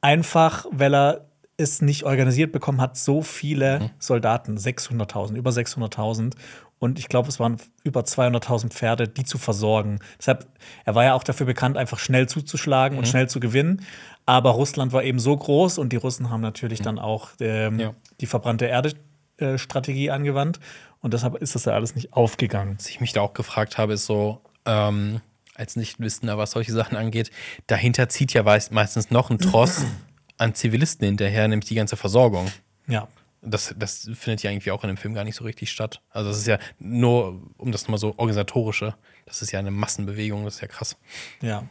[0.02, 1.26] Einfach, weil er
[1.58, 6.34] es nicht organisiert bekommen hat, so viele Soldaten, 600.000, über 600.000.
[6.78, 10.00] Und ich glaube, es waren über 200.000 Pferde, die zu versorgen.
[10.20, 10.46] Deshalb,
[10.84, 13.82] er war ja auch dafür bekannt, einfach schnell zuzuschlagen und schnell zu gewinnen.
[14.26, 17.94] Aber Russland war eben so groß und die Russen haben natürlich dann auch ähm, Ja.
[18.20, 20.60] die verbrannte Erde-Strategie angewandt.
[21.06, 22.78] Und deshalb ist das ja alles nicht aufgegangen.
[22.80, 25.22] Was ich mich da auch gefragt habe, ist so, ähm,
[25.54, 27.30] als Nichtwissender, was solche Sachen angeht,
[27.68, 29.86] dahinter zieht ja meist- meistens noch ein Tross
[30.40, 32.52] an Zivilisten hinterher, nämlich die ganze Versorgung.
[32.88, 33.08] Ja.
[33.44, 36.02] das, das findet ja irgendwie auch in dem Film gar nicht so richtig statt.
[36.10, 38.96] Also das ist ja nur, um das nochmal so organisatorische,
[39.28, 40.98] das ist ja eine Massenbewegung, das ist ja krass.
[41.40, 41.66] Ja.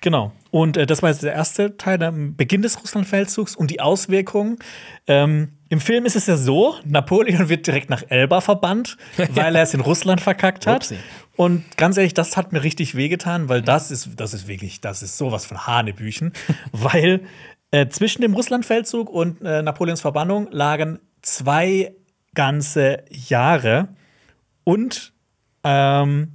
[0.00, 0.32] Genau.
[0.50, 4.58] Und äh, das war jetzt der erste Teil, der Beginn des Russlandfeldzugs und die Auswirkungen.
[5.06, 8.98] Ähm, Im Film ist es ja so, Napoleon wird direkt nach Elba verbannt,
[9.30, 10.82] weil er es in Russland verkackt hat.
[10.82, 10.98] Upsi.
[11.34, 15.02] Und ganz ehrlich, das hat mir richtig wehgetan, weil das ist, das ist wirklich, das
[15.02, 16.34] ist sowas von Hanebüchen.
[16.72, 17.22] weil
[17.70, 21.94] äh, zwischen dem Russlandfeldzug und äh, Napoleons Verbannung lagen zwei
[22.34, 23.88] ganze Jahre.
[24.64, 25.14] Und
[25.64, 26.34] ähm,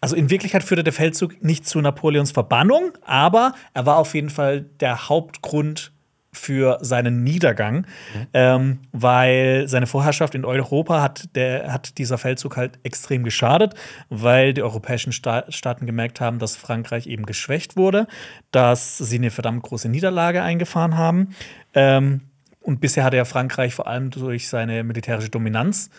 [0.00, 4.30] also in Wirklichkeit führte der Feldzug nicht zu Napoleons Verbannung, aber er war auf jeden
[4.30, 5.92] Fall der Hauptgrund
[6.38, 7.86] für seinen Niedergang,
[8.32, 13.74] ähm, weil seine Vorherrschaft in Europa hat, der, hat dieser Feldzug halt extrem geschadet,
[14.08, 18.06] weil die europäischen Sta Staaten gemerkt haben, dass Frankreich eben geschwächt wurde,
[18.50, 21.34] dass sie eine verdammt große Niederlage eingefahren haben.
[21.74, 22.22] Ähm,
[22.60, 25.90] und bisher hatte ja Frankreich vor allem durch seine militärische Dominanz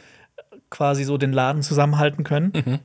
[0.70, 2.80] quasi so den Laden zusammenhalten können.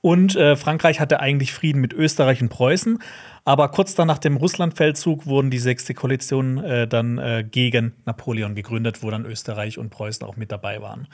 [0.00, 3.00] Und äh, Frankreich hatte eigentlich Frieden mit Österreich und Preußen.
[3.44, 8.54] Aber kurz dann nach dem Russlandfeldzug wurden die sechste Koalition äh, dann äh, gegen Napoleon
[8.54, 11.08] gegründet, wo dann Österreich und Preußen auch mit dabei waren.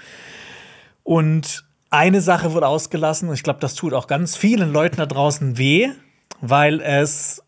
[1.03, 5.07] Und eine Sache wurde ausgelassen, und ich glaube, das tut auch ganz vielen Leuten da
[5.07, 5.91] draußen weh,
[6.41, 7.43] weil es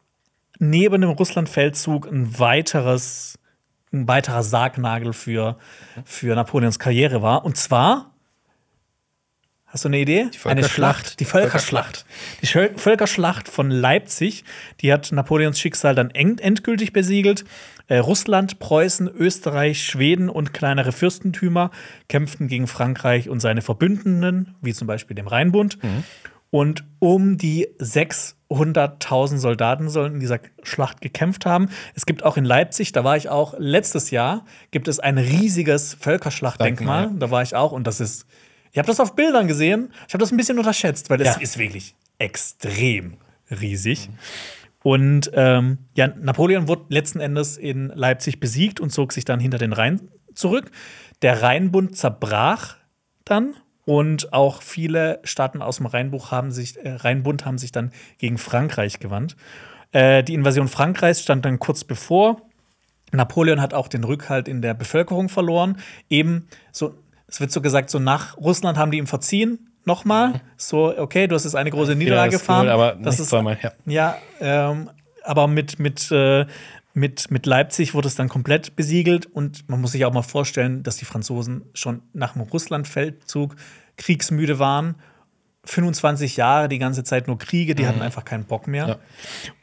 [0.59, 3.39] neben dem Russlandfeldzug ein weiteres,
[3.93, 5.59] ein weiterer Sargnagel für,
[6.05, 7.45] für Napoleons Karriere war.
[7.45, 8.13] Und zwar
[9.77, 10.29] Hast du eine Idee?
[10.45, 10.67] Eine.
[10.71, 11.21] Schlacht.
[11.21, 12.07] Die Völkerschlacht.
[12.41, 14.43] Die Völkerschlacht von Leipzig,
[14.81, 17.45] die hat Napoleons Schicksal dann endgültig besiegelt.
[17.87, 21.73] Äh, Russland, Preußen, Österreich, Schweden und kleinere Fürstentümer
[22.09, 25.77] kämpften gegen Frankreich und seine Verbündeten, wie zum Beispiel dem Rheinbund.
[26.49, 31.69] Und um die 600.000 Soldaten sollen in dieser Schlacht gekämpft haben.
[31.95, 35.93] Es gibt auch in Leipzig, da war ich auch letztes Jahr, gibt es ein riesiges
[36.01, 37.03] Völkerschlachtdenkmal.
[37.03, 38.27] Denkmal, Da war ich auch und das ist,
[38.77, 39.91] ich habe das auf Bildern gesehen.
[40.07, 41.41] Ich habe das ein bisschen unterschätzt, weil das Ja.
[41.41, 43.17] ist wirklich extrem
[43.51, 44.11] riesig.
[44.83, 49.57] Und ähm, ja, Napoleon wurde letzten Endes in Leipzig besiegt und zog sich dann hinter
[49.57, 50.71] den Rhein zurück.
[51.23, 52.77] Der Rheinbund zerbrach
[53.25, 53.55] dann
[53.87, 58.37] und auch viele Staaten aus dem Rheinbuch haben sich, äh, Rheinbund haben sich dann gegen
[58.37, 59.37] Frankreich gewandt.
[59.93, 62.43] Äh, die Invasion Frankreichs stand dann kurz bevor.
[63.11, 65.79] Napoleon hat auch den Rückhalt in der Bevölkerung verloren.
[66.11, 66.93] Eben so,
[67.29, 69.71] es wird so gesagt, so nach Russland haben die ihm verziehen.
[69.85, 72.67] Nochmal, so, okay, du hast jetzt eine große Niederlage ist gefahren.
[72.67, 73.73] cool, aber das ist zweimal, ja.
[73.87, 74.91] ja, ähm,
[75.23, 76.45] aber mit, mit, äh,
[76.93, 80.83] mit, mit Leipzig wurde es dann komplett besiegelt und man muss sich auch mal vorstellen,
[80.83, 83.55] dass die Franzosen schon nach dem Russlandfeldzug
[83.97, 84.97] kriegsmüde waren.
[85.67, 88.85] 25 Jahre, die ganze Zeit nur Kriege, die hatten einfach keinen Bock mehr.
[88.85, 88.91] Mhm.
[88.91, 88.99] Ja.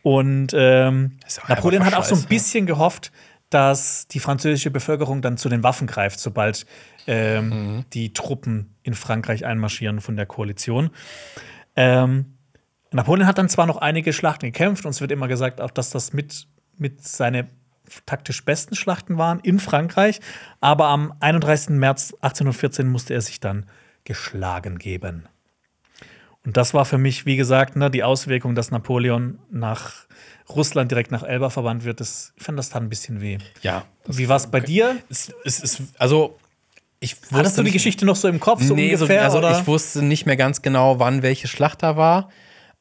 [0.03, 3.11] Und ähm, Napoleon hat auch so ein bisschen gehofft,
[3.53, 6.65] dass die französische Bevölkerung dann zu den Waffen greift, sobald
[7.07, 7.85] ähm, Mhm.
[7.93, 10.89] die Truppen in Frankreich einmarschieren von der Koalition.
[11.75, 12.37] Ähm,
[12.91, 15.89] Napoleon hat dann zwar noch einige Schlachten gekämpft und es wird immer gesagt, auch dass
[15.89, 16.47] das mit,
[16.77, 17.49] mit seine
[18.05, 20.19] taktisch besten Schlachten waren in Frankreich,
[20.61, 21.71] aber am 31.
[21.71, 23.65] März 1814 musste er sich dann
[24.05, 25.27] geschlagen geben.
[26.45, 30.05] Und das war für mich, wie gesagt, ne, die Auswirkung, dass Napoleon nach
[30.49, 31.99] Russland direkt nach Elba verbannt wird.
[31.99, 33.37] Das, ich fand das tat ein bisschen weh.
[33.61, 33.85] Ja.
[34.07, 34.97] Wie war es bei dir?
[35.09, 36.37] Es, es ist, also,
[36.99, 39.29] ich wusste Hattest du die Geschichte noch so im Kopf, so nee, ungefähr?
[39.29, 39.59] so, also oder?
[39.59, 42.29] ich wusste nicht mehr ganz genau, wann welche Schlacht da war.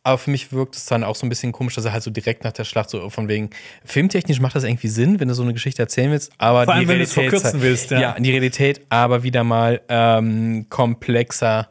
[0.05, 2.11] Aber für mich wirkt es dann auch so ein bisschen komisch, dass er halt so
[2.11, 3.51] direkt nach der Schlacht so von wegen
[3.85, 6.33] filmtechnisch macht das irgendwie Sinn, wenn du so eine Geschichte erzählen willst.
[6.39, 8.01] Aber Vor allem, die wenn du es verkürzen willst, ja.
[8.01, 11.69] Ja, die Realität aber wieder mal ähm, komplexer,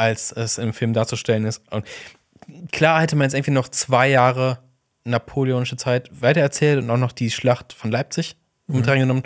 [0.00, 1.62] als es im Film darzustellen ist.
[1.70, 1.84] Und
[2.72, 4.58] klar hätte man jetzt irgendwie noch zwei Jahre
[5.04, 8.36] napoleonische Zeit weitererzählt und auch noch die Schlacht von Leipzig
[8.66, 8.76] Mhm.
[8.76, 9.22] mit reingenommen,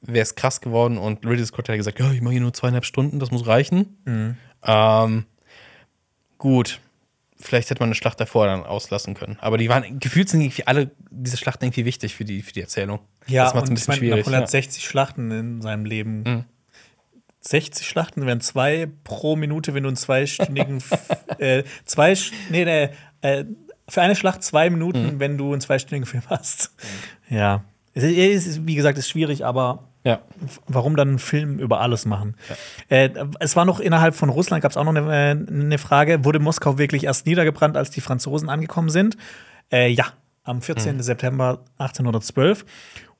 [0.00, 0.98] wäre es krass geworden.
[0.98, 3.98] Und Ridley Scott hat gesagt, ja, ich mache hier nur zweieinhalb Stunden, das muss reichen.
[4.04, 4.36] Mhm.
[4.64, 5.26] Ähm,
[6.38, 6.80] gut,
[7.38, 9.36] vielleicht hätte man eine Schlacht davor dann auslassen können.
[9.40, 12.60] Aber die waren, gefühlt sind irgendwie alle diese Schlachten irgendwie wichtig für die, für die
[12.62, 13.00] Erzählung.
[13.26, 14.18] ja, das macht ein ich bisschen meine, schwierig.
[14.18, 14.44] Napoleon Ja.
[14.46, 16.22] hat 60 Schlachten in seinem Leben.
[16.22, 16.44] Mhm.
[17.42, 20.82] 60 Schlachten wären zwei pro Minute, wenn du einen zweistündigen,
[21.38, 22.14] äh, zwei,
[22.50, 22.88] nee, nee,
[23.22, 23.44] äh,
[23.88, 25.20] für eine Schlacht zwei Minuten, Mhm.
[25.20, 26.70] wenn du einen zweistündigen Film hast.
[27.28, 27.64] Ja.
[27.92, 30.20] Es ist, es ist, wie gesagt, ist schwierig, aber ja.
[30.68, 32.36] warum dann einen Film über alles machen?
[32.88, 33.10] Äh,
[33.40, 36.78] es war noch innerhalb von Russland, gab es auch noch eine, eine Frage, wurde Moskau
[36.78, 39.16] wirklich erst niedergebrannt, als die Franzosen angekommen sind?
[39.72, 40.06] Äh, ja,
[40.44, 41.02] am 14.
[41.02, 42.64] September 1812.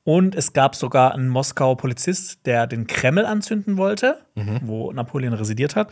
[0.03, 4.19] Und es gab sogar einen Moskauer Polizist, der den Kreml anzünden wollte,
[4.63, 5.91] wo Napoleon residiert hat.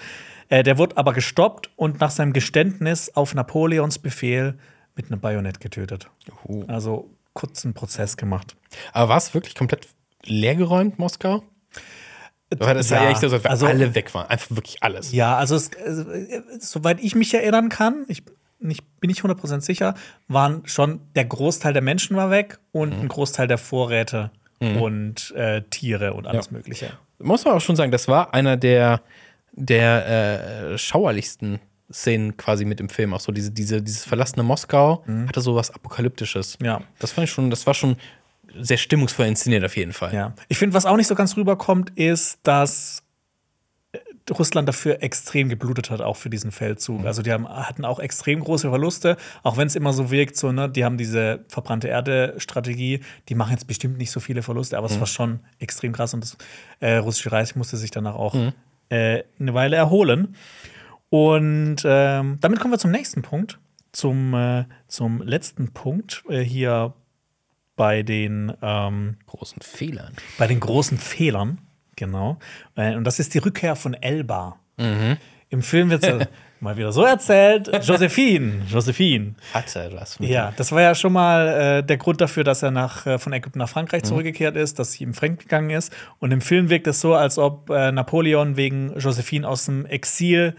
[0.49, 4.57] Äh, der wurde aber gestoppt und nach seinem Geständnis auf Napoleons Befehl
[4.95, 6.09] mit einem Bajonett getötet.
[6.43, 6.63] Uh.
[6.67, 8.57] Also kurzen Prozess gemacht.
[8.91, 9.87] Aber war es wirklich komplett
[10.25, 11.43] leergeräumt, Moskau?
[12.57, 14.27] Weil das war ja echt so, dass wir also- alle weg waren.
[14.27, 15.11] Einfach wirklich alles.
[15.11, 18.23] Ja, also, es, also äh, soweit ich mich erinnern kann, ich
[18.59, 19.93] nicht, bin nicht 100% sicher,
[20.27, 23.01] waren schon der Großteil der Menschen war weg und Mhm.
[23.03, 26.51] ein Großteil der Vorräte und äh, Tiere und alles Ja.
[26.51, 26.91] Mögliche.
[27.19, 29.01] Muss man auch schon sagen, das war einer der,
[29.53, 31.59] der äh, schauerlichsten
[31.91, 33.13] Szenen quasi mit im Film.
[33.13, 36.57] Auch so diese, diese, dieses verlassene Moskau hatte so was Apokalyptisches.
[36.61, 36.81] Ja.
[36.99, 37.95] Das fand ich schon, das war schon
[38.59, 40.13] sehr stimmungsvoll inszeniert auf jeden Fall.
[40.13, 40.33] Ja.
[40.49, 43.01] Ich finde, was auch nicht so ganz rüberkommt, ist, dass
[44.31, 47.05] Russland dafür extrem geblutet hat, auch für diesen Feldzug.
[47.05, 50.51] Also die haben, hatten auch extrem große Verluste, auch wenn es immer so wirkt, so,
[50.51, 54.87] ne, die haben diese verbrannte Erde-Strategie, die machen jetzt bestimmt nicht so viele Verluste, aber
[54.87, 56.37] es war schon extrem krass und das
[56.79, 58.35] äh, russische Reich musste sich danach auch
[58.89, 60.35] äh, eine Weile erholen.
[61.09, 63.59] Und ähm, damit kommen wir zum nächsten Punkt,
[63.91, 66.93] zum, äh, zum letzten Punkt äh, hier
[67.75, 70.13] bei den ähm, Großen Fehlern.
[70.37, 71.59] bei den großen Fehlern,
[71.99, 72.39] genau.
[72.75, 74.57] Äh, Und das ist die Rückkehr von Elba.
[75.49, 76.27] Im Film wird es
[76.59, 79.35] mal wieder so erzählt: Josephine, Josephine.
[79.53, 82.71] Hat er was Ja, das war ja schon mal äh, der Grund dafür, dass er
[82.71, 85.93] nach, äh, von Ägypten nach Frankreich zurückgekehrt ist, dass sie ihm fremd gegangen ist.
[86.19, 90.55] Und im Film wirkt es so, als ob äh, Napoleon wegen Josephine aus dem Exil,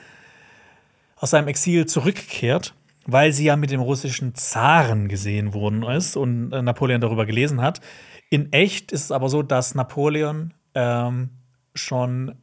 [1.16, 2.74] aus seinem Exil zurückkehrt,
[3.06, 7.62] weil sie ja mit dem russischen Zaren gesehen worden ist und äh, Napoleon darüber gelesen
[7.62, 7.80] hat.
[8.28, 11.30] In echt ist es aber so, dass Napoleon ähm,
[11.74, 12.34] schon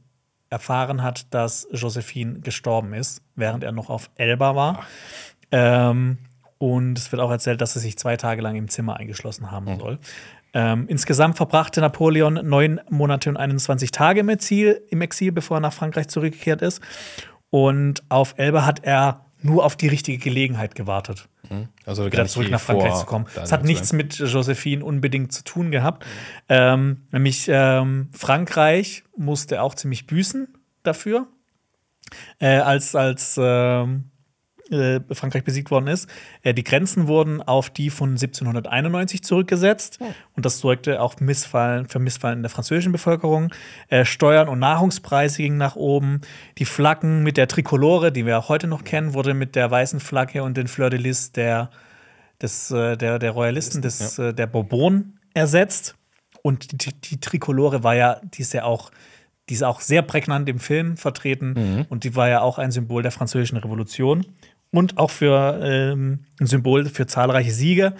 [0.49, 4.85] erfahren hat, dass Josephine gestorben ist, während er noch auf Elba war.
[5.51, 6.19] Ähm,
[6.57, 9.77] und es wird auch erzählt, dass er sich zwei Tage lang im Zimmer eingeschlossen haben
[9.77, 9.99] soll.
[10.53, 15.61] Ähm, insgesamt verbrachte Napoleon neun Monate und 21 Tage im Exil, im Exil, bevor er
[15.61, 16.81] nach Frankreich zurückgekehrt ist.
[17.49, 21.29] Und auf Elba hat er nur auf die richtige Gelegenheit gewartet,
[21.85, 23.25] Also gar wieder zurück nach Frankreich zu kommen.
[23.41, 26.05] Es hat nichts mit Josephine unbedingt zu tun gehabt.
[26.49, 30.47] Ähm, nämlich ähm, Frankreich musste auch ziemlich büßen
[30.83, 31.27] dafür,
[32.39, 34.11] äh, als, als ähm,
[34.71, 36.09] äh, Frankreich besiegt worden ist.
[36.43, 39.99] Äh, die Grenzen wurden auf die von 1791 zurückgesetzt.
[40.35, 43.51] Und das sorgte auch Missfallen, für Missfallen in der französischen Bevölkerung.
[43.89, 46.21] Äh, Steuern und Nahrungspreise gingen nach oben.
[46.57, 49.99] Die Flaggen mit der Trikolore, die wir auch heute noch kennen, wurde mit der weißen
[49.99, 51.69] Flagge und den Fleur de Lis der,
[52.41, 55.95] des, äh, der, der Royalisten, des, äh, der Bourbon ersetzt.
[56.41, 58.91] Und die, die Trikolore war ja, die ist ja auch,
[59.49, 63.01] die ist auch sehr prägnant im Film vertreten und die war ja auch ein Symbol
[63.01, 64.25] der französischen Revolution
[64.71, 67.93] und auch für ähm, ein Symbol für zahlreiche Siege.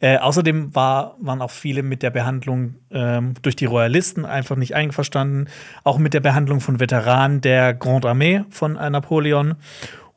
[0.00, 4.74] Äh, außerdem war, waren auch viele mit der Behandlung ähm, durch die Royalisten einfach nicht
[4.74, 5.48] einverstanden,
[5.82, 9.54] auch mit der Behandlung von Veteranen der Grande Armee von Napoleon.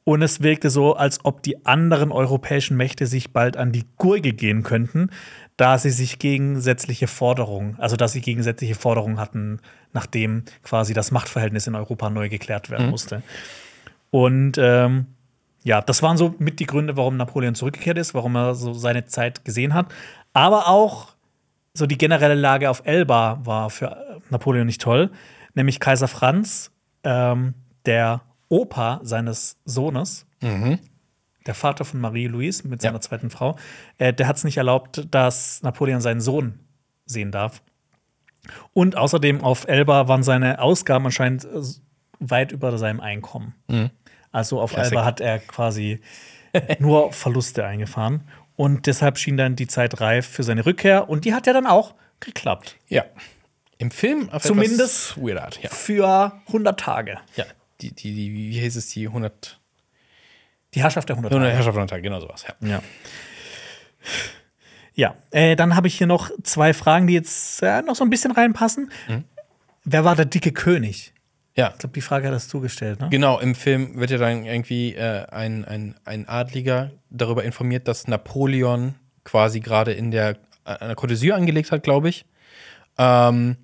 [0.04, 4.32] Und es wirkte so, als ob die anderen europäischen Mächte sich bald an die Gurgel
[4.32, 5.10] gehen könnten,
[5.58, 9.60] da sie sich gegensätzliche Forderungen, also dass sie gegensätzliche Forderungen hatten,
[9.92, 13.22] nachdem quasi das Machtverhältnis in Europa neu geklärt werden musste.
[14.10, 15.08] Und ähm,
[15.68, 19.06] ja, das waren so mit die Gründe, warum Napoleon zurückgekehrt ist, warum er so seine
[19.06, 19.88] Zeit gesehen hat.
[20.32, 21.10] Aber auch
[21.74, 25.12] so die generelle Lage auf Elba war für Napoleon nicht toll.
[25.56, 26.72] Nämlich Kaiser Franz,
[27.04, 27.54] ähm,
[27.86, 30.26] der Opa seines Sohnes,
[31.46, 33.02] der Vater von Marie-Louise mit seiner Ja.
[33.02, 33.58] zweiten Frau,
[33.98, 36.60] äh, der hat es nicht erlaubt, dass Napoleon seinen Sohn
[37.06, 37.62] sehen darf.
[38.74, 41.62] Und außerdem auf Elba waren seine Ausgaben anscheinend äh,
[42.20, 43.54] weit über seinem Einkommen.
[44.32, 44.94] Also auf Klassik.
[44.94, 46.02] Elba hat er quasi
[46.80, 48.28] nur Verluste eingefahren.
[48.56, 51.10] Und deshalb schien dann die Zeit reif für seine Rückkehr.
[51.10, 52.76] Und die hat ja dann auch geklappt.
[52.88, 53.06] Ja.
[53.78, 55.70] Im Film auf Zumindest- weird Art, ja.
[55.70, 57.20] Für 100 Tage.
[57.36, 57.46] Ja.
[57.82, 59.60] Die, die, die, wie hieß es, die 100,
[60.74, 61.58] Die Herrschaft der 100 100 Tage.
[61.58, 62.68] Herrschaft von Tag, genau sowas, ja.
[62.68, 62.82] Ja.
[64.96, 68.10] Ja, äh, dann habe ich hier noch zwei Fragen, die jetzt äh, noch so ein
[68.10, 68.92] bisschen reinpassen.
[69.08, 69.26] Mhm.
[69.84, 71.14] Wer war der dicke König?
[71.58, 73.10] Ja, Ich glaube, die Frage hattest du gestellt, ne?
[73.10, 73.40] genau.
[73.40, 78.94] Im Film wird ja dann irgendwie äh, ein, ein, ein Adliger darüber informiert, dass Napoleon
[79.24, 82.26] quasi gerade in der an der Côte d'Azur angelegt hat, glaube ich.
[82.98, 83.56] Ähm,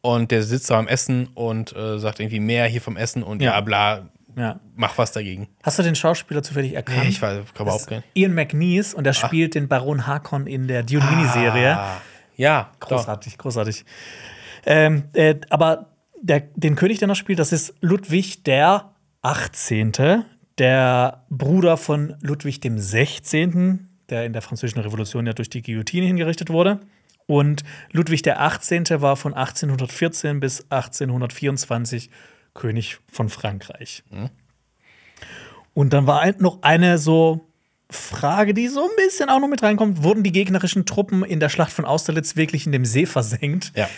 [0.00, 3.42] und der sitzt da am Essen und äh, sagt irgendwie mehr hier vom Essen und
[3.42, 3.52] Ja.
[3.52, 4.60] ja, bla, Ja.
[4.74, 5.48] mach was dagegen.
[5.62, 7.02] Hast du den Schauspieler zufällig erkannt?
[7.02, 8.04] Nee, ich weiß aber Das auch nicht.
[8.14, 11.76] Ian McNeese und er spielt den Baron Harkon in der Dune-Miniserie.
[11.76, 12.00] Ah,
[12.36, 13.84] ja, Großartig, großartig.
[14.64, 15.86] Ähm, äh, aber
[16.22, 19.92] der, den König, der noch spielt, das ist Ludwig der 18.,
[20.58, 26.06] der Bruder von Ludwig dem 16., der in der Französischen Revolution ja durch die Guillotine
[26.06, 26.80] hingerichtet wurde.
[27.26, 28.84] Und Ludwig der 18.
[29.00, 32.10] war von 1814 bis 1824
[32.54, 34.04] König von Frankreich.
[35.74, 37.48] Und dann war noch eine so,
[37.92, 41.48] Frage, die so ein bisschen auch noch mit reinkommt: Wurden die gegnerischen Truppen in der
[41.48, 43.72] Schlacht von Austerlitz wirklich in dem See versenkt?
[43.76, 43.88] Ja.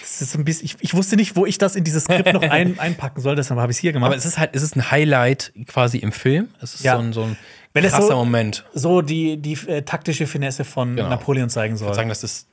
[0.00, 2.42] Das ist ein bisschen, ich, ich wusste nicht, wo ich das in dieses Skript noch
[2.42, 4.06] ein, einpacken soll, deshalb habe ich es hier gemacht.
[4.08, 6.48] Aber es ist halt, es ist ein Highlight quasi im Film.
[6.60, 6.94] Es ist Ja.
[6.96, 7.36] so ein, so ein
[7.72, 8.64] Wenn es krasser so- Moment.
[8.74, 11.08] so die, die äh, taktische Finesse von Genau.
[11.08, 11.88] Napoleon zeigen Ich soll.
[11.88, 12.46] würde sagen, das ist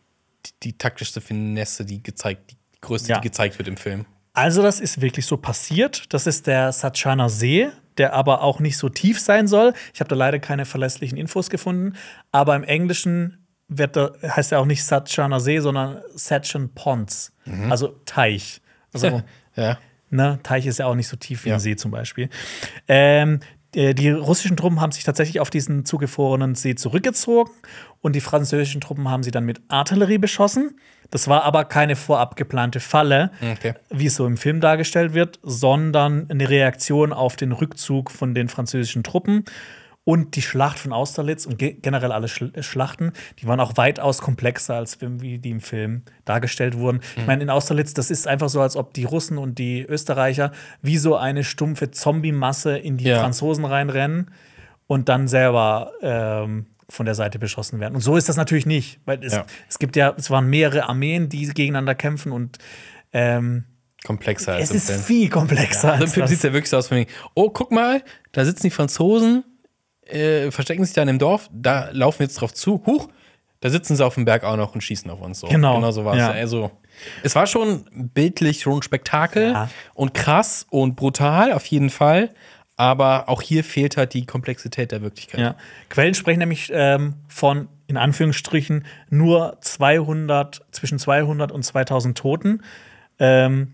[0.47, 3.19] die, die taktischste Finesse, die gezeigt, die größte, Ja.
[3.19, 4.05] die gezeigt wird im Film.
[4.33, 6.05] Also, das ist wirklich so passiert.
[6.13, 7.67] Das ist der Satchana See,
[7.99, 9.73] der aber auch nicht so tief sein soll.
[9.93, 11.95] Ich habe da leider keine verlässlichen Infos gefunden.
[12.31, 17.33] Aber im Englischen wird da, heißt er auch nicht Satchana See, sondern Satchan Ponds.
[17.69, 18.61] Also Teich.
[18.93, 19.21] Also,
[19.55, 19.77] Ja.
[20.09, 21.55] ne, Teich ist ja auch nicht so tief wie Ja.
[21.55, 22.29] ein See zum Beispiel.
[22.87, 23.39] Ähm,
[23.75, 27.51] äh, die russischen Truppen haben sich tatsächlich auf diesen zugefrorenen See zurückgezogen
[28.01, 30.79] und die französischen Truppen haben sie dann mit Artillerie beschossen.
[31.11, 33.73] Das war aber keine vorab geplante Falle, Okay.
[33.89, 38.47] wie es so im Film dargestellt wird, sondern eine Reaktion auf den Rückzug von den
[38.47, 39.45] französischen Truppen.
[40.05, 44.19] Und die Schlacht von Austerlitz und ge generell alle Schl Schlachten, die waren auch weitaus
[44.21, 47.01] komplexer, als wie die im Film dargestellt wurden.
[47.15, 50.51] Ich meine, in Austerlitz, das ist einfach so, als ob die Russen und die Österreicher
[50.81, 53.19] wie so eine stumpfe Zombie-Masse in die Ja.
[53.19, 54.31] Franzosen reinrennen
[54.87, 57.95] und dann selber ähm, von der Seite beschossen werden.
[57.95, 59.45] Und so ist das natürlich nicht, weil es, Ja.
[59.67, 62.57] es gibt ja, es waren mehrere Armeen, die gegeneinander kämpfen und
[63.13, 63.65] ähm,
[64.05, 65.01] Komplexer als es ist Film.
[65.01, 65.91] viel komplexer.
[65.93, 67.05] Also Im Film sieht es ja wirklich so aus, von
[67.35, 68.01] oh, guck mal,
[68.31, 69.43] da sitzen die Franzosen,
[70.05, 73.09] äh, verstecken sich da in dem Dorf, da laufen jetzt drauf zu, huch,
[73.59, 75.41] da sitzen sie auf dem Berg auch noch und schießen auf uns.
[75.41, 75.47] So.
[75.47, 75.75] Genau.
[75.75, 76.19] Genau so war es.
[76.19, 76.31] Ja.
[76.31, 76.71] Also,
[77.23, 79.69] es war schon bildlich schon ein Spektakel Ja.
[79.93, 82.31] und krass und brutal, auf jeden Fall.
[82.79, 85.41] Aber auch hier fehlt halt die Komplexität der Wirklichkeit.
[85.41, 85.55] Ja.
[85.89, 92.63] Quellen sprechen nämlich ähm, von, in Anführungsstrichen, nur 200, zwischen 200 und 2000 Toten.
[93.19, 93.73] Ähm,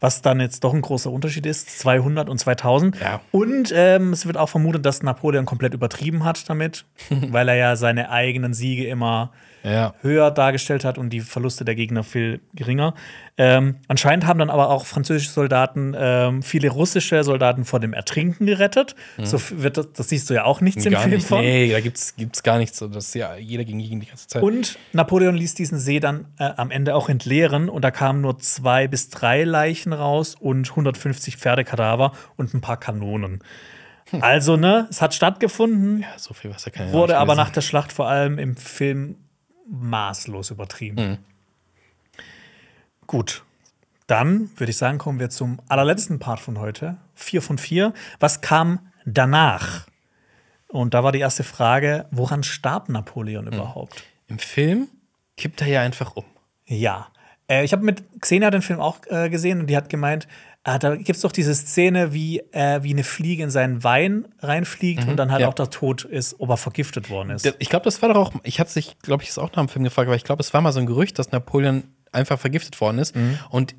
[0.00, 2.98] was dann jetzt doch ein großer Unterschied ist, 200 und 2000.
[2.98, 3.20] Ja.
[3.30, 7.76] Und ähm, es wird auch vermutet, dass Napoleon komplett übertrieben hat damit, weil er ja
[7.76, 9.94] seine eigenen Siege immer Ja.
[10.02, 12.94] höher dargestellt hat und die Verluste der Gegner viel geringer.
[13.36, 18.46] Ähm, anscheinend haben dann aber auch französische Soldaten ähm, viele russische Soldaten vor dem Ertrinken
[18.46, 18.94] gerettet.
[19.22, 20.94] So f- wird das, das siehst du ja auch nichts im Mhm.
[20.94, 21.26] Gar Film nicht.
[21.26, 21.40] von.
[21.40, 22.78] Nee, da gibt's, gibt's gar nichts.
[22.78, 24.42] So, Das ist ja jeder gegen jeden die ganze Zeit.
[24.42, 28.38] Und Napoleon ließ diesen See dann äh, am Ende auch entleeren und da kamen nur
[28.38, 33.40] zwei bis drei Leichen raus und 150 Pferdekadaver und ein paar Kanonen.
[34.20, 37.60] Also, ne, es hat stattgefunden, ja, so viel Wasser kann ja wurde aber nach der
[37.62, 39.16] Schlacht vor allem im Film
[39.68, 41.10] maßlos übertrieben.
[41.10, 41.18] Mhm.
[43.06, 43.42] Gut.
[44.06, 46.96] Dann würde ich sagen, kommen wir zum allerletzten Part von heute.
[47.14, 47.92] Vier von vier.
[48.20, 49.86] Was kam danach?
[50.68, 52.92] Und da war die erste Frage: Woran starb Mhm.
[52.94, 54.04] Napoleon überhaupt?
[54.28, 54.88] Im Film
[55.36, 56.24] kippt er ja einfach um.
[56.66, 57.08] Ja.
[57.48, 60.26] Äh, ich habe mit Xenia den Film auch äh, gesehen und die hat gemeint,
[60.68, 64.26] ah, da gibt es doch diese Szene, wie, äh, wie eine Fliege in seinen Wein
[64.40, 65.42] reinfliegt und dann halt Mhm.
[65.42, 65.48] ja.
[65.48, 67.46] auch der Tod ist, ob er vergiftet worden ist.
[67.60, 69.68] Ich glaube, das war doch auch, ich hatte sich, glaube ich, das auch nach dem
[69.68, 72.80] Film gefragt, aber ich glaube, es war mal so ein Gerücht, dass Napoleon einfach vergiftet
[72.80, 73.14] worden ist.
[73.14, 73.38] Mhm.
[73.50, 73.74] Und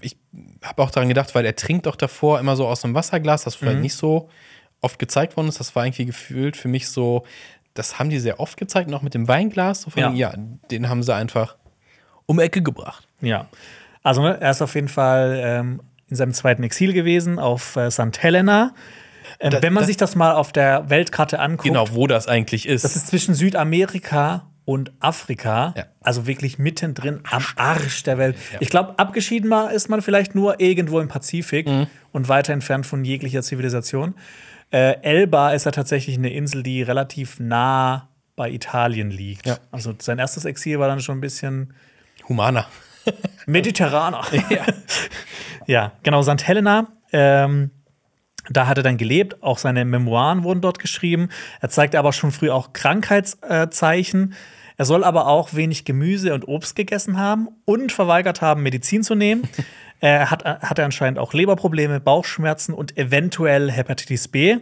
[0.00, 0.16] ich
[0.62, 3.54] habe auch daran gedacht, weil er trinkt doch davor immer so aus einem Wasserglas, das
[3.56, 3.82] vielleicht Mhm.
[3.82, 4.28] nicht so
[4.80, 5.58] oft gezeigt worden ist.
[5.60, 7.24] Das war irgendwie gefühlt für mich so,
[7.74, 9.82] das haben die sehr oft gezeigt, noch mit dem Weinglas.
[9.82, 10.10] So von, Ja.
[10.12, 10.34] ja.
[10.70, 11.56] den haben sie einfach
[12.26, 13.06] um Ecke gebracht.
[13.20, 13.48] Ja.
[14.02, 15.80] Also, ne, er ist auf jeden Fall ähm,
[16.10, 18.20] in seinem zweiten Exil gewesen auf äh, St.
[18.22, 18.74] Helena.
[19.38, 22.26] Ähm, Da- wenn man da- sich das mal auf der Weltkarte anguckt, Genau, wo das
[22.28, 22.84] eigentlich ist.
[22.84, 25.84] das ist zwischen Südamerika und Afrika, Ja.
[26.00, 28.36] also wirklich mittendrin am Arsch der Welt.
[28.60, 31.86] Ich glaube, abgeschieden ist man vielleicht nur irgendwo im Pazifik Mhm.
[32.12, 34.14] und weiter entfernt von jeglicher Zivilisation.
[34.72, 39.46] Äh, Elba ist ja tatsächlich eine Insel, die relativ nah bei Italien liegt.
[39.46, 39.58] Ja.
[39.72, 41.74] Also sein erstes Exil war dann schon ein bisschen
[42.28, 42.66] Humaner.
[43.46, 44.22] mediterraner.
[44.50, 44.64] ja.
[45.66, 46.46] Ja, genau, St.
[46.46, 46.88] Helena.
[47.12, 47.70] Ähm,
[48.48, 49.42] da hat er dann gelebt.
[49.42, 51.28] Auch seine Memoiren wurden dort geschrieben.
[51.60, 54.34] Er zeigte aber schon früh auch Krankheitszeichen.
[54.76, 59.14] Er soll aber auch wenig Gemüse und Obst gegessen haben und verweigert haben, Medizin zu
[59.14, 59.46] nehmen.
[60.00, 64.58] er hat, hatte anscheinend auch Leberprobleme, Bauchschmerzen und eventuell Hepatitis B.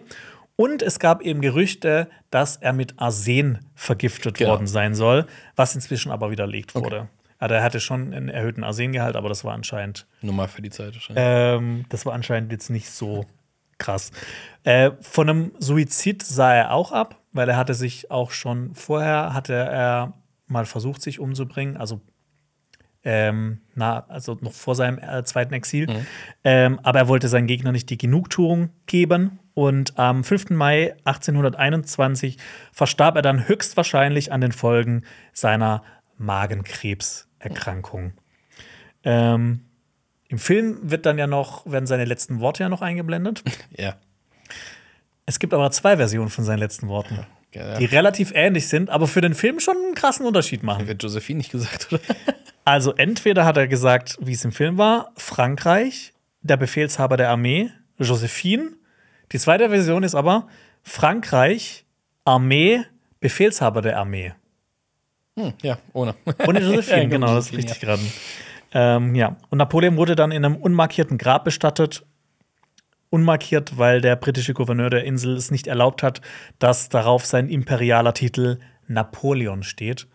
[0.56, 4.50] Und es gab eben Gerüchte, dass er mit Arsen vergiftet Genau.
[4.50, 7.08] worden sein soll, was inzwischen aber widerlegt wurde.
[7.38, 10.94] Also er hatte schon einen erhöhten Arsengehalt, aber das war anscheinend Nummer für die Zeit
[10.94, 11.24] wahrscheinlich.
[11.26, 13.24] ähm, das war anscheinend jetzt nicht so
[13.78, 14.10] krass.
[14.64, 19.34] Äh, von einem Suizid sah er auch ab, weil er hatte sich auch schon vorher,
[19.34, 20.14] hatte er
[20.48, 22.00] mal versucht, sich umzubringen, also
[23.04, 25.86] ähm, na, also noch vor seinem äh, zweiten Exil.
[26.42, 29.38] Ähm, aber er wollte seinen Gegner nicht die Genugtuung geben.
[29.54, 30.50] Und am 5.
[30.50, 32.38] Mai 1821
[32.72, 35.82] verstarb er dann höchstwahrscheinlich an den Folgen seiner
[37.38, 38.12] Magenkrebserkrankung.
[39.04, 39.60] Ähm,
[40.28, 43.42] Im Film wird dann ja noch, werden seine letzten Worte ja noch eingeblendet.
[43.76, 43.96] ja.
[45.26, 47.26] Es gibt aber zwei Versionen von seinen letzten Worten.
[47.54, 47.78] Ja.
[47.78, 50.86] die relativ ähnlich sind, aber für den Film schon einen krassen Unterschied machen.
[50.86, 52.02] Wird Josephine nicht gesagt, oder?
[52.66, 56.12] Also entweder hat er gesagt, wie es im Film war, Frankreich,
[56.42, 58.72] der Befehlshaber der Armee, Josephine.
[59.32, 60.48] Die zweite Version ist aber
[60.82, 61.86] Frankreich,
[62.26, 62.84] Armee,
[63.20, 64.34] Befehlshaber der Armee.
[65.38, 66.16] Hm, ja, ohne.
[66.48, 68.12] Ohne Josephine, Ja, genau, das ist richtig geraten.
[68.72, 72.04] Ähm, ja, und Napoleon wurde dann in einem unmarkierten Grab bestattet.
[73.10, 76.20] Unmarkiert, weil der britische Gouverneur der Insel es nicht erlaubt hat,
[76.58, 78.58] dass darauf sein imperialer Titel
[78.88, 80.08] Napoleon steht.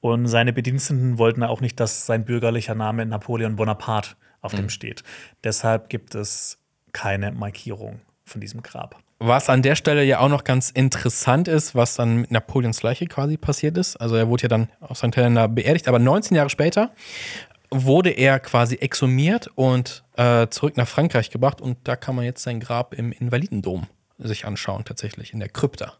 [0.00, 5.02] Und seine Bediensteten wollten auch nicht, dass sein bürgerlicher Name Napoleon Bonaparte auf dem steht.
[5.44, 6.58] Deshalb gibt es
[6.92, 9.02] keine Markierung von diesem Grab.
[9.22, 13.04] Was an der Stelle ja auch noch ganz interessant ist, was dann mit Napoleons Leiche
[13.06, 13.96] quasi passiert ist.
[13.96, 15.14] Also er wurde ja dann auf St.
[15.14, 16.90] Helena beerdigt, aber 19 Jahre später
[17.70, 21.60] wurde er quasi exhumiert und äh, zurück nach Frankreich gebracht.
[21.60, 23.86] Und da kann man jetzt sein Grab im Invalidendom
[24.18, 25.92] sich anschauen, tatsächlich, in der Krypta.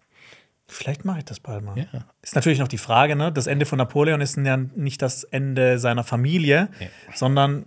[0.66, 1.76] Vielleicht mache ich das bald mal.
[1.76, 1.86] Ja.
[2.22, 3.30] Ist natürlich noch die Frage, ne?
[3.32, 6.88] Das Ende von Napoleon ist ja nicht das Ende seiner Familie, Nee.
[7.14, 7.66] sondern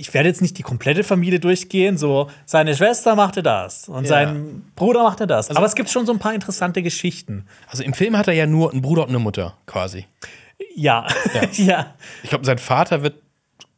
[0.00, 4.08] ich werde jetzt nicht die komplette Familie durchgehen, so seine Schwester machte das und Ja.
[4.08, 5.50] sein Bruder machte das.
[5.50, 7.46] Aber es gibt schon so ein paar interessante Geschichten.
[7.66, 10.06] Also im Film hat er ja nur einen Bruder und eine Mutter quasi.
[10.74, 11.94] Ja, ja, ja.
[12.22, 13.16] Ich glaube, sein Vater wird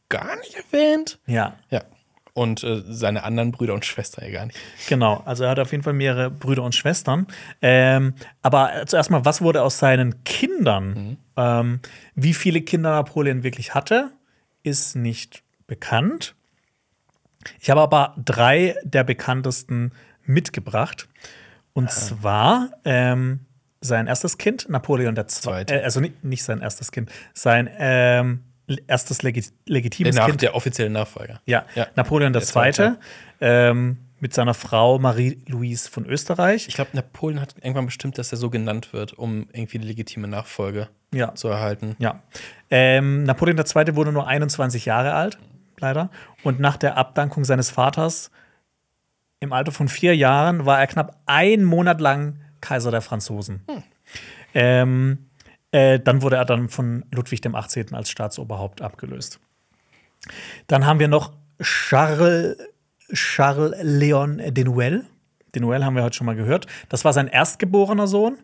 [0.09, 1.19] gar nicht erwähnt.
[1.25, 1.55] ja.
[1.69, 1.83] Ja.
[2.33, 4.57] Und äh, seine anderen Brüder und Schwestern ja gar nicht.
[4.87, 7.27] Genau, also er hat auf jeden Fall mehrere Brüder und Schwestern.
[7.61, 11.17] Ähm, aber zuerst mal, was wurde aus seinen Kindern?
[11.35, 11.81] Ähm,
[12.15, 14.11] wie viele Kinder Napoleon wirklich hatte,
[14.63, 16.35] ist nicht bekannt.
[17.61, 19.93] Ich habe aber drei der bekanntesten
[20.25, 21.07] mitgebracht.
[21.73, 23.39] Und zwar ähm,
[23.79, 25.79] sein erstes Kind, Napoleon der Zweite.
[25.79, 28.41] Äh, also nicht, nicht sein erstes Kind, sein ähm,
[28.87, 30.41] erstes legi legitimes Der, nach, Kind.
[30.41, 31.41] der offizielle Nachfolger.
[31.45, 31.87] Ja, Ja.
[31.95, 32.47] Napoleon Der II.
[32.47, 32.99] Zweite.
[33.39, 36.67] Ähm, mit seiner Frau Marie-Louise von Österreich.
[36.67, 40.27] Ich glaube, Napoleon hat irgendwann bestimmt, dass er so genannt wird, um irgendwie die legitime
[40.27, 41.33] Nachfolge Ja.
[41.33, 41.95] zu erhalten.
[41.97, 42.21] Ja.
[42.69, 43.95] Ähm, Napoleon II.
[43.95, 45.39] wurde nur 21 Jahre alt,
[45.81, 46.09] leider.
[46.43, 48.31] Und nach der Abdankung seines Vaters
[49.39, 53.65] im Alter von vier Jahren war er knapp einen Monat lang Kaiser der Franzosen.
[54.53, 55.29] Ähm,
[55.71, 57.93] äh, dann wurde er dann von Ludwig dem 18.
[57.93, 59.39] als Staatsoberhaupt abgelöst.
[60.67, 62.57] Dann haben wir noch Charles,
[63.13, 65.05] Charles Leon Denouel.
[65.55, 66.67] Denouel haben wir heute schon mal gehört.
[66.89, 68.37] Das war sein erstgeborener Sohn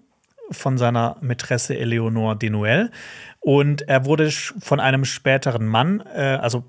[0.52, 2.92] von seiner Mätresse Eleonore Denouel.
[3.40, 6.64] Und er wurde von einem späteren Mann, äh, also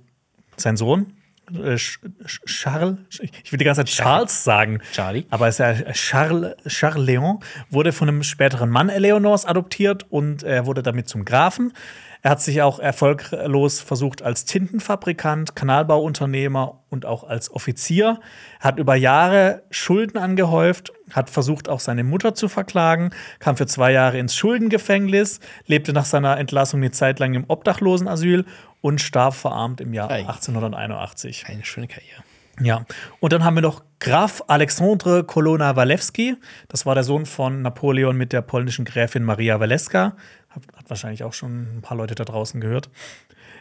[0.60, 1.14] sein Sohn,
[1.52, 2.98] äh, Charles,
[3.42, 5.24] ich will die ganze Zeit Charles sagen, Charlie.
[5.30, 7.40] aber es ist ja Charles, Charles Léon,
[7.70, 11.72] wurde von einem späteren Mann Eleonors adoptiert und er wurde damit zum Grafen.
[12.20, 18.18] Er hat sich auch erfolglos versucht als Tintenfabrikant, Kanalbauunternehmer und auch als Offizier.
[18.58, 23.66] Er hat über Jahre Schulden angehäuft, hat versucht, auch seine Mutter zu verklagen, kam für
[23.66, 28.44] zwei Jahre ins Schuldengefängnis, lebte nach seiner Entlassung eine Zeit lang im Obdachlosenasyl
[28.80, 30.20] und starb verarmt im Jahr Ei.
[30.20, 31.46] 1881.
[31.46, 32.22] Eine schöne Karriere.
[32.60, 32.84] Ja,
[33.20, 36.36] und dann haben wir noch Graf Alexandre Kolona Walewski.
[36.68, 40.16] Das war der Sohn von Napoleon mit der polnischen Gräfin Maria Waleska.
[40.48, 42.90] Hat, hat wahrscheinlich auch schon ein paar Leute da draußen gehört.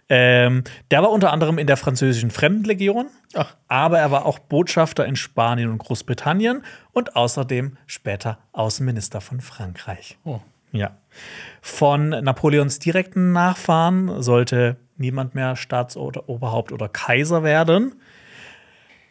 [0.09, 3.55] Ähm, der war unter anderem in der französischen Fremdenlegion, Ach.
[3.67, 6.63] aber er war auch Botschafter in Spanien und Großbritannien
[6.93, 10.17] und außerdem später Außenminister von Frankreich.
[10.23, 10.39] Oh.
[10.71, 10.97] Ja.
[11.61, 17.95] Von Napoleons direkten Nachfahren sollte niemand mehr Staatsoberhaupt oder Kaiser werden.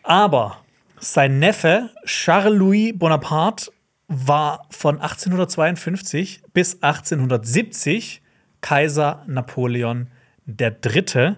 [0.03, 0.59] Aber
[0.99, 3.71] sein Neffe Charles-Louis Bonaparte
[4.09, 8.23] war von 1852 bis 1870
[8.61, 10.09] Kaiser Napoleon
[10.47, 11.37] III.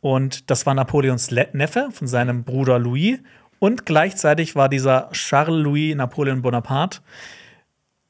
[0.00, 3.18] Und das war Napoleons Le Neffe von seinem Bruder Louis.
[3.58, 7.00] Und gleichzeitig war dieser Charles-Louis Napoleon Bonaparte,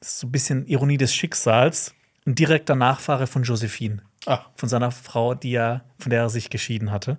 [0.00, 1.94] das ist so ein bisschen Ironie des Schicksals,
[2.26, 6.50] ein direkter Nachfahre von Josephine Ah, von seiner Frau, die er, von der er sich
[6.50, 7.18] geschieden hatte.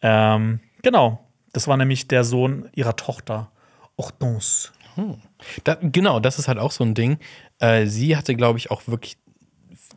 [0.00, 3.50] Ähm, genau, das war nämlich der Sohn ihrer Tochter,
[3.98, 4.70] Hortense.
[5.64, 7.18] da, genau, das ist halt auch so ein Ding.
[7.58, 9.16] Äh, sie hatte, glaube ich, auch wirklich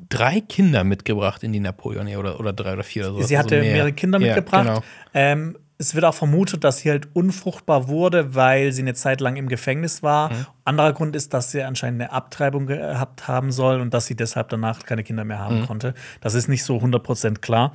[0.10, 3.22] drei Kinder mitgebracht in die Napoleon oder, oder drei oder vier oder so.
[3.28, 3.74] Sie hatte also mehr.
[3.76, 4.66] mehrere Kinder Ja, mitgebracht.
[4.66, 4.84] genau.
[5.14, 9.38] ähm, es wird auch vermutet, dass sie halt unfruchtbar wurde, weil sie eine Zeit lang
[9.38, 10.32] im Gefängnis war.
[10.32, 10.46] Mhm.
[10.66, 14.50] Anderer Grund ist, dass sie anscheinend eine Abtreibung gehabt haben soll und dass sie deshalb
[14.50, 15.42] danach keine Kinder mehr Mhm.
[15.42, 15.94] haben konnte.
[16.20, 17.72] Das ist nicht so 100% klar.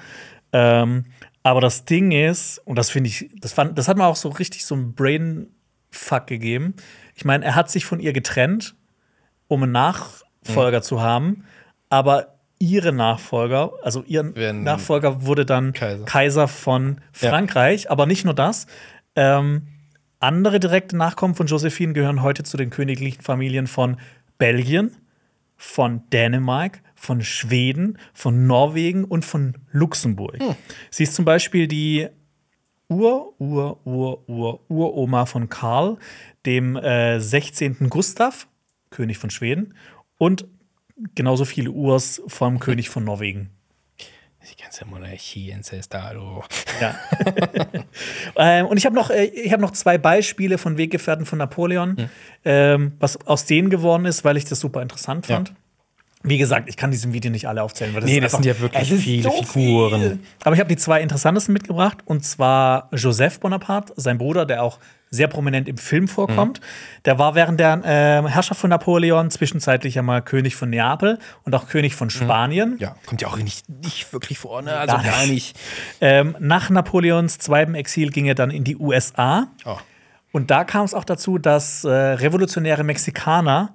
[0.52, 1.06] Ähm,
[1.42, 4.28] aber das Ding ist, und das finde ich, das, fand, das hat mir auch so
[4.28, 6.74] richtig so ein Brainfuck gegeben.
[7.14, 8.74] Ich meine, er hat sich von ihr getrennt,
[9.48, 11.44] um einen Nachfolger zu haben,
[11.88, 16.04] aber ihre Nachfolger, also ihr Werden Nachfolger wurde dann Kaiser.
[16.04, 18.66] Kaiser, von Frankreich, aber nicht nur das.
[19.16, 19.68] Ähm,
[20.20, 23.98] andere direkte Nachkommen von Josephine gehören heute zu den königlichen Familien von
[24.38, 24.96] Belgien,
[25.56, 30.38] von Dänemark, von Schweden, von Norwegen und von Luxemburg.
[30.90, 32.08] Sie ist zum Beispiel die
[32.88, 35.98] Ur, Ur, Ur, Ur, Uroma von Karl,
[36.46, 37.88] dem äh, 16.
[37.90, 38.46] Gustav,
[38.90, 39.74] König von Schweden,
[40.18, 40.46] und
[41.14, 43.50] genauso viele Urs vom König von Norwegen.
[44.50, 46.44] Die ganze Monarchie, Inzestado.
[46.80, 46.94] Ja.
[48.36, 52.10] ähm, und ich habe noch, äh, ich hab noch zwei Beispiele von Weggefährten von Napoleon,
[52.44, 55.42] ähm, was aus denen geworden ist, weil ich das super interessant Ja.
[56.26, 58.54] Wie gesagt, ich kann diesem Video nicht alle aufzählen, weil das, Nee, das einfach- sind
[58.56, 60.00] ja wirklich viele Figuren.
[60.00, 60.18] Viel.
[60.42, 64.78] Aber ich habe die zwei interessantesten mitgebracht und zwar Joseph Bonaparte, sein Bruder, der auch
[65.10, 66.58] sehr prominent im Film vorkommt.
[66.60, 66.64] Mhm.
[67.04, 71.54] Der war während der äh, Herrschaft von Napoleon zwischenzeitlich ja mal König von Neapel und
[71.54, 72.76] auch König von Spanien.
[72.80, 74.72] Ja, kommt ja auch nicht, nicht wirklich vor, ne?
[74.76, 75.30] Also Gar gar nicht.
[75.30, 75.56] nicht.
[76.00, 79.46] Ähm, nach Napoleons zweitem Exil ging er dann in die USA.
[79.64, 79.76] Oh.
[80.32, 83.72] Und da kam es auch dazu, dass äh, revolutionäre Mexikaner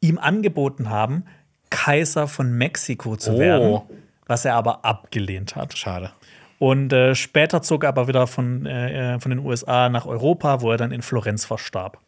[0.00, 1.24] ihm angeboten haben,
[1.70, 3.38] Kaiser von Mexiko zu Oh.
[3.38, 3.80] werden,
[4.26, 5.76] was er aber abgelehnt hat.
[5.78, 6.10] Schade.
[6.58, 10.60] Und äh, später zog er aber wieder von, äh, äh, von den USA nach Europa,
[10.60, 11.98] wo er dann in Florenz verstarb.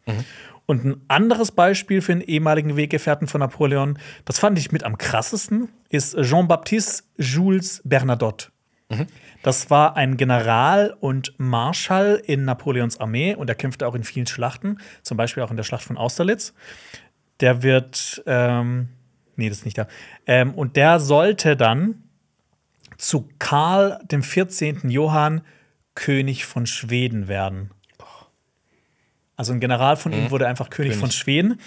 [0.67, 4.97] Und ein anderes Beispiel für einen ehemaligen Weggefährten von Napoleon, das fand ich mit am
[4.97, 8.49] krassesten, ist Jean-Baptiste Jules Bernadotte.
[9.41, 14.27] Das war ein General und Marschall in Napoleons Armee und er kämpfte auch in vielen
[14.27, 16.53] Schlachten, zum Beispiel auch in der Schlacht von Austerlitz.
[17.39, 18.89] Der wird, ähm,
[19.35, 19.87] nee, das ist nicht da.
[20.25, 22.03] Ähm, und der sollte dann
[22.97, 24.89] zu Karl dem 14.
[24.89, 25.41] Johann
[25.95, 27.71] König von Schweden werden.
[29.35, 30.99] Also ein General von ihm wurde einfach König, König.
[30.99, 31.59] von Schweden,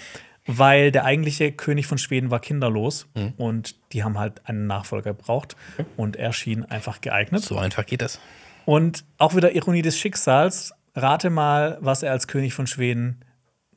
[0.45, 3.07] weil der eigentliche König von Schweden war kinderlos
[3.37, 5.57] und die haben halt einen Nachfolger gebraucht
[5.97, 7.43] und er schien einfach geeignet.
[7.43, 8.19] So einfach geht das.
[8.65, 10.73] Und auch wieder Ironie des Schicksals.
[10.95, 13.19] Rate mal, was er als König von Schweden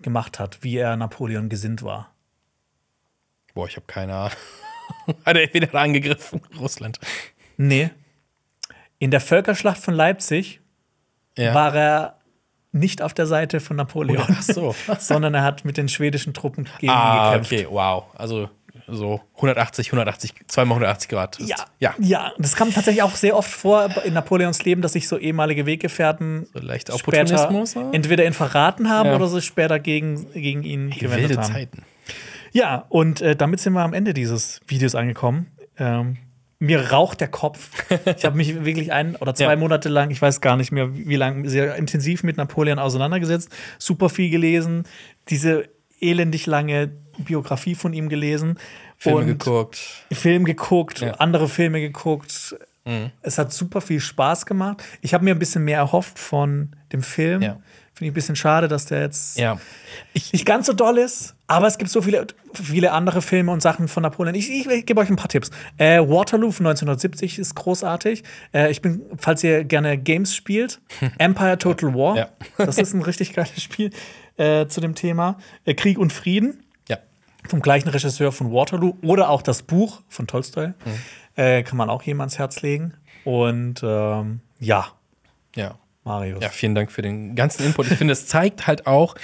[0.00, 2.14] gemacht hat, wie er Napoleon gesinnt war.
[3.54, 4.36] Boah, ich habe keine Ahnung.
[5.24, 6.40] Hat er wieder angegriffen?
[6.58, 6.98] Russland.
[7.56, 7.90] Nee.
[8.98, 10.60] In der Völkerschlacht von Leipzig
[11.36, 11.54] Ja.
[11.54, 12.16] war er
[12.72, 14.74] nicht auf der Seite von Napoleon, Ach so.
[14.98, 17.52] sondern er hat mit den schwedischen Truppen gegen ihn ah, gekämpft.
[17.52, 18.04] okay, wow.
[18.14, 18.48] Also
[18.86, 21.38] so 180, 180, zweimal 180 Grad.
[21.40, 21.94] ist- Ja, Ja.
[21.98, 25.66] ja, das kam tatsächlich auch sehr oft vor in Napoleons Leben, dass sich so ehemalige
[25.66, 27.50] Weggefährten So leicht später
[27.92, 29.16] entweder ihn verraten haben Ja.
[29.16, 31.52] oder sich später gegen, gegen ihn gewendet wilde haben.
[31.52, 31.84] Zeiten.
[32.52, 35.46] Ja, und äh, damit sind wir am Ende dieses Videos angekommen.
[35.78, 36.16] Ähm,
[36.58, 37.70] mir raucht der Kopf.
[38.16, 39.56] Ich habe mich wirklich ein oder zwei Ja.
[39.56, 44.08] Monate lang, ich weiß gar nicht mehr, wie lange, sehr intensiv mit Napoleon auseinandergesetzt, super
[44.08, 44.84] viel gelesen,
[45.28, 45.68] diese
[46.00, 48.58] elendig lange Biografie von ihm gelesen.
[48.96, 49.78] Filme und geguckt.
[50.12, 51.08] Film geguckt, Ja.
[51.08, 51.14] Mhm.
[51.18, 52.56] andere Filme geguckt.
[53.22, 54.82] Es hat super viel Spaß gemacht.
[55.00, 57.40] Ich habe mir ein bisschen mehr erhofft von dem Film.
[57.40, 57.60] Ja.
[58.00, 59.58] Finde ich ein bisschen schade, dass der jetzt Ja.
[60.14, 63.88] nicht ganz so doll ist, aber es gibt so viele, viele andere Filme und Sachen
[63.88, 64.34] von Napoleon.
[64.34, 65.50] Ich, ich, ich gebe euch ein paar Tipps.
[65.76, 68.24] Äh, Waterloo von 1970 ist großartig.
[68.54, 70.80] Äh, ich bin, falls ihr gerne Games spielt,
[71.18, 72.16] Empire Total War.
[72.16, 72.28] Ja.
[72.56, 73.90] Das ist ein richtig geiles Spiel
[74.38, 75.36] äh, zu dem Thema.
[75.66, 76.96] Äh, Krieg und Frieden Ja.
[77.50, 80.72] vom gleichen Regisseur von Waterloo oder auch das Buch von Tolstoi.
[81.36, 82.94] Äh, kann man auch jedem ans Herz legen.
[83.24, 84.86] Und ähm, ja,
[85.54, 85.74] Ja.
[86.04, 86.42] Marius.
[86.42, 87.90] Ja, vielen Dank für den ganzen Input.
[87.90, 89.14] Ich finde, es zeigt halt auch,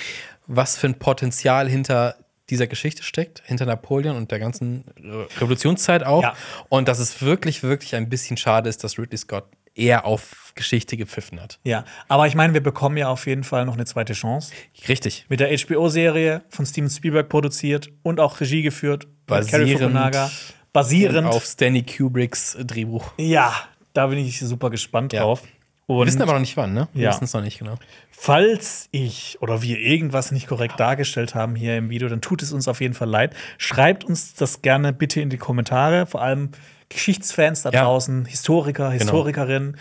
[0.47, 2.17] was für ein Potenzial hinter
[2.51, 6.23] dieser Geschichte steckt, hinter Napoleon und der ganzen Re- Revolutionszeit auch.
[6.23, 6.35] Ja.
[6.69, 9.45] Und dass es wirklich, wirklich ein bisschen schade ist, dass Ridley Scott
[9.75, 11.59] eher auf Geschichte gepfiffen hat.
[11.65, 14.53] Ja, aber ich meine, wir bekommen ja auf jeden Fall noch eine zweite Chance.
[14.89, 15.27] Richtig.
[15.29, 19.07] Mit der HBO-Serie von Steven Spielberg produziert und auch Regie geführt.
[19.27, 20.31] Basierend Fukunaga.
[20.73, 21.27] Basierend.
[21.29, 23.13] auf Stanley Kubricks Drehbuch.
[23.19, 23.55] ja,
[23.93, 25.23] da bin ich super gespannt Ja.
[25.23, 25.43] drauf.
[25.89, 26.89] Wir Und wissen aber noch nicht wann, ne?
[26.95, 27.11] Wir Ja.
[27.11, 27.77] wissen es noch nicht genau.
[28.11, 32.53] falls ich oder wir irgendwas nicht korrekt dargestellt haben hier im Video, dann tut es
[32.53, 33.35] uns auf jeden Fall leid.
[33.59, 36.51] Schreibt uns das gerne bitte in die Kommentare, vor allem
[36.89, 37.81] Geschichtsfans da Ja.
[37.81, 37.91] Genau.
[37.93, 39.77] draußen, Historiker, Historikerinnen.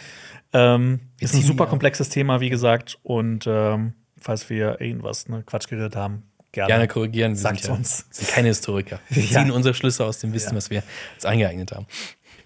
[0.54, 2.98] Ähm, ist ein super komplexes Thema, wie gesagt.
[3.04, 6.68] Und ähm, falls wir irgendwas ne, Quatsch geredet haben, gerne.
[6.70, 7.32] Gerne korrigieren.
[7.34, 8.06] Wir Sagt's sind ja, uns.
[8.12, 9.00] sind keine Historiker.
[9.10, 9.42] Wir Ja.
[9.42, 10.84] ziehen unsere Schlüsse aus dem Wissen, was wir
[11.16, 11.88] uns eingeeignet haben.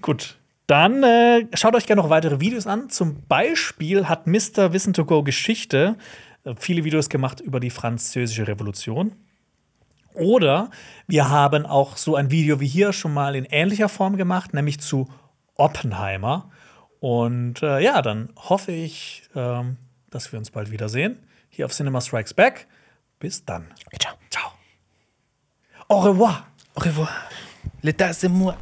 [0.02, 0.39] Gut.
[0.70, 2.92] Dann äh, schaut euch gerne noch weitere Videos an.
[2.92, 4.72] Zum Beispiel hat Mr.
[4.72, 5.98] Wissen to Go Geschichte
[6.44, 9.14] äh, viele Videos gemacht über die Französische Revolution.
[10.14, 10.70] Oder
[11.08, 14.80] wir haben auch so ein Video wie hier schon mal in ähnlicher Form gemacht, nämlich
[14.80, 15.08] zu
[15.56, 16.52] Oppenheimer.
[17.00, 19.78] Und äh, ja, dann hoffe ich, ähm,
[20.12, 21.18] dass wir uns bald wiedersehen.
[21.50, 22.68] Hier auf Cinema Strikes Back.
[23.18, 23.66] Bis dann.
[24.00, 24.14] Ciao.
[24.30, 24.52] Ciao.
[25.88, 26.46] Au revoir.
[26.76, 27.10] Au revoir.
[27.82, 28.56] L'état, c'est moi.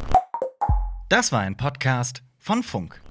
[1.10, 3.02] Das war ein Podcast von Funk.